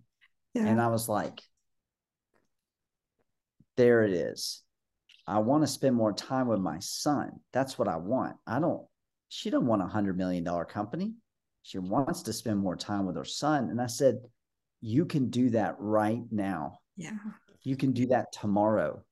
Yeah. 0.54 0.66
And 0.66 0.82
I 0.82 0.88
was 0.88 1.08
like, 1.08 1.40
there 3.78 4.04
it 4.04 4.12
is. 4.12 4.64
I 5.28 5.40
want 5.40 5.64
to 5.64 5.68
spend 5.68 5.96
more 5.96 6.14
time 6.14 6.48
with 6.48 6.60
my 6.60 6.80
son. 6.80 7.40
That's 7.54 7.78
what 7.78 7.88
I 7.88 7.98
want. 7.98 8.38
I 8.48 8.60
don't 8.60 8.82
she 9.30 9.50
don't 9.50 9.66
want 9.66 9.82
a 9.82 9.88
hundred 9.88 10.18
million 10.18 10.44
dollar 10.44 10.66
company. 10.66 11.14
She 11.64 11.78
wants 11.78 12.24
to 12.24 12.34
spend 12.34 12.60
more 12.60 12.76
time 12.76 13.06
with 13.06 13.16
her 13.16 13.24
son. 13.24 13.70
And 13.70 13.80
I 13.80 13.88
said, 13.88 14.20
you 14.82 15.06
can 15.06 15.30
do 15.30 15.52
that 15.52 15.76
right 15.80 16.22
now. 16.32 16.80
Yeah. 16.98 17.16
You 17.64 17.78
can 17.78 17.94
do 17.94 18.08
that 18.08 18.34
tomorrow. 18.34 19.04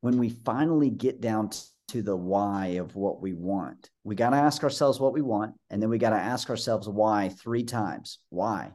When 0.00 0.18
we 0.18 0.30
finally 0.30 0.90
get 0.90 1.20
down 1.20 1.50
to 1.88 2.02
the 2.02 2.16
why 2.16 2.66
of 2.78 2.96
what 2.96 3.20
we 3.20 3.32
want, 3.32 3.90
we 4.04 4.14
got 4.14 4.30
to 4.30 4.36
ask 4.36 4.64
ourselves 4.64 4.98
what 5.00 5.12
we 5.12 5.22
want. 5.22 5.54
And 5.70 5.82
then 5.82 5.90
we 5.90 5.98
got 5.98 6.10
to 6.10 6.16
ask 6.16 6.50
ourselves 6.50 6.88
why 6.88 7.28
three 7.28 7.64
times. 7.64 8.18
Why? 8.30 8.72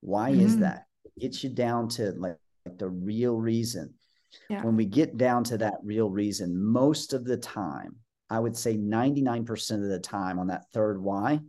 Why 0.00 0.32
mm-hmm. 0.32 0.40
is 0.40 0.58
that? 0.58 0.86
It 1.04 1.20
gets 1.20 1.44
you 1.44 1.50
down 1.50 1.88
to 1.90 2.12
like, 2.12 2.36
like 2.66 2.78
the 2.78 2.88
real 2.88 3.36
reason. 3.36 3.94
Yeah. 4.50 4.62
When 4.62 4.76
we 4.76 4.84
get 4.84 5.16
down 5.16 5.44
to 5.44 5.58
that 5.58 5.78
real 5.82 6.10
reason, 6.10 6.62
most 6.62 7.12
of 7.14 7.24
the 7.24 7.36
time, 7.36 7.96
I 8.30 8.38
would 8.38 8.56
say 8.56 8.76
99% 8.76 9.70
of 9.72 9.88
the 9.88 10.00
time 10.00 10.38
on 10.38 10.48
that 10.48 10.64
third 10.72 11.00
why, 11.00 11.40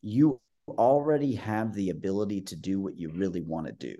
you 0.00 0.40
already 0.68 1.34
have 1.34 1.74
the 1.74 1.90
ability 1.90 2.42
to 2.42 2.56
do 2.56 2.80
what 2.80 2.96
you 2.96 3.10
really 3.10 3.42
want 3.42 3.66
to 3.66 3.72
do. 3.72 3.96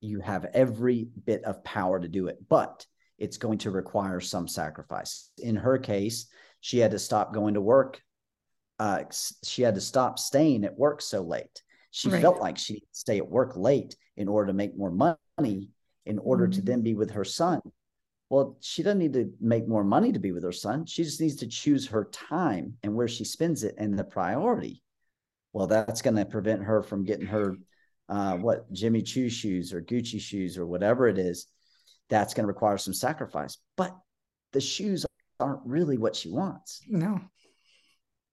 You 0.00 0.20
have 0.20 0.46
every 0.52 1.08
bit 1.24 1.44
of 1.44 1.64
power 1.64 1.98
to 1.98 2.08
do 2.08 2.28
it, 2.28 2.38
but 2.48 2.86
it's 3.18 3.36
going 3.36 3.58
to 3.58 3.70
require 3.70 4.20
some 4.20 4.48
sacrifice. 4.48 5.30
In 5.38 5.56
her 5.56 5.78
case, 5.78 6.26
she 6.60 6.78
had 6.78 6.92
to 6.92 6.98
stop 6.98 7.34
going 7.34 7.54
to 7.54 7.60
work. 7.60 8.00
Uh, 8.78 9.04
she 9.44 9.62
had 9.62 9.74
to 9.74 9.80
stop 9.80 10.18
staying 10.18 10.64
at 10.64 10.78
work 10.78 11.02
so 11.02 11.22
late. 11.22 11.62
She 11.90 12.08
right. 12.08 12.22
felt 12.22 12.40
like 12.40 12.58
she 12.58 12.82
stay 12.92 13.18
at 13.18 13.28
work 13.28 13.56
late 13.56 13.96
in 14.16 14.28
order 14.28 14.48
to 14.48 14.52
make 14.52 14.76
more 14.76 14.90
money, 14.90 15.70
in 16.06 16.18
order 16.18 16.46
mm-hmm. 16.46 16.52
to 16.52 16.62
then 16.62 16.82
be 16.82 16.94
with 16.94 17.10
her 17.12 17.24
son. 17.24 17.60
Well, 18.30 18.56
she 18.60 18.82
doesn't 18.82 18.98
need 18.98 19.12
to 19.12 19.30
make 19.40 19.68
more 19.68 19.84
money 19.84 20.10
to 20.12 20.18
be 20.18 20.32
with 20.32 20.42
her 20.42 20.52
son. 20.52 20.86
She 20.86 21.04
just 21.04 21.20
needs 21.20 21.36
to 21.36 21.46
choose 21.46 21.88
her 21.88 22.08
time 22.12 22.78
and 22.82 22.94
where 22.94 23.08
she 23.08 23.24
spends 23.24 23.62
it 23.62 23.74
and 23.76 23.98
the 23.98 24.04
priority. 24.04 24.82
Well, 25.52 25.66
that's 25.66 26.00
going 26.00 26.16
to 26.16 26.24
prevent 26.24 26.62
her 26.62 26.82
from 26.82 27.04
getting 27.04 27.26
her 27.26 27.56
uh, 28.08 28.36
what 28.38 28.72
Jimmy 28.72 29.02
Choo 29.02 29.28
shoes 29.28 29.74
or 29.74 29.82
Gucci 29.82 30.18
shoes 30.20 30.56
or 30.56 30.66
whatever 30.66 31.08
it 31.08 31.18
is. 31.18 31.46
That's 32.10 32.34
going 32.34 32.44
to 32.44 32.48
require 32.48 32.78
some 32.78 32.94
sacrifice. 32.94 33.58
But 33.76 33.96
the 34.52 34.60
shoes 34.60 35.06
aren't 35.40 35.64
really 35.64 35.98
what 35.98 36.14
she 36.14 36.30
wants. 36.30 36.82
No. 36.88 37.20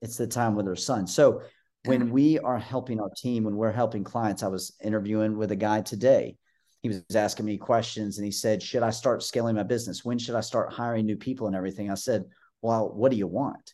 It's 0.01 0.17
the 0.17 0.27
time 0.27 0.55
with 0.55 0.65
her 0.65 0.75
son. 0.75 1.07
So 1.07 1.41
when 1.85 2.11
we 2.11 2.39
are 2.39 2.59
helping 2.59 2.99
our 2.99 3.09
team, 3.17 3.43
when 3.43 3.55
we're 3.55 3.71
helping 3.71 4.03
clients, 4.03 4.43
I 4.43 4.47
was 4.47 4.75
interviewing 4.83 5.37
with 5.37 5.51
a 5.51 5.55
guy 5.55 5.81
today 5.81 6.37
he 6.81 6.89
was 6.89 7.03
asking 7.13 7.45
me 7.45 7.57
questions 7.57 8.17
and 8.17 8.25
he 8.25 8.31
said, 8.31 8.63
Should 8.63 8.83
I 8.83 8.89
start 8.89 9.23
scaling 9.23 9.55
my 9.55 9.63
business? 9.63 10.05
When 10.05 10.17
should 10.17 10.35
I 10.35 10.41
start 10.41 10.71
hiring 10.71 11.05
new 11.05 11.17
people 11.17 11.47
and 11.47 11.55
everything? 11.55 11.91
I 11.91 11.95
said, 11.95 12.25
Well, 12.61 12.89
what 12.89 13.11
do 13.11 13.17
you 13.17 13.27
want? 13.27 13.73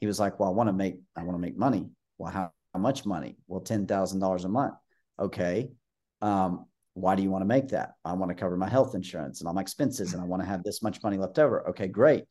He 0.00 0.06
was 0.06 0.20
like, 0.20 0.38
Well, 0.38 0.50
I 0.50 0.52
want 0.52 0.68
to 0.68 0.72
make, 0.72 0.98
I 1.16 1.22
want 1.22 1.36
to 1.36 1.40
make 1.40 1.56
money. 1.56 1.88
Well, 2.18 2.30
how, 2.30 2.50
how 2.74 2.80
much 2.80 3.06
money? 3.06 3.38
Well, 3.46 3.62
$10,000 3.62 4.44
a 4.44 4.48
month. 4.48 4.74
Okay. 5.18 5.70
Um, 6.20 6.66
why 6.94 7.14
do 7.14 7.22
you 7.22 7.30
want 7.30 7.42
to 7.42 7.46
make 7.46 7.68
that? 7.68 7.94
I 8.04 8.12
want 8.14 8.30
to 8.30 8.34
cover 8.34 8.56
my 8.56 8.68
health 8.68 8.94
insurance 8.94 9.40
and 9.40 9.48
all 9.48 9.54
my 9.54 9.60
expenses 9.60 10.12
and 10.12 10.22
I 10.22 10.24
want 10.24 10.42
to 10.42 10.48
have 10.48 10.62
this 10.62 10.82
much 10.82 11.02
money 11.02 11.18
left 11.18 11.38
over. 11.38 11.68
Okay, 11.70 11.88
great. 11.88 12.24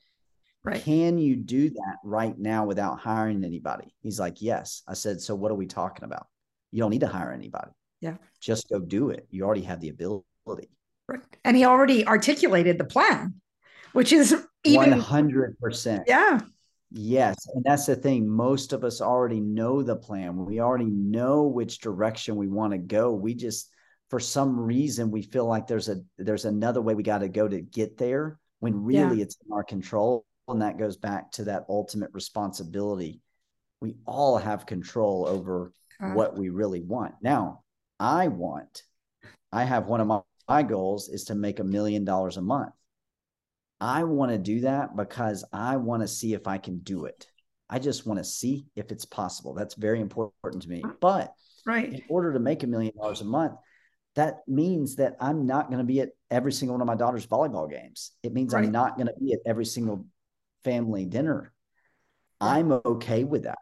Right. 0.64 0.82
Can 0.82 1.18
you 1.18 1.36
do 1.36 1.70
that 1.70 1.98
right 2.06 2.38
now 2.38 2.66
without 2.66 3.00
hiring 3.00 3.44
anybody? 3.44 3.94
He's 4.02 4.20
like, 4.20 4.42
Yes. 4.42 4.82
I 4.88 4.94
said, 4.94 5.20
So 5.20 5.36
what 5.36 5.52
are 5.52 5.56
we 5.56 5.66
talking 5.66 6.06
about? 6.06 6.28
You 6.72 6.80
don't 6.80 6.92
need 6.92 7.02
to 7.02 7.08
hire 7.08 7.34
anybody. 7.34 7.72
Yeah. 8.00 8.16
Just 8.40 8.70
go 8.70 8.80
do 8.80 9.10
it. 9.10 9.28
You 9.30 9.44
already 9.44 9.64
have 9.64 9.82
the 9.82 9.90
ability. 9.90 10.24
Right. 11.08 11.22
And 11.44 11.58
he 11.58 11.66
already 11.66 12.08
articulated 12.08 12.78
the 12.78 12.86
plan, 12.86 13.36
which 13.92 14.14
is 14.14 14.34
even 14.64 14.94
100%. 14.94 16.04
Yeah. 16.08 16.40
Yes. 16.92 17.36
And 17.54 17.64
that's 17.64 17.86
the 17.86 17.96
thing. 17.96 18.28
Most 18.28 18.72
of 18.72 18.84
us 18.84 19.02
already 19.02 19.42
know 19.42 19.84
the 19.84 19.96
plan. 19.96 20.38
We 20.46 20.62
already 20.62 20.90
know 20.90 21.44
which 21.44 21.80
direction 21.80 22.36
we 22.36 22.48
want 22.48 22.72
to 22.72 22.78
go. 22.78 23.14
We 23.14 23.34
just, 23.34 23.70
for 24.14 24.20
some 24.20 24.60
reason, 24.60 25.10
we 25.10 25.24
feel 25.24 25.48
like 25.48 25.66
there's 25.66 25.90
a 25.90 26.00
there's 26.20 26.46
another 26.46 26.84
way 26.84 26.94
we 26.94 27.02
got 27.02 27.22
to 27.22 27.28
go 27.28 27.48
to 27.48 27.62
get 27.62 27.98
there 27.98 28.38
when 28.60 28.84
really 28.84 29.18
yeah. 29.18 29.24
it's 29.24 29.40
in 29.44 29.52
our 29.52 29.64
control. 29.64 30.24
And 30.48 30.62
that 30.62 30.78
goes 30.78 30.98
back 30.98 31.32
to 31.32 31.46
that 31.46 31.66
ultimate 31.68 32.12
responsibility. 32.14 33.22
We 33.82 33.96
all 34.06 34.38
have 34.38 34.68
control 34.68 35.28
over 35.28 35.74
what 36.14 36.38
we 36.38 36.50
really 36.50 36.82
want. 36.82 37.16
Now, 37.24 37.64
I 38.00 38.28
want, 38.28 38.84
I 39.52 39.64
have 39.64 39.88
one 39.88 40.00
of 40.00 40.06
my, 40.06 40.22
my 40.48 40.62
goals 40.62 41.10
is 41.10 41.24
to 41.26 41.36
make 41.36 41.58
a 41.58 41.64
million 41.64 42.06
dollars 42.06 42.38
a 42.38 42.42
month. 42.44 42.74
I 43.82 44.04
want 44.04 44.32
to 44.32 44.38
do 44.38 44.62
that 44.62 44.96
because 44.96 45.44
I 45.52 45.78
want 45.78 46.04
to 46.04 46.08
see 46.08 46.36
if 46.36 46.46
I 46.46 46.60
can 46.60 46.78
do 46.82 47.06
it. 47.06 47.26
I 47.68 47.80
just 47.80 48.06
want 48.06 48.20
to 48.20 48.24
see 48.24 48.68
if 48.76 48.92
it's 48.92 49.06
possible. 49.06 49.56
That's 49.56 49.74
very 49.74 50.02
important 50.02 50.62
to 50.62 50.70
me. 50.70 50.84
But 51.02 51.34
right. 51.66 51.92
in 51.92 52.04
order 52.10 52.32
to 52.34 52.40
make 52.40 52.62
a 52.62 52.68
million 52.68 52.96
dollars 52.96 53.22
a 53.22 53.26
month, 53.26 53.54
that 54.16 54.40
means 54.48 54.98
that 54.98 55.16
I'm 55.20 55.46
not 55.46 55.70
going 55.70 55.80
to 55.80 55.84
be 55.84 56.02
at 56.02 56.10
every 56.30 56.52
single 56.52 56.76
one 56.76 56.82
of 56.82 56.88
my 56.88 56.96
daughter's 56.96 57.26
volleyball 57.26 57.70
games. 57.70 58.12
It 58.22 58.34
means 58.34 58.54
right. 58.54 58.66
I'm 58.66 58.72
not 58.72 58.96
going 58.96 59.08
to 59.08 59.14
be 59.20 59.34
at 59.34 59.40
every 59.46 59.66
single 59.66 60.06
family 60.64 61.06
dinner. 61.06 61.52
I'm 62.40 62.72
okay 62.72 63.24
with 63.24 63.44
that 63.44 63.60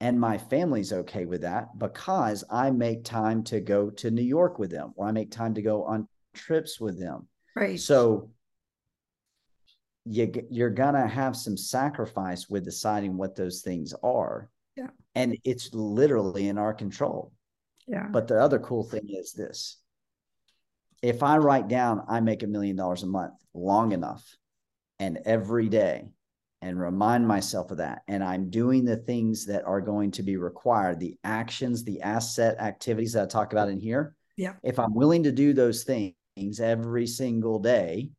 and 0.00 0.18
my 0.18 0.38
family's 0.38 0.92
okay 0.92 1.26
with 1.26 1.42
that 1.42 1.78
because 1.78 2.42
I 2.50 2.70
make 2.70 3.04
time 3.04 3.44
to 3.44 3.60
go 3.60 3.90
to 3.90 4.10
New 4.10 4.22
York 4.22 4.58
with 4.58 4.70
them 4.70 4.92
or 4.96 5.06
I 5.06 5.12
make 5.12 5.30
time 5.30 5.54
to 5.54 5.62
go 5.62 5.84
on 5.84 6.08
trips 6.34 6.80
with 6.80 6.98
them. 6.98 7.28
Right. 7.54 7.78
So 7.78 8.30
you 10.06 10.32
you're 10.50 10.70
gonna 10.70 11.06
have 11.06 11.36
some 11.36 11.56
sacrifice 11.56 12.48
with 12.48 12.64
deciding 12.64 13.16
what 13.18 13.36
those 13.36 13.60
things 13.60 13.92
are. 14.02 14.48
Yeah. 14.74 14.88
And 15.14 15.36
it's 15.44 15.74
literally 15.74 16.48
in 16.48 16.56
our 16.56 16.72
control. 16.72 17.32
Yeah. 17.86 18.08
But 18.10 18.26
the 18.26 18.40
other 18.40 18.58
cool 18.58 18.84
thing 18.84 19.06
is 19.10 19.32
this. 19.32 19.79
If 21.02 21.22
I 21.22 21.38
write 21.38 21.68
down 21.68 22.04
I 22.08 22.20
make 22.20 22.42
a 22.42 22.46
million 22.46 22.76
dollars 22.76 23.02
a 23.02 23.06
month 23.06 23.34
long 23.54 23.92
enough 23.92 24.24
and 24.98 25.18
every 25.24 25.68
day 25.68 26.10
and 26.62 26.78
remind 26.78 27.26
myself 27.26 27.70
of 27.70 27.78
that. 27.78 28.02
And 28.06 28.22
I'm 28.22 28.50
doing 28.50 28.84
the 28.84 28.96
things 28.96 29.46
that 29.46 29.64
are 29.64 29.80
going 29.80 30.10
to 30.12 30.22
be 30.22 30.36
required, 30.36 31.00
the 31.00 31.16
actions, 31.24 31.84
the 31.84 32.02
asset 32.02 32.58
activities 32.58 33.14
that 33.14 33.22
I 33.22 33.26
talk 33.26 33.52
about 33.52 33.70
in 33.70 33.80
here. 33.80 34.14
Yeah. 34.36 34.54
If 34.62 34.78
I'm 34.78 34.94
willing 34.94 35.22
to 35.22 35.32
do 35.32 35.52
those 35.52 35.84
things 35.84 36.60
every 36.60 37.06
single 37.06 37.58
day, 37.58 38.10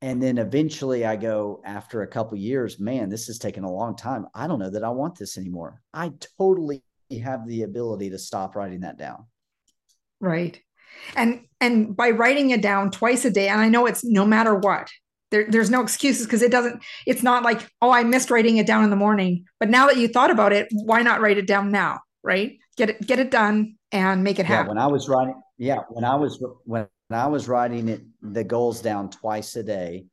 and 0.00 0.22
then 0.22 0.38
eventually 0.38 1.04
I 1.04 1.16
go 1.16 1.60
after 1.64 2.02
a 2.02 2.06
couple 2.06 2.36
years, 2.36 2.78
man, 2.78 3.08
this 3.08 3.28
is 3.28 3.38
taking 3.38 3.64
a 3.64 3.72
long 3.72 3.96
time. 3.96 4.26
I 4.34 4.46
don't 4.46 4.58
know 4.58 4.70
that 4.70 4.84
I 4.84 4.90
want 4.90 5.18
this 5.18 5.38
anymore. 5.38 5.80
I 5.92 6.12
totally 6.38 6.84
have 7.22 7.46
the 7.46 7.62
ability 7.62 8.10
to 8.10 8.18
stop 8.18 8.54
writing 8.54 8.80
that 8.80 8.98
down. 8.98 9.26
Right. 10.20 10.60
And 11.16 11.42
and 11.60 11.96
by 11.96 12.10
writing 12.10 12.50
it 12.50 12.62
down 12.62 12.90
twice 12.90 13.24
a 13.24 13.30
day, 13.30 13.48
and 13.48 13.60
I 13.60 13.68
know 13.68 13.86
it's 13.86 14.04
no 14.04 14.26
matter 14.26 14.54
what, 14.54 14.90
there, 15.30 15.46
there's 15.48 15.70
no 15.70 15.82
excuses 15.82 16.26
because 16.26 16.42
it 16.42 16.50
doesn't 16.50 16.82
it's 17.06 17.22
not 17.22 17.42
like 17.42 17.68
oh 17.82 17.90
i 17.90 18.04
missed 18.04 18.30
writing 18.30 18.58
it 18.58 18.66
down 18.66 18.84
in 18.84 18.90
the 18.90 18.96
morning. 18.96 19.44
But 19.58 19.70
now 19.70 19.86
that 19.86 19.96
you 19.96 20.08
thought 20.08 20.30
about 20.30 20.52
it 20.52 20.68
why 20.70 21.02
not 21.02 21.20
write 21.20 21.38
it 21.38 21.46
down 21.46 21.70
now 21.70 22.00
right? 22.24 22.58
Get 22.76 22.90
it 22.90 23.06
get 23.06 23.20
it 23.20 23.30
done 23.30 23.76
and 23.92 24.24
make 24.24 24.40
it 24.40 24.46
happen. 24.46 24.66
yeah, 24.66 24.68
when 24.70 24.78
i 24.78 24.86
was 24.88 25.08
writing 25.08 25.40
yeah 25.58 25.78
when 25.90 26.04
i 26.04 26.16
was 26.16 26.44
when 26.64 26.88
i 27.10 27.26
was 27.28 27.46
writing 27.46 27.88
it 27.88 28.02
the 28.22 28.42
goals 28.42 28.80
down 28.80 29.08
twice 29.10 29.54
a 29.54 29.62
day 29.62 30.06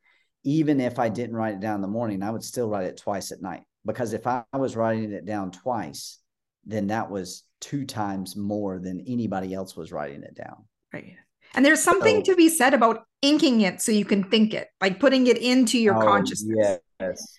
even 0.43 0.79
if 0.79 0.99
i 0.99 1.09
didn't 1.09 1.35
write 1.35 1.55
it 1.55 1.59
down 1.59 1.75
in 1.75 1.81
the 1.81 1.87
morning 1.87 2.21
i 2.21 2.29
would 2.29 2.43
still 2.43 2.69
write 2.69 2.85
it 2.85 2.97
twice 2.97 3.31
at 3.31 3.41
night. 3.41 3.63
Because 3.83 4.13
if 4.13 4.27
i 4.27 4.43
was 4.53 4.75
writing 4.75 5.11
it 5.11 5.25
down 5.25 5.49
twice 5.49 6.19
then 6.65 6.87
that 6.87 7.09
was 7.09 7.43
two 7.59 7.85
times 7.85 8.35
more 8.35 8.77
than 8.77 9.03
anybody 9.07 9.55
else 9.55 9.75
was 9.75 9.91
writing 9.91 10.21
it 10.21 10.35
down 10.35 10.65
right 10.93 11.15
and 11.53 11.65
there's 11.65 11.81
something 11.81 12.23
so, 12.23 12.31
to 12.31 12.35
be 12.35 12.49
said 12.49 12.73
about 12.73 13.03
inking 13.21 13.61
it 13.61 13.81
so 13.81 13.91
you 13.91 14.05
can 14.05 14.23
think 14.23 14.53
it, 14.53 14.69
like 14.79 14.99
putting 14.99 15.27
it 15.27 15.37
into 15.37 15.77
your 15.77 16.01
oh, 16.01 16.05
consciousness. 16.05 16.79
Yes, 16.99 17.37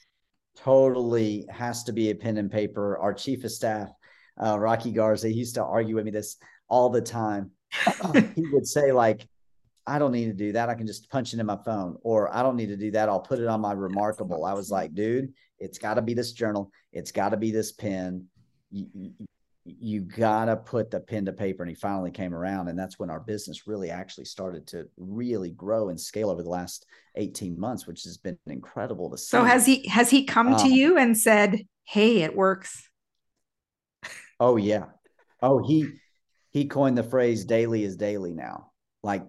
totally 0.57 1.47
has 1.51 1.85
to 1.85 1.93
be 1.93 2.11
a 2.11 2.15
pen 2.15 2.37
and 2.37 2.51
paper. 2.51 2.99
Our 2.99 3.15
chief 3.15 3.45
of 3.45 3.51
staff, 3.51 3.89
uh, 4.43 4.59
Rocky 4.59 4.93
Garza, 4.93 5.29
he 5.29 5.35
used 5.35 5.55
to 5.55 5.65
argue 5.65 5.95
with 5.95 6.05
me 6.05 6.11
this 6.11 6.37
all 6.69 6.91
the 6.91 7.01
time. 7.01 7.51
he 8.37 8.45
would 8.53 8.67
say 8.67 8.93
like, 8.93 9.27
I 9.87 9.99
don't 9.99 10.13
need 10.13 10.27
to 10.27 10.35
do 10.35 10.53
that. 10.53 10.69
I 10.69 10.75
can 10.75 10.87
just 10.87 11.11
punch 11.11 11.35
it 11.35 11.41
in 11.41 11.47
my 11.47 11.59
phone, 11.65 11.97
or 12.03 12.33
I 12.35 12.43
don't 12.43 12.57
need 12.57 12.69
to 12.69 12.77
do 12.77 12.93
that. 12.93 13.09
I'll 13.09 13.21
put 13.21 13.41
it 13.41 13.49
on 13.49 13.61
my 13.61 13.73
remarkable. 13.73 14.45
I 14.45 14.53
was 14.53 14.71
like, 14.71 14.95
dude, 14.95 15.33
it's 15.59 15.79
got 15.79 15.95
to 15.95 16.03
be 16.03 16.15
this 16.15 16.33
journal. 16.33 16.71
It's 16.93 17.11
got 17.11 17.31
to 17.31 17.37
be 17.37 17.51
this 17.51 17.73
pen. 17.73 18.27
You, 18.71 18.87
you, 18.95 19.13
you 19.65 20.01
gotta 20.01 20.57
put 20.57 20.91
the 20.91 20.99
pen 20.99 21.25
to 21.25 21.33
paper 21.33 21.63
and 21.63 21.71
he 21.71 21.75
finally 21.77 22.11
came 22.11 22.35
around 22.35 22.69
and 22.69 22.79
that's 22.79 22.99
when 22.99 23.11
our 23.11 23.21
business 23.21 23.67
really 23.67 23.91
actually 23.91 24.25
started 24.25 24.67
to 24.67 24.89
really 24.97 25.51
grow 25.51 25.89
and 25.89 26.01
scale 26.01 26.31
over 26.31 26.43
the 26.43 26.49
last 26.49 26.87
18 27.15 27.59
months 27.59 27.87
which 27.87 28.03
has 28.03 28.17
been 28.17 28.37
incredible 28.47 29.09
to 29.09 29.17
see 29.17 29.31
so 29.31 29.45
has 29.45 29.65
he 29.65 29.87
has 29.87 30.11
he 30.11 30.25
come 30.25 30.55
um, 30.55 30.59
to 30.59 30.69
you 30.69 30.99
and 30.99 31.17
said 31.17 31.65
hey 31.85 32.23
it 32.23 32.35
works 32.35 32.89
oh 34.43 34.57
yeah. 34.57 34.87
Oh 35.41 35.65
he 35.65 35.89
he 36.51 36.67
coined 36.67 36.99
the 36.99 37.03
phrase 37.03 37.45
daily 37.45 37.85
is 37.85 37.97
daily 37.97 38.33
now. 38.33 38.73
Like 39.03 39.25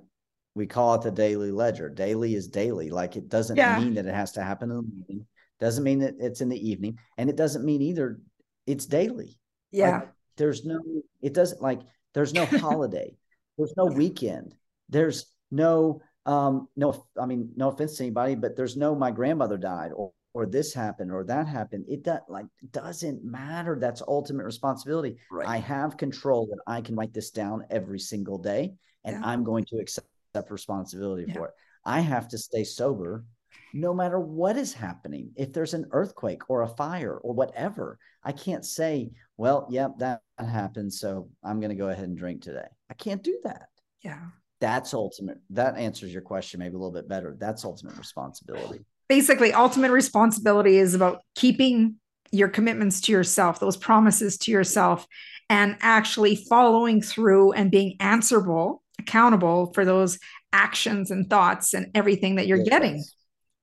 we 0.55 0.65
call 0.65 0.95
it 0.95 1.03
the 1.03 1.11
daily 1.11 1.51
ledger. 1.51 1.89
Daily 1.89 2.35
is 2.35 2.47
daily. 2.47 2.89
Like 2.89 3.15
it 3.15 3.29
doesn't 3.29 3.55
yeah. 3.55 3.79
mean 3.79 3.93
that 3.95 4.05
it 4.05 4.13
has 4.13 4.33
to 4.33 4.43
happen 4.43 4.69
in 4.69 4.77
the 4.77 4.83
morning. 4.83 5.27
Doesn't 5.59 5.83
mean 5.83 5.99
that 5.99 6.15
it's 6.19 6.41
in 6.41 6.49
the 6.49 6.69
evening 6.69 6.97
and 7.17 7.29
it 7.29 7.35
doesn't 7.35 7.63
mean 7.63 7.81
either. 7.81 8.19
It's 8.67 8.85
daily. 8.85 9.37
Yeah. 9.71 9.99
like, 9.99 10.09
there's 10.37 10.65
no 10.65 10.79
it 11.21 11.33
doesn't 11.33 11.61
like 11.61 11.81
there's 12.13 12.33
no 12.33 12.45
holiday 12.59 13.15
there's 13.57 13.73
no 13.77 13.85
weekend 13.85 14.55
there's 14.89 15.25
no 15.51 16.01
um 16.25 16.67
no 16.75 17.05
i 17.19 17.25
mean 17.25 17.51
no 17.55 17.69
offense 17.69 17.97
to 17.97 18.03
anybody 18.03 18.35
but 18.35 18.55
there's 18.55 18.77
no 18.77 18.95
my 18.95 19.11
grandmother 19.11 19.57
died 19.57 19.91
or 19.95 20.11
or 20.35 20.47
this 20.47 20.73
happened 20.73 21.11
or 21.11 21.23
that 21.23 21.47
happened 21.47 21.85
it 21.87 22.03
does 22.03 22.19
like 22.27 22.45
doesn't 22.71 23.23
matter 23.23 23.77
that's 23.79 24.01
ultimate 24.07 24.43
responsibility 24.45 25.17
right. 25.31 25.47
i 25.47 25.57
have 25.57 25.97
control 25.97 26.47
that 26.47 26.59
i 26.65 26.81
can 26.81 26.95
write 26.95 27.13
this 27.13 27.29
down 27.29 27.63
every 27.69 27.99
single 27.99 28.37
day 28.37 28.73
and 29.03 29.15
yeah. 29.15 29.27
i'm 29.27 29.43
going 29.43 29.63
to 29.63 29.77
accept 29.77 30.07
responsibility 30.49 31.25
yeah. 31.27 31.33
for 31.33 31.47
it 31.47 31.53
i 31.85 31.99
have 31.99 32.27
to 32.27 32.37
stay 32.37 32.63
sober 32.63 33.25
no 33.73 33.93
matter 33.93 34.19
what 34.19 34.55
is 34.55 34.73
happening. 34.73 35.31
If 35.35 35.51
there's 35.51 35.73
an 35.73 35.87
earthquake 35.91 36.49
or 36.49 36.61
a 36.61 36.67
fire 36.67 37.17
or 37.17 37.33
whatever, 37.33 37.97
I 38.23 38.31
can't 38.31 38.63
say, 38.63 39.11
well, 39.37 39.67
yep, 39.69 39.91
that 39.99 40.21
happened. 40.37 40.93
So 40.93 41.29
I'm 41.43 41.59
going 41.59 41.69
to 41.69 41.75
go 41.75 41.89
ahead 41.89 42.05
and 42.05 42.17
drink 42.17 42.41
today. 42.41 42.67
I 42.89 42.93
can't 42.93 43.23
do 43.23 43.39
that. 43.43 43.69
Yeah. 44.01 44.19
That's 44.59 44.93
ultimate. 44.93 45.39
That 45.49 45.77
answers 45.77 46.13
your 46.13 46.21
question 46.21 46.59
maybe 46.59 46.75
a 46.75 46.77
little 46.77 46.91
bit 46.91 47.07
better. 47.07 47.35
That's 47.37 47.65
ultimate 47.65 47.97
responsibility. 47.97 48.85
Basically, 49.09 49.53
ultimate 49.53 49.91
responsibility 49.91 50.77
is 50.77 50.93
about 50.93 51.21
keeping 51.35 51.95
your 52.31 52.47
commitments 52.47 53.01
to 53.01 53.11
yourself, 53.11 53.59
those 53.59 53.77
promises 53.77 54.37
to 54.39 54.51
yourself, 54.51 55.05
and 55.49 55.77
actually 55.81 56.35
following 56.35 57.01
through 57.01 57.51
and 57.51 57.69
being 57.69 57.95
answerable, 57.99 58.81
accountable 58.99 59.71
for 59.73 59.85
those 59.85 60.17
actions 60.51 61.11
and 61.11 61.29
thoughts 61.29 61.73
and 61.73 61.91
everything 61.93 62.35
that 62.35 62.47
you're 62.47 62.57
yes. 62.57 62.69
getting. 62.69 63.03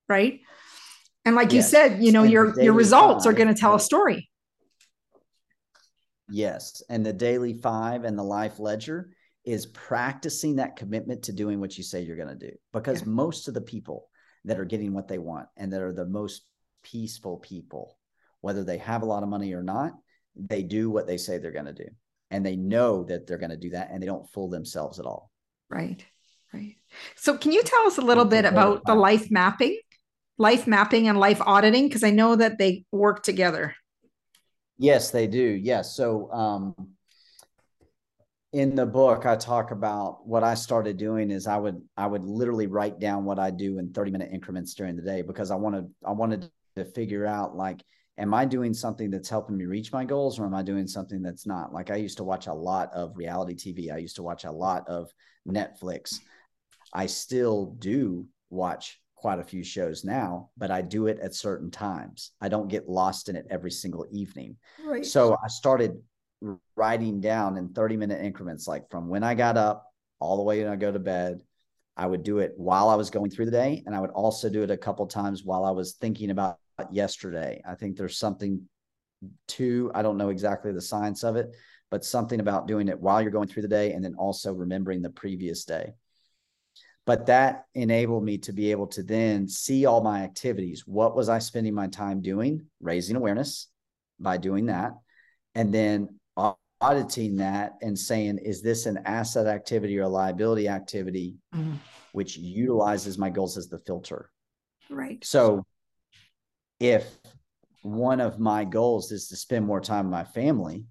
Right. 0.08 0.40
And 1.24 1.34
like 1.34 1.52
yes. 1.52 1.54
you 1.54 1.62
said, 1.62 2.02
you 2.02 2.12
know, 2.12 2.22
and 2.22 2.32
your 2.32 2.60
your 2.60 2.72
results 2.72 3.26
are 3.26 3.32
going 3.32 3.48
to 3.48 3.54
tell 3.54 3.74
a 3.74 3.80
story. 3.80 4.30
Yes. 6.31 6.83
And 6.89 7.05
the 7.05 7.12
daily 7.12 7.55
five 7.55 8.05
and 8.05 8.18
the 8.18 8.22
life 8.22 8.59
ledger 8.59 9.11
is 9.45 9.66
practicing 9.66 10.57
that 10.57 10.76
commitment 10.76 11.24
to 11.24 11.33
doing 11.33 11.61
what 11.61 11.76
you 11.76 11.85
say 11.85 12.03
you're 12.03 12.16
going 12.16 12.39
to 12.39 12.51
do. 12.51 12.53
Because 12.72 13.01
yeah. 13.01 13.09
most 13.09 13.49
of 13.49 13.55
the 13.55 13.61
people 13.61 14.09
that 14.45 14.59
are 14.59 14.64
getting 14.64 14.93
what 14.93 15.09
they 15.09 15.18
want 15.18 15.49
and 15.57 15.72
that 15.72 15.83
are 15.83 15.93
the 15.93 16.07
most 16.07 16.43
peaceful 16.83 17.39
people, 17.39 17.97
whether 18.41 18.64
they 18.64 18.78
have 18.78 19.03
a 19.03 19.07
lot 19.07 19.22
of 19.22 19.28
money 19.28 19.53
or 19.53 19.62
not, 19.62 19.93
they 20.37 20.62
do 20.62 20.91
what 20.91 21.07
they 21.07 21.16
say 21.16 21.39
they're 21.39 21.51
going 21.51 21.66
to 21.66 21.72
do. 21.72 21.89
And 22.31 22.47
they 22.47 22.57
know 22.57 23.03
that 23.05 23.26
they're 23.26 23.39
going 23.39 23.51
to 23.51 23.57
do 23.57 23.70
that 23.70 23.91
and 23.91 24.01
they 24.01 24.07
don't 24.07 24.31
fool 24.31 24.49
themselves 24.49 25.01
at 25.01 25.07
all. 25.07 25.31
Right. 25.68 26.05
Right. 26.53 26.76
So, 27.14 27.37
can 27.37 27.53
you 27.53 27.62
tell 27.62 27.87
us 27.87 27.99
a 27.99 28.03
little 28.03 28.24
bit 28.24 28.45
about 28.45 28.85
the 28.85 28.95
life 28.95 29.31
mapping, 29.31 29.78
life 30.37 30.66
mapping 30.66 31.07
and 31.07 31.18
life 31.18 31.41
auditing? 31.41 31.87
Because 31.87 32.03
I 32.03 32.11
know 32.11 32.35
that 32.35 32.59
they 32.59 32.85
work 32.91 33.22
together. 33.22 33.74
Yes, 34.81 35.11
they 35.11 35.26
do. 35.26 35.43
Yes. 35.43 35.95
So, 35.95 36.33
um, 36.33 36.74
in 38.55 38.74
the 38.74 38.87
book, 38.87 39.26
I 39.26 39.37
talk 39.37 39.72
about 39.72 40.26
what 40.26 40.43
I 40.43 40.55
started 40.55 40.97
doing 40.97 41.31
is 41.31 41.47
I 41.47 41.59
would 41.59 41.83
I 41.99 42.07
would 42.07 42.24
literally 42.24 42.66
write 42.66 42.99
down 42.99 43.26
what 43.26 43.39
I 43.39 43.51
do 43.51 43.78
in 43.78 43.93
30 43.93 44.11
minute 44.11 44.31
increments 44.33 44.72
during 44.72 44.97
the 44.97 45.03
day 45.03 45.20
because 45.20 45.51
I 45.51 45.55
wanted 45.55 45.89
I 46.05 46.12
wanted 46.12 46.51
to 46.76 46.85
figure 46.87 47.26
out 47.26 47.55
like 47.55 47.85
am 48.16 48.33
I 48.33 48.47
doing 48.47 48.72
something 48.72 49.11
that's 49.11 49.28
helping 49.28 49.59
me 49.59 49.66
reach 49.66 49.93
my 49.93 50.07
goals 50.07 50.39
or 50.39 50.47
am 50.47 50.55
I 50.55 50.62
doing 50.62 50.87
something 50.87 51.20
that's 51.20 51.47
not? 51.47 51.74
Like 51.74 51.91
I 51.91 51.97
used 51.97 52.16
to 52.16 52.24
watch 52.24 52.47
a 52.47 52.55
lot 52.55 52.91
of 52.95 53.18
reality 53.18 53.55
TV. 53.55 53.91
I 53.91 53.99
used 53.99 54.16
to 54.16 54.22
watch 54.22 54.45
a 54.45 54.51
lot 54.51 54.89
of 54.89 55.11
Netflix. 55.47 56.14
I 56.95 57.05
still 57.05 57.76
do 57.78 58.26
watch 58.49 58.99
quite 59.20 59.38
a 59.38 59.44
few 59.44 59.62
shows 59.62 60.04
now, 60.04 60.48
but 60.56 60.70
I 60.70 60.80
do 60.80 61.06
it 61.06 61.18
at 61.20 61.34
certain 61.34 61.70
times. 61.70 62.32
I 62.40 62.48
don't 62.48 62.68
get 62.68 62.88
lost 62.88 63.28
in 63.28 63.36
it 63.36 63.46
every 63.50 63.70
single 63.70 64.06
evening. 64.10 64.56
Right. 64.82 65.04
So 65.04 65.36
I 65.44 65.48
started 65.48 66.00
writing 66.74 67.20
down 67.20 67.58
in 67.58 67.68
30 67.68 67.98
minute 67.98 68.24
increments, 68.24 68.66
like 68.66 68.90
from 68.90 69.08
when 69.08 69.22
I 69.22 69.34
got 69.34 69.58
up 69.58 69.86
all 70.20 70.38
the 70.38 70.42
way 70.42 70.62
when 70.62 70.72
I 70.72 70.76
go 70.76 70.90
to 70.90 70.98
bed. 70.98 71.42
I 71.96 72.06
would 72.06 72.22
do 72.22 72.38
it 72.38 72.54
while 72.56 72.88
I 72.88 72.94
was 72.94 73.10
going 73.10 73.30
through 73.30 73.44
the 73.46 73.50
day, 73.50 73.82
and 73.84 73.94
I 73.94 74.00
would 74.00 74.10
also 74.10 74.48
do 74.48 74.62
it 74.62 74.70
a 74.70 74.76
couple 74.76 75.06
times 75.06 75.44
while 75.44 75.66
I 75.66 75.70
was 75.70 75.92
thinking 75.94 76.30
about 76.30 76.56
yesterday. 76.90 77.60
I 77.68 77.74
think 77.74 77.96
there's 77.96 78.16
something 78.16 78.62
to, 79.48 79.90
I 79.94 80.00
don't 80.00 80.16
know 80.16 80.30
exactly 80.30 80.72
the 80.72 80.80
science 80.80 81.24
of 81.24 81.36
it, 81.36 81.54
but 81.90 82.04
something 82.04 82.40
about 82.40 82.66
doing 82.66 82.88
it 82.88 82.98
while 82.98 83.20
you're 83.20 83.30
going 83.30 83.48
through 83.48 83.62
the 83.62 83.68
day 83.68 83.92
and 83.92 84.02
then 84.02 84.14
also 84.14 84.54
remembering 84.54 85.02
the 85.02 85.10
previous 85.10 85.64
day. 85.64 85.92
But 87.11 87.26
that 87.26 87.64
enabled 87.74 88.22
me 88.22 88.38
to 88.38 88.52
be 88.52 88.70
able 88.70 88.86
to 88.86 89.02
then 89.02 89.48
see 89.48 89.84
all 89.84 90.00
my 90.00 90.22
activities. 90.22 90.86
What 90.86 91.16
was 91.16 91.28
I 91.28 91.40
spending 91.40 91.74
my 91.74 91.88
time 91.88 92.22
doing? 92.22 92.66
Raising 92.80 93.16
awareness 93.16 93.66
by 94.20 94.36
doing 94.36 94.66
that. 94.66 94.92
And 95.56 95.74
then 95.74 96.20
auditing 96.80 97.34
that 97.38 97.72
and 97.82 97.98
saying, 97.98 98.38
is 98.38 98.62
this 98.62 98.86
an 98.86 99.00
asset 99.06 99.48
activity 99.48 99.98
or 99.98 100.04
a 100.04 100.08
liability 100.08 100.68
activity, 100.68 101.34
mm-hmm. 101.52 101.72
which 102.12 102.36
utilizes 102.36 103.18
my 103.18 103.28
goals 103.28 103.58
as 103.58 103.66
the 103.66 103.78
filter? 103.78 104.30
Right. 104.88 105.18
So 105.24 105.66
if 106.78 107.18
one 107.82 108.20
of 108.20 108.38
my 108.38 108.64
goals 108.64 109.11
is 109.11 109.26
to 109.30 109.36
spend 109.36 109.66
more 109.66 109.80
time 109.80 110.04
with 110.04 110.12
my 110.12 110.22
family 110.26 110.84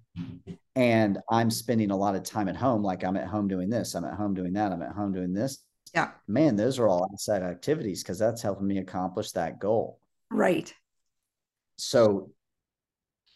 and 0.76 1.18
I'm 1.30 1.50
spending 1.50 1.90
a 1.90 1.96
lot 1.96 2.14
of 2.14 2.24
time 2.24 2.50
at 2.50 2.56
home, 2.56 2.82
like 2.82 3.04
I'm 3.04 3.16
at 3.16 3.26
home 3.26 3.48
doing 3.48 3.70
this, 3.70 3.94
I'm 3.94 4.04
at 4.04 4.18
home 4.18 4.34
doing 4.34 4.52
that, 4.52 4.70
I'm 4.70 4.82
at 4.82 4.92
home 4.92 5.14
doing 5.14 5.32
this. 5.32 5.64
Yeah. 5.94 6.10
Man, 6.28 6.56
those 6.56 6.78
are 6.78 6.88
all 6.88 7.08
asset 7.12 7.42
activities 7.42 8.02
because 8.02 8.18
that's 8.18 8.42
helping 8.42 8.66
me 8.66 8.78
accomplish 8.78 9.32
that 9.32 9.58
goal. 9.60 9.98
Right. 10.30 10.72
So 11.76 12.30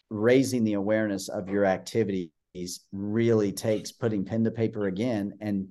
raising 0.09 0.63
the 0.63 0.73
awareness 0.73 1.29
of 1.29 1.49
your 1.49 1.65
activities 1.65 2.29
really 2.91 3.51
takes 3.51 3.91
putting 3.91 4.23
pen 4.23 4.43
to 4.45 4.51
paper 4.51 4.87
again 4.87 5.33
and 5.41 5.67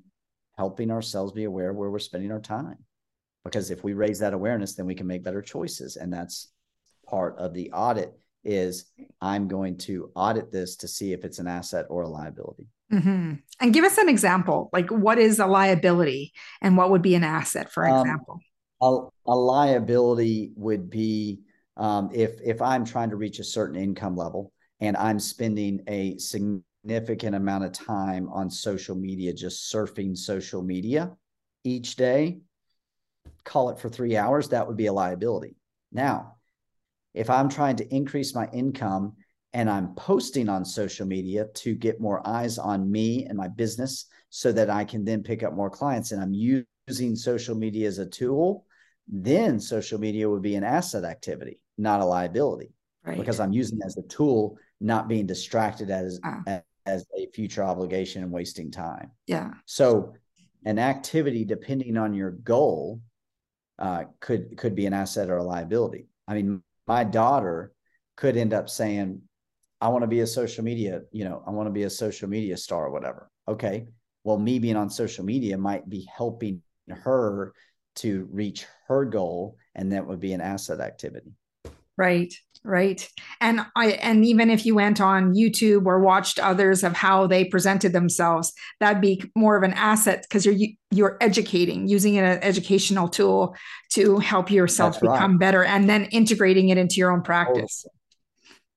helping 0.57 0.91
ourselves 0.91 1.33
be 1.33 1.45
aware 1.45 1.71
of 1.71 1.77
where 1.77 1.91
we're 1.91 1.99
spending 1.99 2.31
our 2.31 2.41
time. 2.41 2.79
Because 3.45 3.71
if 3.71 3.85
we 3.85 3.93
raise 3.93 4.19
that 4.21 4.35
awareness, 4.35 4.75
then 4.75 4.87
we 4.87 4.95
can 4.95 5.07
make 5.07 5.23
better 5.23 5.43
choices. 5.43 5.97
And 5.97 6.13
that's 6.13 6.49
part 7.07 7.39
of 7.39 7.55
the 7.55 7.71
audit 7.73 8.19
is 8.45 8.87
I'm 9.21 9.49
going 9.49 9.79
to 9.79 10.11
audit 10.15 10.53
this 10.53 10.77
to 10.77 10.89
see 10.89 11.13
if 11.13 11.25
it's 11.25 11.39
an 11.39 11.47
asset 11.47 11.87
or 11.89 12.03
a 12.03 12.09
liability. 12.09 12.69
Mm-hmm. 12.93 13.35
And 13.61 13.75
give 13.75 13.85
us 13.85 13.99
an 13.99 14.09
example. 14.09 14.71
Like, 14.73 14.91
what 14.91 15.19
is 15.19 15.39
a 15.39 15.47
liability 15.47 16.33
and 16.61 16.77
what 16.77 16.91
would 16.91 17.03
be 17.03 17.15
an 17.15 17.25
asset, 17.25 17.73
for 17.73 17.89
um, 17.89 18.01
example? 18.01 18.41
Um, 18.81 19.09
a, 19.27 19.33
a, 19.33 19.35
liability 19.35 20.53
would 20.57 20.91
be 20.91 21.41
um, 21.77 22.11
if 22.13 22.41
if 22.45 22.61
I'm 22.61 22.85
trying 22.85 23.11
to 23.11 23.17
reach 23.17 23.39
a 23.39 23.45
certain 23.45 23.77
income 23.77 24.17
level 24.17 24.53
and 24.81 24.97
I'm 24.97 25.19
spending 25.19 25.81
a 25.89 26.19
significant 26.19 27.35
amount 27.35 27.65
of 27.65 27.73
time 27.73 28.29
on 28.29 28.51
social 28.51 28.95
media, 28.95 29.33
just 29.33 29.73
surfing 29.73 30.17
social 30.17 30.63
media 30.63 31.17
each 31.65 31.97
day, 31.97 32.41
call 33.45 33.71
it 33.71 33.79
for 33.79 33.89
three 33.89 34.17
hours, 34.17 34.51
that 34.51 34.67
would 34.67 34.77
be 34.77 34.87
a 34.87 34.93
liability. 34.93 35.57
Now, 35.91 36.35
if 37.15 37.31
I'm 37.31 37.49
trying 37.49 37.77
to 37.77 37.95
increase 37.95 38.35
my 38.35 38.49
income 38.53 39.15
and 39.55 39.71
I'm 39.71 39.95
posting 39.95 40.49
on 40.49 40.65
social 40.65 41.07
media 41.07 41.47
to 41.55 41.75
get 41.75 42.01
more 42.01 42.27
eyes 42.27 42.59
on 42.59 42.91
me 42.91 43.25
and 43.25 43.39
my 43.39 43.49
business 43.49 44.07
so 44.29 44.51
that 44.51 44.69
I 44.69 44.85
can 44.85 45.05
then 45.05 45.23
pick 45.23 45.45
up 45.45 45.55
more 45.55 45.71
clients 45.71 46.11
and 46.11 46.21
I'm 46.21 46.35
using 46.35 47.15
social 47.15 47.55
media 47.55 47.87
as 47.87 47.99
a 47.99 48.07
tool, 48.07 48.67
then 49.07 49.61
social 49.61 49.99
media 50.01 50.29
would 50.29 50.43
be 50.43 50.57
an 50.57 50.65
asset 50.65 51.05
activity, 51.05 51.61
not 51.79 52.01
a 52.01 52.05
liability. 52.05 52.73
Right. 53.05 53.17
Because 53.17 53.39
I'm 53.39 53.53
using 53.53 53.79
it 53.79 53.87
as 53.87 53.97
a 53.97 54.03
tool, 54.03 54.59
not 54.81 55.09
being 55.09 55.27
distracted 55.27 55.89
as, 55.89 56.19
ah. 56.25 56.63
as 56.85 57.07
a 57.17 57.27
future 57.33 57.63
obligation 57.63 58.25
and 58.25 58.33
wasting 58.33 58.73
time. 58.73 59.13
Yeah. 59.27 59.51
So 59.67 60.15
an 60.65 60.81
activity, 60.81 61.45
depending 61.45 61.97
on 61.97 62.13
your 62.13 62.33
goal, 62.33 63.01
uh, 63.79 64.05
could 64.21 64.57
could 64.57 64.75
be 64.75 64.87
an 64.87 64.93
asset 64.93 65.31
or 65.31 65.37
a 65.37 65.43
liability. 65.43 66.07
I 66.27 66.35
mean, 66.35 66.63
my 66.87 67.05
daughter 67.05 67.73
could 68.17 68.37
end 68.37 68.55
up 68.55 68.71
saying, 68.71 69.23
I 69.85 69.89
want 69.89 70.01
to 70.03 70.09
be 70.09 70.21
a 70.21 70.27
social 70.27 70.65
media, 70.65 71.03
you 71.13 71.25
know, 71.25 71.43
I 71.47 71.51
want 71.51 71.67
to 71.67 71.71
be 71.71 71.83
a 71.83 71.91
social 71.91 72.27
media 72.27 72.57
star 72.57 72.87
or 72.87 72.91
whatever. 72.91 73.31
Okay. 73.47 73.87
Well, 74.25 74.39
me 74.39 74.59
being 74.59 74.77
on 74.77 74.89
social 74.89 75.27
media 75.27 75.59
might 75.59 75.87
be 75.91 76.09
helping 76.17 76.63
her 76.89 77.53
to 77.97 78.27
reach 78.33 78.65
her 78.89 79.05
goal, 79.05 79.59
and 79.75 79.93
that 79.93 80.07
would 80.07 80.21
be 80.21 80.33
an 80.33 80.41
asset 80.41 80.81
activity. 80.81 81.33
Right 81.99 82.33
right 82.67 83.07
and 83.43 83.61
i 83.77 83.89
and 83.89 84.25
even 84.25 84.49
if 84.49 84.65
you 84.65 84.75
went 84.75 84.99
on 84.99 85.35
youtube 85.35 85.85
or 85.85 86.01
watched 86.01 86.39
others 86.39 86.83
of 86.83 86.95
how 86.95 87.27
they 87.27 87.45
presented 87.45 87.93
themselves 87.93 88.55
that'd 88.81 89.03
be 89.03 89.23
more 89.37 89.55
of 89.55 89.63
an 89.63 89.75
asset 89.75 90.23
because 90.23 90.47
you're 90.47 90.57
you're 90.91 91.19
educating 91.21 91.87
using 91.87 92.17
an 92.17 92.25
educational 92.43 93.07
tool 93.07 93.55
to 93.91 94.17
help 94.17 94.51
yourself 94.51 94.95
That's 94.95 95.13
become 95.13 95.33
right. 95.33 95.41
better 95.41 95.63
and 95.63 95.91
then 95.91 96.07
integrating 96.07 96.71
it 96.71 96.79
into 96.79 96.95
your 96.95 97.13
own 97.13 97.21
practice 97.21 97.85
totally. 97.85 97.93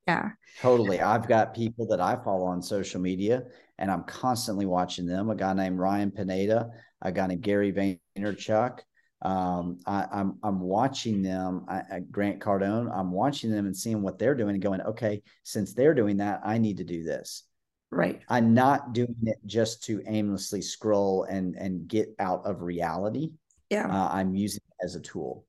yeah 0.05 0.31
totally 0.61 1.01
i've 1.01 1.27
got 1.27 1.55
people 1.55 1.87
that 1.87 1.99
i 2.01 2.15
follow 2.15 2.45
on 2.45 2.61
social 2.61 2.99
media 2.99 3.43
and 3.77 3.91
i'm 3.91 4.03
constantly 4.03 4.65
watching 4.65 5.05
them 5.05 5.29
a 5.29 5.35
guy 5.35 5.53
named 5.53 5.79
ryan 5.79 6.11
pineda 6.11 6.69
a 7.01 7.11
guy 7.11 7.27
named 7.27 7.41
gary 7.41 7.71
vaynerchuk 7.71 8.79
um, 9.21 9.79
I, 9.85 10.03
am 10.03 10.09
I'm, 10.11 10.39
I'm 10.43 10.59
watching 10.59 11.23
them. 11.23 11.65
I, 11.67 12.01
Grant 12.11 12.39
Cardone. 12.39 12.95
I'm 12.95 13.11
watching 13.11 13.51
them 13.51 13.65
and 13.65 13.75
seeing 13.75 14.01
what 14.01 14.19
they're 14.19 14.35
doing 14.35 14.53
and 14.53 14.61
going, 14.61 14.81
okay, 14.81 15.23
since 15.43 15.73
they're 15.73 15.95
doing 15.95 16.17
that, 16.17 16.41
I 16.45 16.57
need 16.57 16.77
to 16.77 16.83
do 16.83 17.03
this. 17.03 17.43
Right. 17.89 18.21
I'm 18.29 18.53
not 18.53 18.93
doing 18.93 19.15
it 19.23 19.37
just 19.45 19.83
to 19.85 20.03
aimlessly 20.05 20.61
scroll 20.61 21.23
and 21.23 21.55
and 21.55 21.87
get 21.87 22.09
out 22.19 22.45
of 22.45 22.61
reality. 22.61 23.31
Yeah. 23.69 23.87
Uh, 23.87 24.09
I'm 24.11 24.35
using 24.35 24.61
it 24.67 24.85
as 24.85 24.95
a 24.95 25.01
tool. 25.01 25.45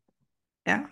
Yeah. 0.67 0.87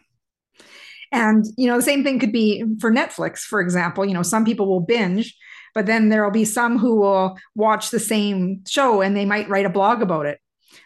And 1.12 1.44
you 1.56 1.66
know, 1.66 1.76
the 1.76 1.82
same 1.82 2.04
thing 2.04 2.18
could 2.18 2.32
be 2.32 2.64
for 2.80 2.90
Netflix, 2.90 3.40
for 3.40 3.60
example. 3.60 4.04
You 4.04 4.14
know, 4.14 4.22
some 4.22 4.44
people 4.44 4.66
will 4.66 4.80
binge, 4.80 5.36
but 5.74 5.86
then 5.86 6.08
there'll 6.08 6.30
be 6.30 6.44
some 6.44 6.78
who 6.78 6.96
will 6.96 7.38
watch 7.54 7.90
the 7.90 8.00
same 8.00 8.62
show 8.66 9.02
and 9.02 9.16
they 9.16 9.26
might 9.26 9.48
write 9.48 9.66
a 9.66 9.70
blog 9.70 10.02
about 10.02 10.26
it 10.26 10.40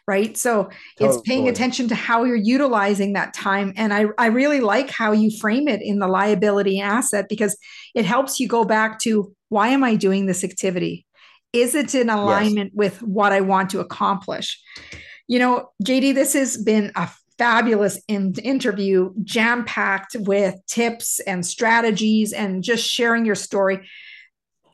right 0.07 0.37
so 0.37 0.65
totally. 0.99 1.17
it's 1.17 1.29
paying 1.29 1.49
attention 1.49 1.89
to 1.89 1.95
how 1.95 2.25
you're 2.25 2.37
utilizing 2.37 3.13
that 3.13 3.33
time 3.33 3.73
and 3.77 3.95
I, 3.95 4.07
I 4.19 4.27
really 4.27 4.61
like 4.61 4.91
how 4.91 5.13
you 5.13 5.31
frame 5.39 5.69
it 5.69 5.81
in 5.83 5.99
the 5.99 6.09
liability 6.09 6.81
asset 6.81 7.27
because 7.29 7.57
it 7.95 8.05
helps 8.05 8.41
you 8.41 8.49
go 8.49 8.65
back 8.65 8.99
to 9.01 9.35
why 9.49 9.69
am 9.69 9.85
i 9.85 9.95
doing 9.95 10.27
this 10.27 10.45
activity 10.45 11.07
is 11.53 11.75
it 11.75 11.95
in 11.95 12.11
alignment 12.11 12.73
yes. 12.73 12.77
with 12.77 13.03
what 13.03 13.33
i 13.33 13.41
want 13.41 13.71
to 13.71 13.81
accomplish 13.81 14.61
you 15.29 15.39
know 15.39 15.71
jd 15.85 16.15
this 16.15 16.33
has 16.33 16.57
been 16.57 16.91
a 16.97 17.09
fabulous 17.41 17.99
in- 18.07 18.35
interview 18.45 19.15
jam 19.25 19.65
packed 19.65 20.15
with 20.21 20.55
tips 20.67 21.21
and 21.21 21.47
strategies 21.47 22.35
and 22.35 22.63
just 22.63 22.87
sharing 22.87 23.25
your 23.25 23.35
story. 23.35 23.89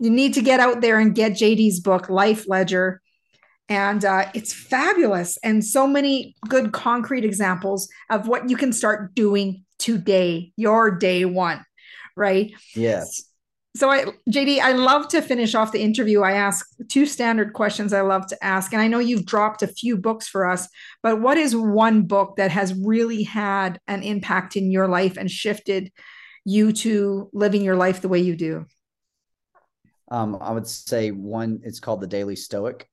You 0.01 0.11
need 0.11 0.35
to 0.35 0.43
get 0.43 0.59
out 0.59 0.81
there 0.81 0.99
and 0.99 1.15
get 1.15 1.37
jd's 1.37 1.79
book 1.79 2.09
life 2.09 2.49
ledger. 2.49 3.01
And 3.69 4.05
uh, 4.05 4.31
it's 4.35 4.53
fabulous. 4.53 5.39
And 5.45 5.65
so 5.65 5.87
many 5.87 6.35
good 6.49 6.73
concrete 6.73 7.25
examples 7.25 7.89
of 8.11 8.27
what 8.27 8.51
you 8.51 8.57
can 8.57 8.73
start 8.73 9.15
doing 9.15 9.65
today 9.79 10.53
your 10.57 10.91
day 10.91 11.25
one 11.25 11.65
right? 12.17 12.53
Yes 12.75 13.23
so 13.77 13.91
i 13.91 14.05
jd 14.31 14.59
i 14.61 14.73
love 14.73 15.07
to 15.09 15.21
finish 15.21 15.55
off 15.55 15.73
the 15.73 15.83
interview. 15.83 16.23
I 16.23 16.33
ask 16.33 16.67
two 16.89 17.07
standard 17.07 17.53
questions 17.53 17.93
i 17.93 18.01
love 18.01 18.27
to 18.29 18.45
ask 18.45 18.73
and 18.73 18.83
i 18.83 18.89
know 18.89 18.99
you've 18.99 19.27
dropped 19.27 19.63
a 19.63 19.69
few 19.69 19.97
books 19.97 20.27
for 20.27 20.49
us 20.49 20.69
but 21.03 21.21
what 21.21 21.37
is 21.37 21.55
one 21.55 22.03
book 22.03 22.37
that 22.37 22.51
has 22.51 22.75
really 22.75 23.23
had 23.23 23.81
an 23.87 24.03
impact 24.03 24.57
in 24.57 24.71
your 24.71 24.89
life 24.89 25.17
and 25.17 25.31
shifted 25.31 25.93
you 26.45 26.73
to 26.73 27.29
living 27.33 27.63
your 27.63 27.77
life 27.77 28.01
the 28.01 28.09
way 28.09 28.21
you 28.21 28.37
do? 28.37 28.67
Um, 30.11 30.39
i 30.41 30.51
would 30.51 30.67
say 30.67 31.11
one 31.11 31.61
it's 31.65 31.81
called 31.81 32.01
the 32.01 32.07
daily 32.07 32.37
stoic 32.37 32.89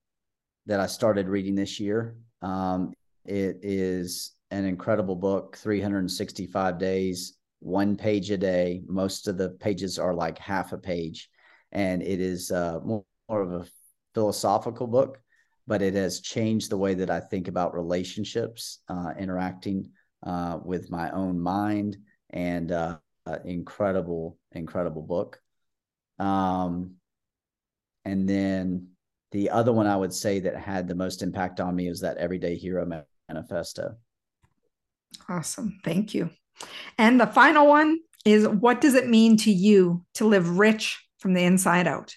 that 0.65 0.79
I 0.79 0.88
started 0.88 1.27
reading 1.27 1.55
this 1.55 1.79
year. 1.79 2.15
Um, 2.41 2.93
it 3.25 3.59
is 3.63 4.31
an 4.51 4.65
incredible 4.65 5.15
book, 5.15 5.57
365 5.57 6.77
days, 6.77 7.38
one 7.64 7.95
page 7.95 8.30
a 8.32 8.38
day. 8.38 8.84
Most 8.88 9.28
of 9.28 9.38
the 9.38 9.51
pages 9.51 9.97
are 9.97 10.14
like 10.14 10.38
half 10.38 10.74
a 10.74 10.78
page. 10.78 11.30
And 11.72 12.03
it 12.03 12.20
is 12.20 12.51
uh, 12.51 12.80
more, 12.84 13.05
more 13.30 13.41
of 13.41 13.51
a 13.53 13.66
philosophical 14.14 14.86
book, 14.86 15.20
but 15.66 15.82
it 15.82 15.93
has 15.95 16.20
changed 16.20 16.70
the 16.70 16.78
way 16.78 16.93
that 16.93 17.09
I 17.09 17.20
think 17.20 17.47
about 17.47 17.74
relationships, 17.74 18.80
uh, 18.89 19.14
interacting 19.18 19.91
uh, 20.22 20.59
with 20.64 20.91
my 20.91 21.09
own 21.11 21.39
mind, 21.39 21.97
and 22.30 22.72
uh, 22.72 22.97
incredible, 23.45 24.38
incredible 24.51 25.01
book. 25.01 25.39
Um, 26.20 26.95
and 28.05 28.28
then 28.28 28.89
the 29.32 29.49
other 29.49 29.72
one 29.72 29.88
I 29.88 29.95
would 29.95 30.14
say 30.14 30.41
that 30.41 30.55
had 30.55 30.88
the 30.88 30.95
most 30.95 31.24
impact 31.24 31.59
on 31.59 31.76
me 31.76 31.88
is 31.88 32.01
that 32.01 32.18
Everyday 32.18 32.55
Hero 32.55 32.86
Manifesto. 33.30 33.95
Awesome. 35.30 35.80
Thank 35.84 36.14
you. 36.14 36.30
And 36.97 37.19
the 37.19 37.27
final 37.27 37.67
one 37.67 37.99
is 38.25 38.47
what 38.47 38.81
does 38.81 38.95
it 38.95 39.09
mean 39.09 39.37
to 39.37 39.51
you 39.51 40.05
to 40.15 40.25
live 40.25 40.57
rich 40.57 41.05
from 41.19 41.33
the 41.33 41.43
inside 41.43 41.87
out? 41.87 42.15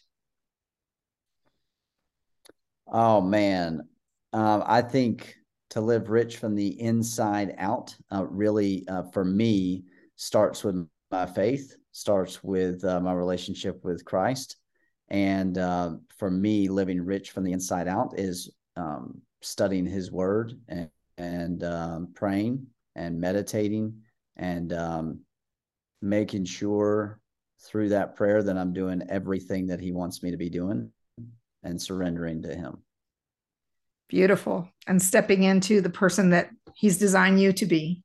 Oh, 2.87 3.21
man. 3.21 3.89
Um, 4.33 4.63
I 4.67 4.83
think 4.83 5.35
to 5.71 5.81
live 5.81 6.09
rich 6.11 6.37
from 6.37 6.55
the 6.55 6.81
inside 6.81 7.55
out 7.59 7.95
uh, 8.13 8.25
really, 8.27 8.87
uh, 8.89 9.05
for 9.13 9.25
me, 9.25 9.85
starts 10.17 10.63
with 10.63 10.87
my 11.11 11.27
faith, 11.27 11.77
starts 11.93 12.43
with 12.45 12.85
uh, 12.85 13.01
my 13.01 13.13
relationship 13.13 13.85
with 13.85 14.05
Christ. 14.05 14.57
And 15.09 15.59
uh, 15.59 15.97
for 16.19 16.31
me, 16.31 16.69
living 16.69 17.05
rich 17.05 17.31
from 17.31 17.45
the 17.45 17.53
inside 17.53 17.89
out 17.89 18.19
is 18.19 18.51
um, 18.77 19.21
studying 19.43 19.87
His 19.87 20.11
Word 20.11 20.59
and, 20.69 20.91
and 21.19 21.63
um, 21.65 22.09
praying 22.15 22.67
and 22.95 23.21
meditating 23.21 24.03
and 24.37 24.73
um, 24.73 25.21
making 26.03 26.45
sure 26.45 27.21
through 27.63 27.91
that 27.91 28.17
prayer 28.17 28.43
that 28.43 28.57
I'm 28.57 28.73
doing 28.73 29.03
everything 29.09 29.69
that 29.69 29.81
He 29.81 29.93
wants 29.93 30.23
me 30.23 30.31
to 30.31 30.37
be 30.37 30.51
doing 30.51 30.91
and 31.63 31.81
surrendering 31.81 32.43
to 32.43 32.55
Him. 32.55 32.83
Beautiful. 34.09 34.69
And 34.87 35.03
stepping 35.03 35.43
into 35.43 35.81
the 35.81 35.91
person 35.91 36.31
that 36.31 36.51
He's 36.75 36.99
designed 36.99 37.41
you 37.41 37.53
to 37.55 37.67
be. 37.67 38.03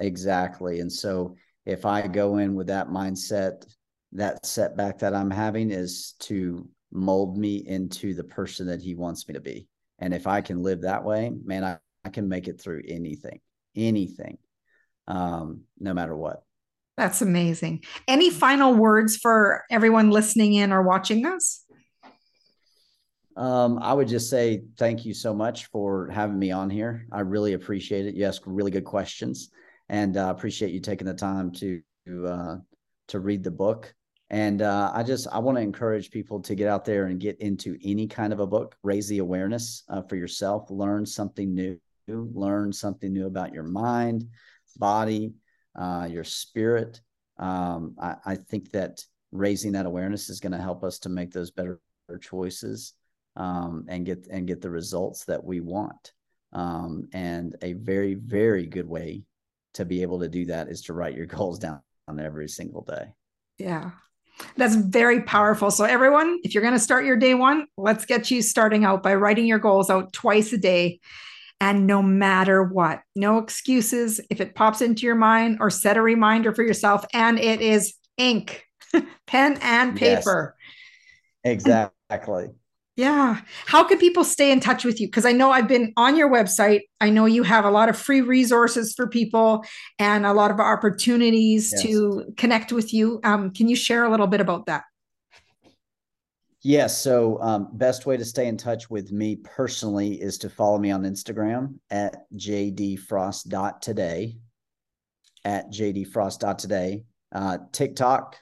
Exactly. 0.00 0.80
And 0.80 0.92
so 0.92 1.36
if 1.64 1.86
I 1.86 2.06
go 2.08 2.38
in 2.38 2.54
with 2.54 2.66
that 2.66 2.88
mindset 2.88 3.64
that 4.12 4.44
setback 4.44 4.98
that 4.98 5.14
I'm 5.14 5.30
having 5.30 5.70
is 5.70 6.14
to 6.20 6.68
mold 6.92 7.38
me 7.38 7.56
into 7.66 8.14
the 8.14 8.24
person 8.24 8.66
that 8.66 8.82
he 8.82 8.94
wants 8.94 9.26
me 9.26 9.34
to 9.34 9.40
be. 9.40 9.66
And 9.98 10.12
if 10.12 10.26
I 10.26 10.40
can 10.40 10.62
live 10.62 10.82
that 10.82 11.04
way, 11.04 11.32
man, 11.44 11.64
I, 11.64 11.78
I 12.04 12.10
can 12.10 12.28
make 12.28 12.48
it 12.48 12.60
through 12.60 12.82
anything, 12.88 13.40
anything, 13.74 14.36
um, 15.08 15.62
no 15.78 15.94
matter 15.94 16.16
what. 16.16 16.42
That's 16.96 17.22
amazing. 17.22 17.84
Any 18.06 18.30
final 18.30 18.74
words 18.74 19.16
for 19.16 19.64
everyone 19.70 20.10
listening 20.10 20.54
in 20.54 20.72
or 20.72 20.82
watching 20.82 21.24
us? 21.24 21.64
Um, 23.36 23.78
I 23.80 23.94
would 23.94 24.08
just 24.08 24.28
say 24.28 24.62
thank 24.76 25.06
you 25.06 25.14
so 25.14 25.32
much 25.32 25.66
for 25.66 26.08
having 26.08 26.38
me 26.38 26.50
on 26.50 26.68
here. 26.68 27.06
I 27.10 27.20
really 27.20 27.54
appreciate 27.54 28.06
it. 28.06 28.14
You 28.14 28.26
ask 28.26 28.42
really 28.44 28.70
good 28.70 28.84
questions, 28.84 29.50
and 29.88 30.16
uh, 30.16 30.28
appreciate 30.36 30.72
you 30.72 30.80
taking 30.80 31.06
the 31.06 31.14
time 31.14 31.50
to 31.52 31.82
uh, 32.26 32.56
to 33.08 33.20
read 33.20 33.42
the 33.42 33.50
book. 33.50 33.94
And 34.28 34.62
uh, 34.62 34.90
I 34.94 35.02
just 35.02 35.28
I 35.32 35.38
want 35.38 35.56
to 35.56 35.62
encourage 35.62 36.10
people 36.10 36.40
to 36.40 36.54
get 36.54 36.68
out 36.68 36.84
there 36.84 37.06
and 37.06 37.18
get 37.18 37.38
into 37.40 37.78
any 37.82 38.06
kind 38.06 38.32
of 38.34 38.40
a 38.40 38.46
book, 38.46 38.76
raise 38.82 39.08
the 39.08 39.18
awareness 39.18 39.84
uh, 39.88 40.02
for 40.02 40.16
yourself, 40.16 40.70
learn 40.70 41.06
something 41.06 41.54
new, 41.54 41.78
learn 42.08 42.72
something 42.72 43.12
new 43.12 43.26
about 43.26 43.54
your 43.54 43.64
mind, 43.64 44.28
body, 44.72 45.34
uh, 45.78 46.08
your 46.10 46.24
spirit. 46.24 47.00
Um, 47.38 47.96
I, 48.00 48.16
I, 48.24 48.34
think 48.36 48.70
that 48.72 49.04
raising 49.30 49.72
that 49.72 49.86
awareness 49.86 50.28
is 50.28 50.40
going 50.40 50.52
to 50.52 50.58
help 50.58 50.84
us 50.84 50.98
to 51.00 51.08
make 51.08 51.32
those 51.32 51.50
better 51.50 51.80
choices 52.20 52.92
um, 53.36 53.86
and 53.88 54.04
get 54.04 54.26
and 54.30 54.46
get 54.46 54.60
the 54.60 54.70
results 54.70 55.24
that 55.24 55.42
we 55.42 55.60
want. 55.60 56.12
Um, 56.52 57.08
and 57.12 57.56
a 57.62 57.72
very 57.72 58.14
very 58.14 58.66
good 58.66 58.86
way 58.86 59.22
to 59.74 59.84
be 59.84 60.02
able 60.02 60.20
to 60.20 60.28
do 60.28 60.44
that 60.46 60.68
is 60.68 60.82
to 60.82 60.92
write 60.92 61.16
your 61.16 61.26
goals 61.38 61.58
down 61.58 61.80
every 62.20 62.48
single 62.48 62.82
day. 62.82 63.14
Yeah, 63.58 63.92
that's 64.56 64.74
very 64.74 65.22
powerful. 65.22 65.70
So, 65.70 65.84
everyone, 65.84 66.40
if 66.44 66.54
you're 66.54 66.62
going 66.62 66.74
to 66.74 66.80
start 66.80 67.04
your 67.04 67.16
day 67.16 67.34
one, 67.34 67.66
let's 67.76 68.04
get 68.04 68.30
you 68.30 68.42
starting 68.42 68.84
out 68.84 69.02
by 69.02 69.14
writing 69.14 69.46
your 69.46 69.58
goals 69.58 69.90
out 69.90 70.12
twice 70.12 70.52
a 70.52 70.58
day. 70.58 71.00
And 71.62 71.86
no 71.86 72.02
matter 72.02 72.64
what, 72.64 73.02
no 73.14 73.38
excuses. 73.38 74.20
If 74.30 74.40
it 74.40 74.56
pops 74.56 74.82
into 74.82 75.06
your 75.06 75.14
mind 75.14 75.58
or 75.60 75.70
set 75.70 75.96
a 75.96 76.02
reminder 76.02 76.52
for 76.52 76.64
yourself, 76.64 77.06
and 77.14 77.38
it 77.38 77.60
is 77.60 77.94
ink, 78.18 78.64
pen, 79.28 79.58
and 79.62 79.96
paper. 79.96 80.56
Yes, 81.44 81.52
exactly. 81.54 82.48
Yeah. 82.96 83.42
How 83.66 83.84
can 83.84 83.98
people 83.98 84.24
stay 84.24 84.50
in 84.50 84.58
touch 84.58 84.84
with 84.84 85.00
you? 85.00 85.06
Because 85.06 85.24
I 85.24 85.30
know 85.30 85.52
I've 85.52 85.68
been 85.68 85.92
on 85.96 86.16
your 86.16 86.28
website. 86.28 86.80
I 87.00 87.10
know 87.10 87.26
you 87.26 87.44
have 87.44 87.64
a 87.64 87.70
lot 87.70 87.88
of 87.88 87.96
free 87.96 88.22
resources 88.22 88.92
for 88.92 89.06
people 89.06 89.64
and 90.00 90.26
a 90.26 90.32
lot 90.32 90.50
of 90.50 90.58
opportunities 90.58 91.72
yes. 91.72 91.82
to 91.84 92.24
connect 92.36 92.72
with 92.72 92.92
you. 92.92 93.20
Um, 93.22 93.52
can 93.52 93.68
you 93.68 93.76
share 93.76 94.02
a 94.02 94.10
little 94.10 94.26
bit 94.26 94.40
about 94.40 94.66
that? 94.66 94.82
Yes. 96.62 97.02
So, 97.02 97.40
um, 97.40 97.68
best 97.72 98.06
way 98.06 98.16
to 98.16 98.24
stay 98.24 98.46
in 98.46 98.56
touch 98.56 98.88
with 98.88 99.10
me 99.10 99.36
personally 99.36 100.20
is 100.20 100.38
to 100.38 100.48
follow 100.48 100.78
me 100.78 100.92
on 100.92 101.02
Instagram 101.02 101.78
at 101.90 102.30
jdfrost.today, 102.34 104.36
at 105.44 105.72
jdfrost.today, 105.72 107.04
uh, 107.32 107.58
TikTok 107.72 108.36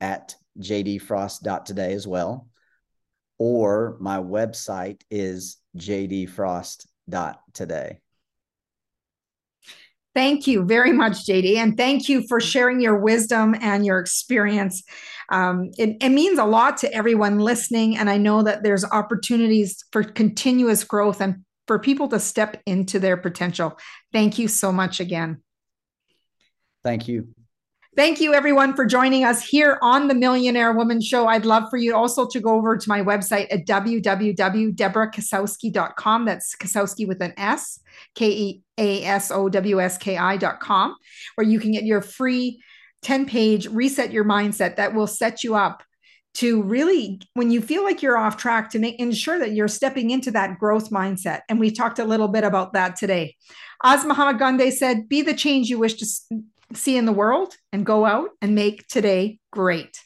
at 0.00 0.36
jdfrost.today 0.60 1.92
as 1.92 2.06
well 2.06 2.48
or 3.38 3.96
my 4.00 4.18
website 4.18 5.02
is 5.10 5.58
jdfrost.today. 5.76 8.00
Thank 10.16 10.46
you 10.46 10.64
very 10.64 10.92
much, 10.92 11.26
JD. 11.26 11.56
And 11.56 11.76
thank 11.76 12.08
you 12.08 12.26
for 12.26 12.40
sharing 12.40 12.80
your 12.80 12.96
wisdom 12.96 13.54
and 13.60 13.84
your 13.84 13.98
experience. 13.98 14.82
Um, 15.28 15.72
it, 15.76 15.98
it, 16.00 16.08
means 16.08 16.38
a 16.38 16.44
lot 16.46 16.78
to 16.78 16.94
everyone 16.94 17.38
listening. 17.38 17.98
And 17.98 18.08
I 18.08 18.16
know 18.16 18.42
that 18.42 18.62
there's 18.62 18.82
opportunities 18.82 19.84
for 19.92 20.02
continuous 20.02 20.84
growth 20.84 21.20
and 21.20 21.44
for 21.66 21.78
people 21.78 22.08
to 22.08 22.18
step 22.18 22.62
into 22.64 22.98
their 22.98 23.18
potential. 23.18 23.78
Thank 24.10 24.38
you 24.38 24.48
so 24.48 24.72
much 24.72 25.00
again. 25.00 25.42
Thank 26.82 27.08
you. 27.08 27.28
Thank 27.96 28.20
you, 28.20 28.34
everyone, 28.34 28.76
for 28.76 28.84
joining 28.84 29.24
us 29.24 29.42
here 29.42 29.78
on 29.80 30.06
the 30.06 30.14
Millionaire 30.14 30.74
Woman 30.74 31.00
Show. 31.00 31.28
I'd 31.28 31.46
love 31.46 31.70
for 31.70 31.78
you 31.78 31.96
also 31.96 32.28
to 32.28 32.40
go 32.40 32.50
over 32.50 32.76
to 32.76 32.88
my 32.90 33.00
website 33.00 33.46
at 33.50 33.64
www.debrakasowski.com. 33.64 36.24
That's 36.26 36.54
Kasowski 36.56 37.08
with 37.08 37.22
an 37.22 37.32
S, 37.38 37.80
K 38.14 38.28
E 38.28 38.62
A 38.76 39.02
S 39.04 39.30
O 39.30 39.48
W 39.48 39.80
S 39.80 39.96
K 39.96 40.18
I.com, 40.18 40.94
where 41.36 41.46
you 41.46 41.58
can 41.58 41.72
get 41.72 41.84
your 41.84 42.02
free 42.02 42.62
10 43.00 43.24
page 43.24 43.66
reset 43.68 44.12
your 44.12 44.24
mindset 44.24 44.76
that 44.76 44.92
will 44.92 45.06
set 45.06 45.42
you 45.42 45.54
up 45.54 45.82
to 46.34 46.62
really 46.64 47.22
when 47.32 47.50
you 47.50 47.62
feel 47.62 47.82
like 47.82 48.02
you're 48.02 48.18
off 48.18 48.36
track 48.36 48.68
to 48.70 48.78
make 48.78 49.00
ensure 49.00 49.38
that 49.38 49.52
you're 49.52 49.68
stepping 49.68 50.10
into 50.10 50.30
that 50.30 50.58
growth 50.58 50.90
mindset 50.90 51.40
and 51.48 51.58
we 51.58 51.70
talked 51.70 51.98
a 51.98 52.04
little 52.04 52.28
bit 52.28 52.44
about 52.44 52.74
that 52.74 52.96
today 52.96 53.34
as 53.84 54.04
mahatma 54.04 54.38
gandhi 54.38 54.70
said 54.70 55.08
be 55.08 55.22
the 55.22 55.32
change 55.34 55.70
you 55.70 55.78
wish 55.78 55.94
to 55.94 56.04
see 56.76 56.96
in 56.96 57.06
the 57.06 57.12
world 57.12 57.54
and 57.72 57.84
go 57.86 58.04
out 58.04 58.30
and 58.40 58.54
make 58.54 58.86
today 58.86 59.38
great. 59.50 59.98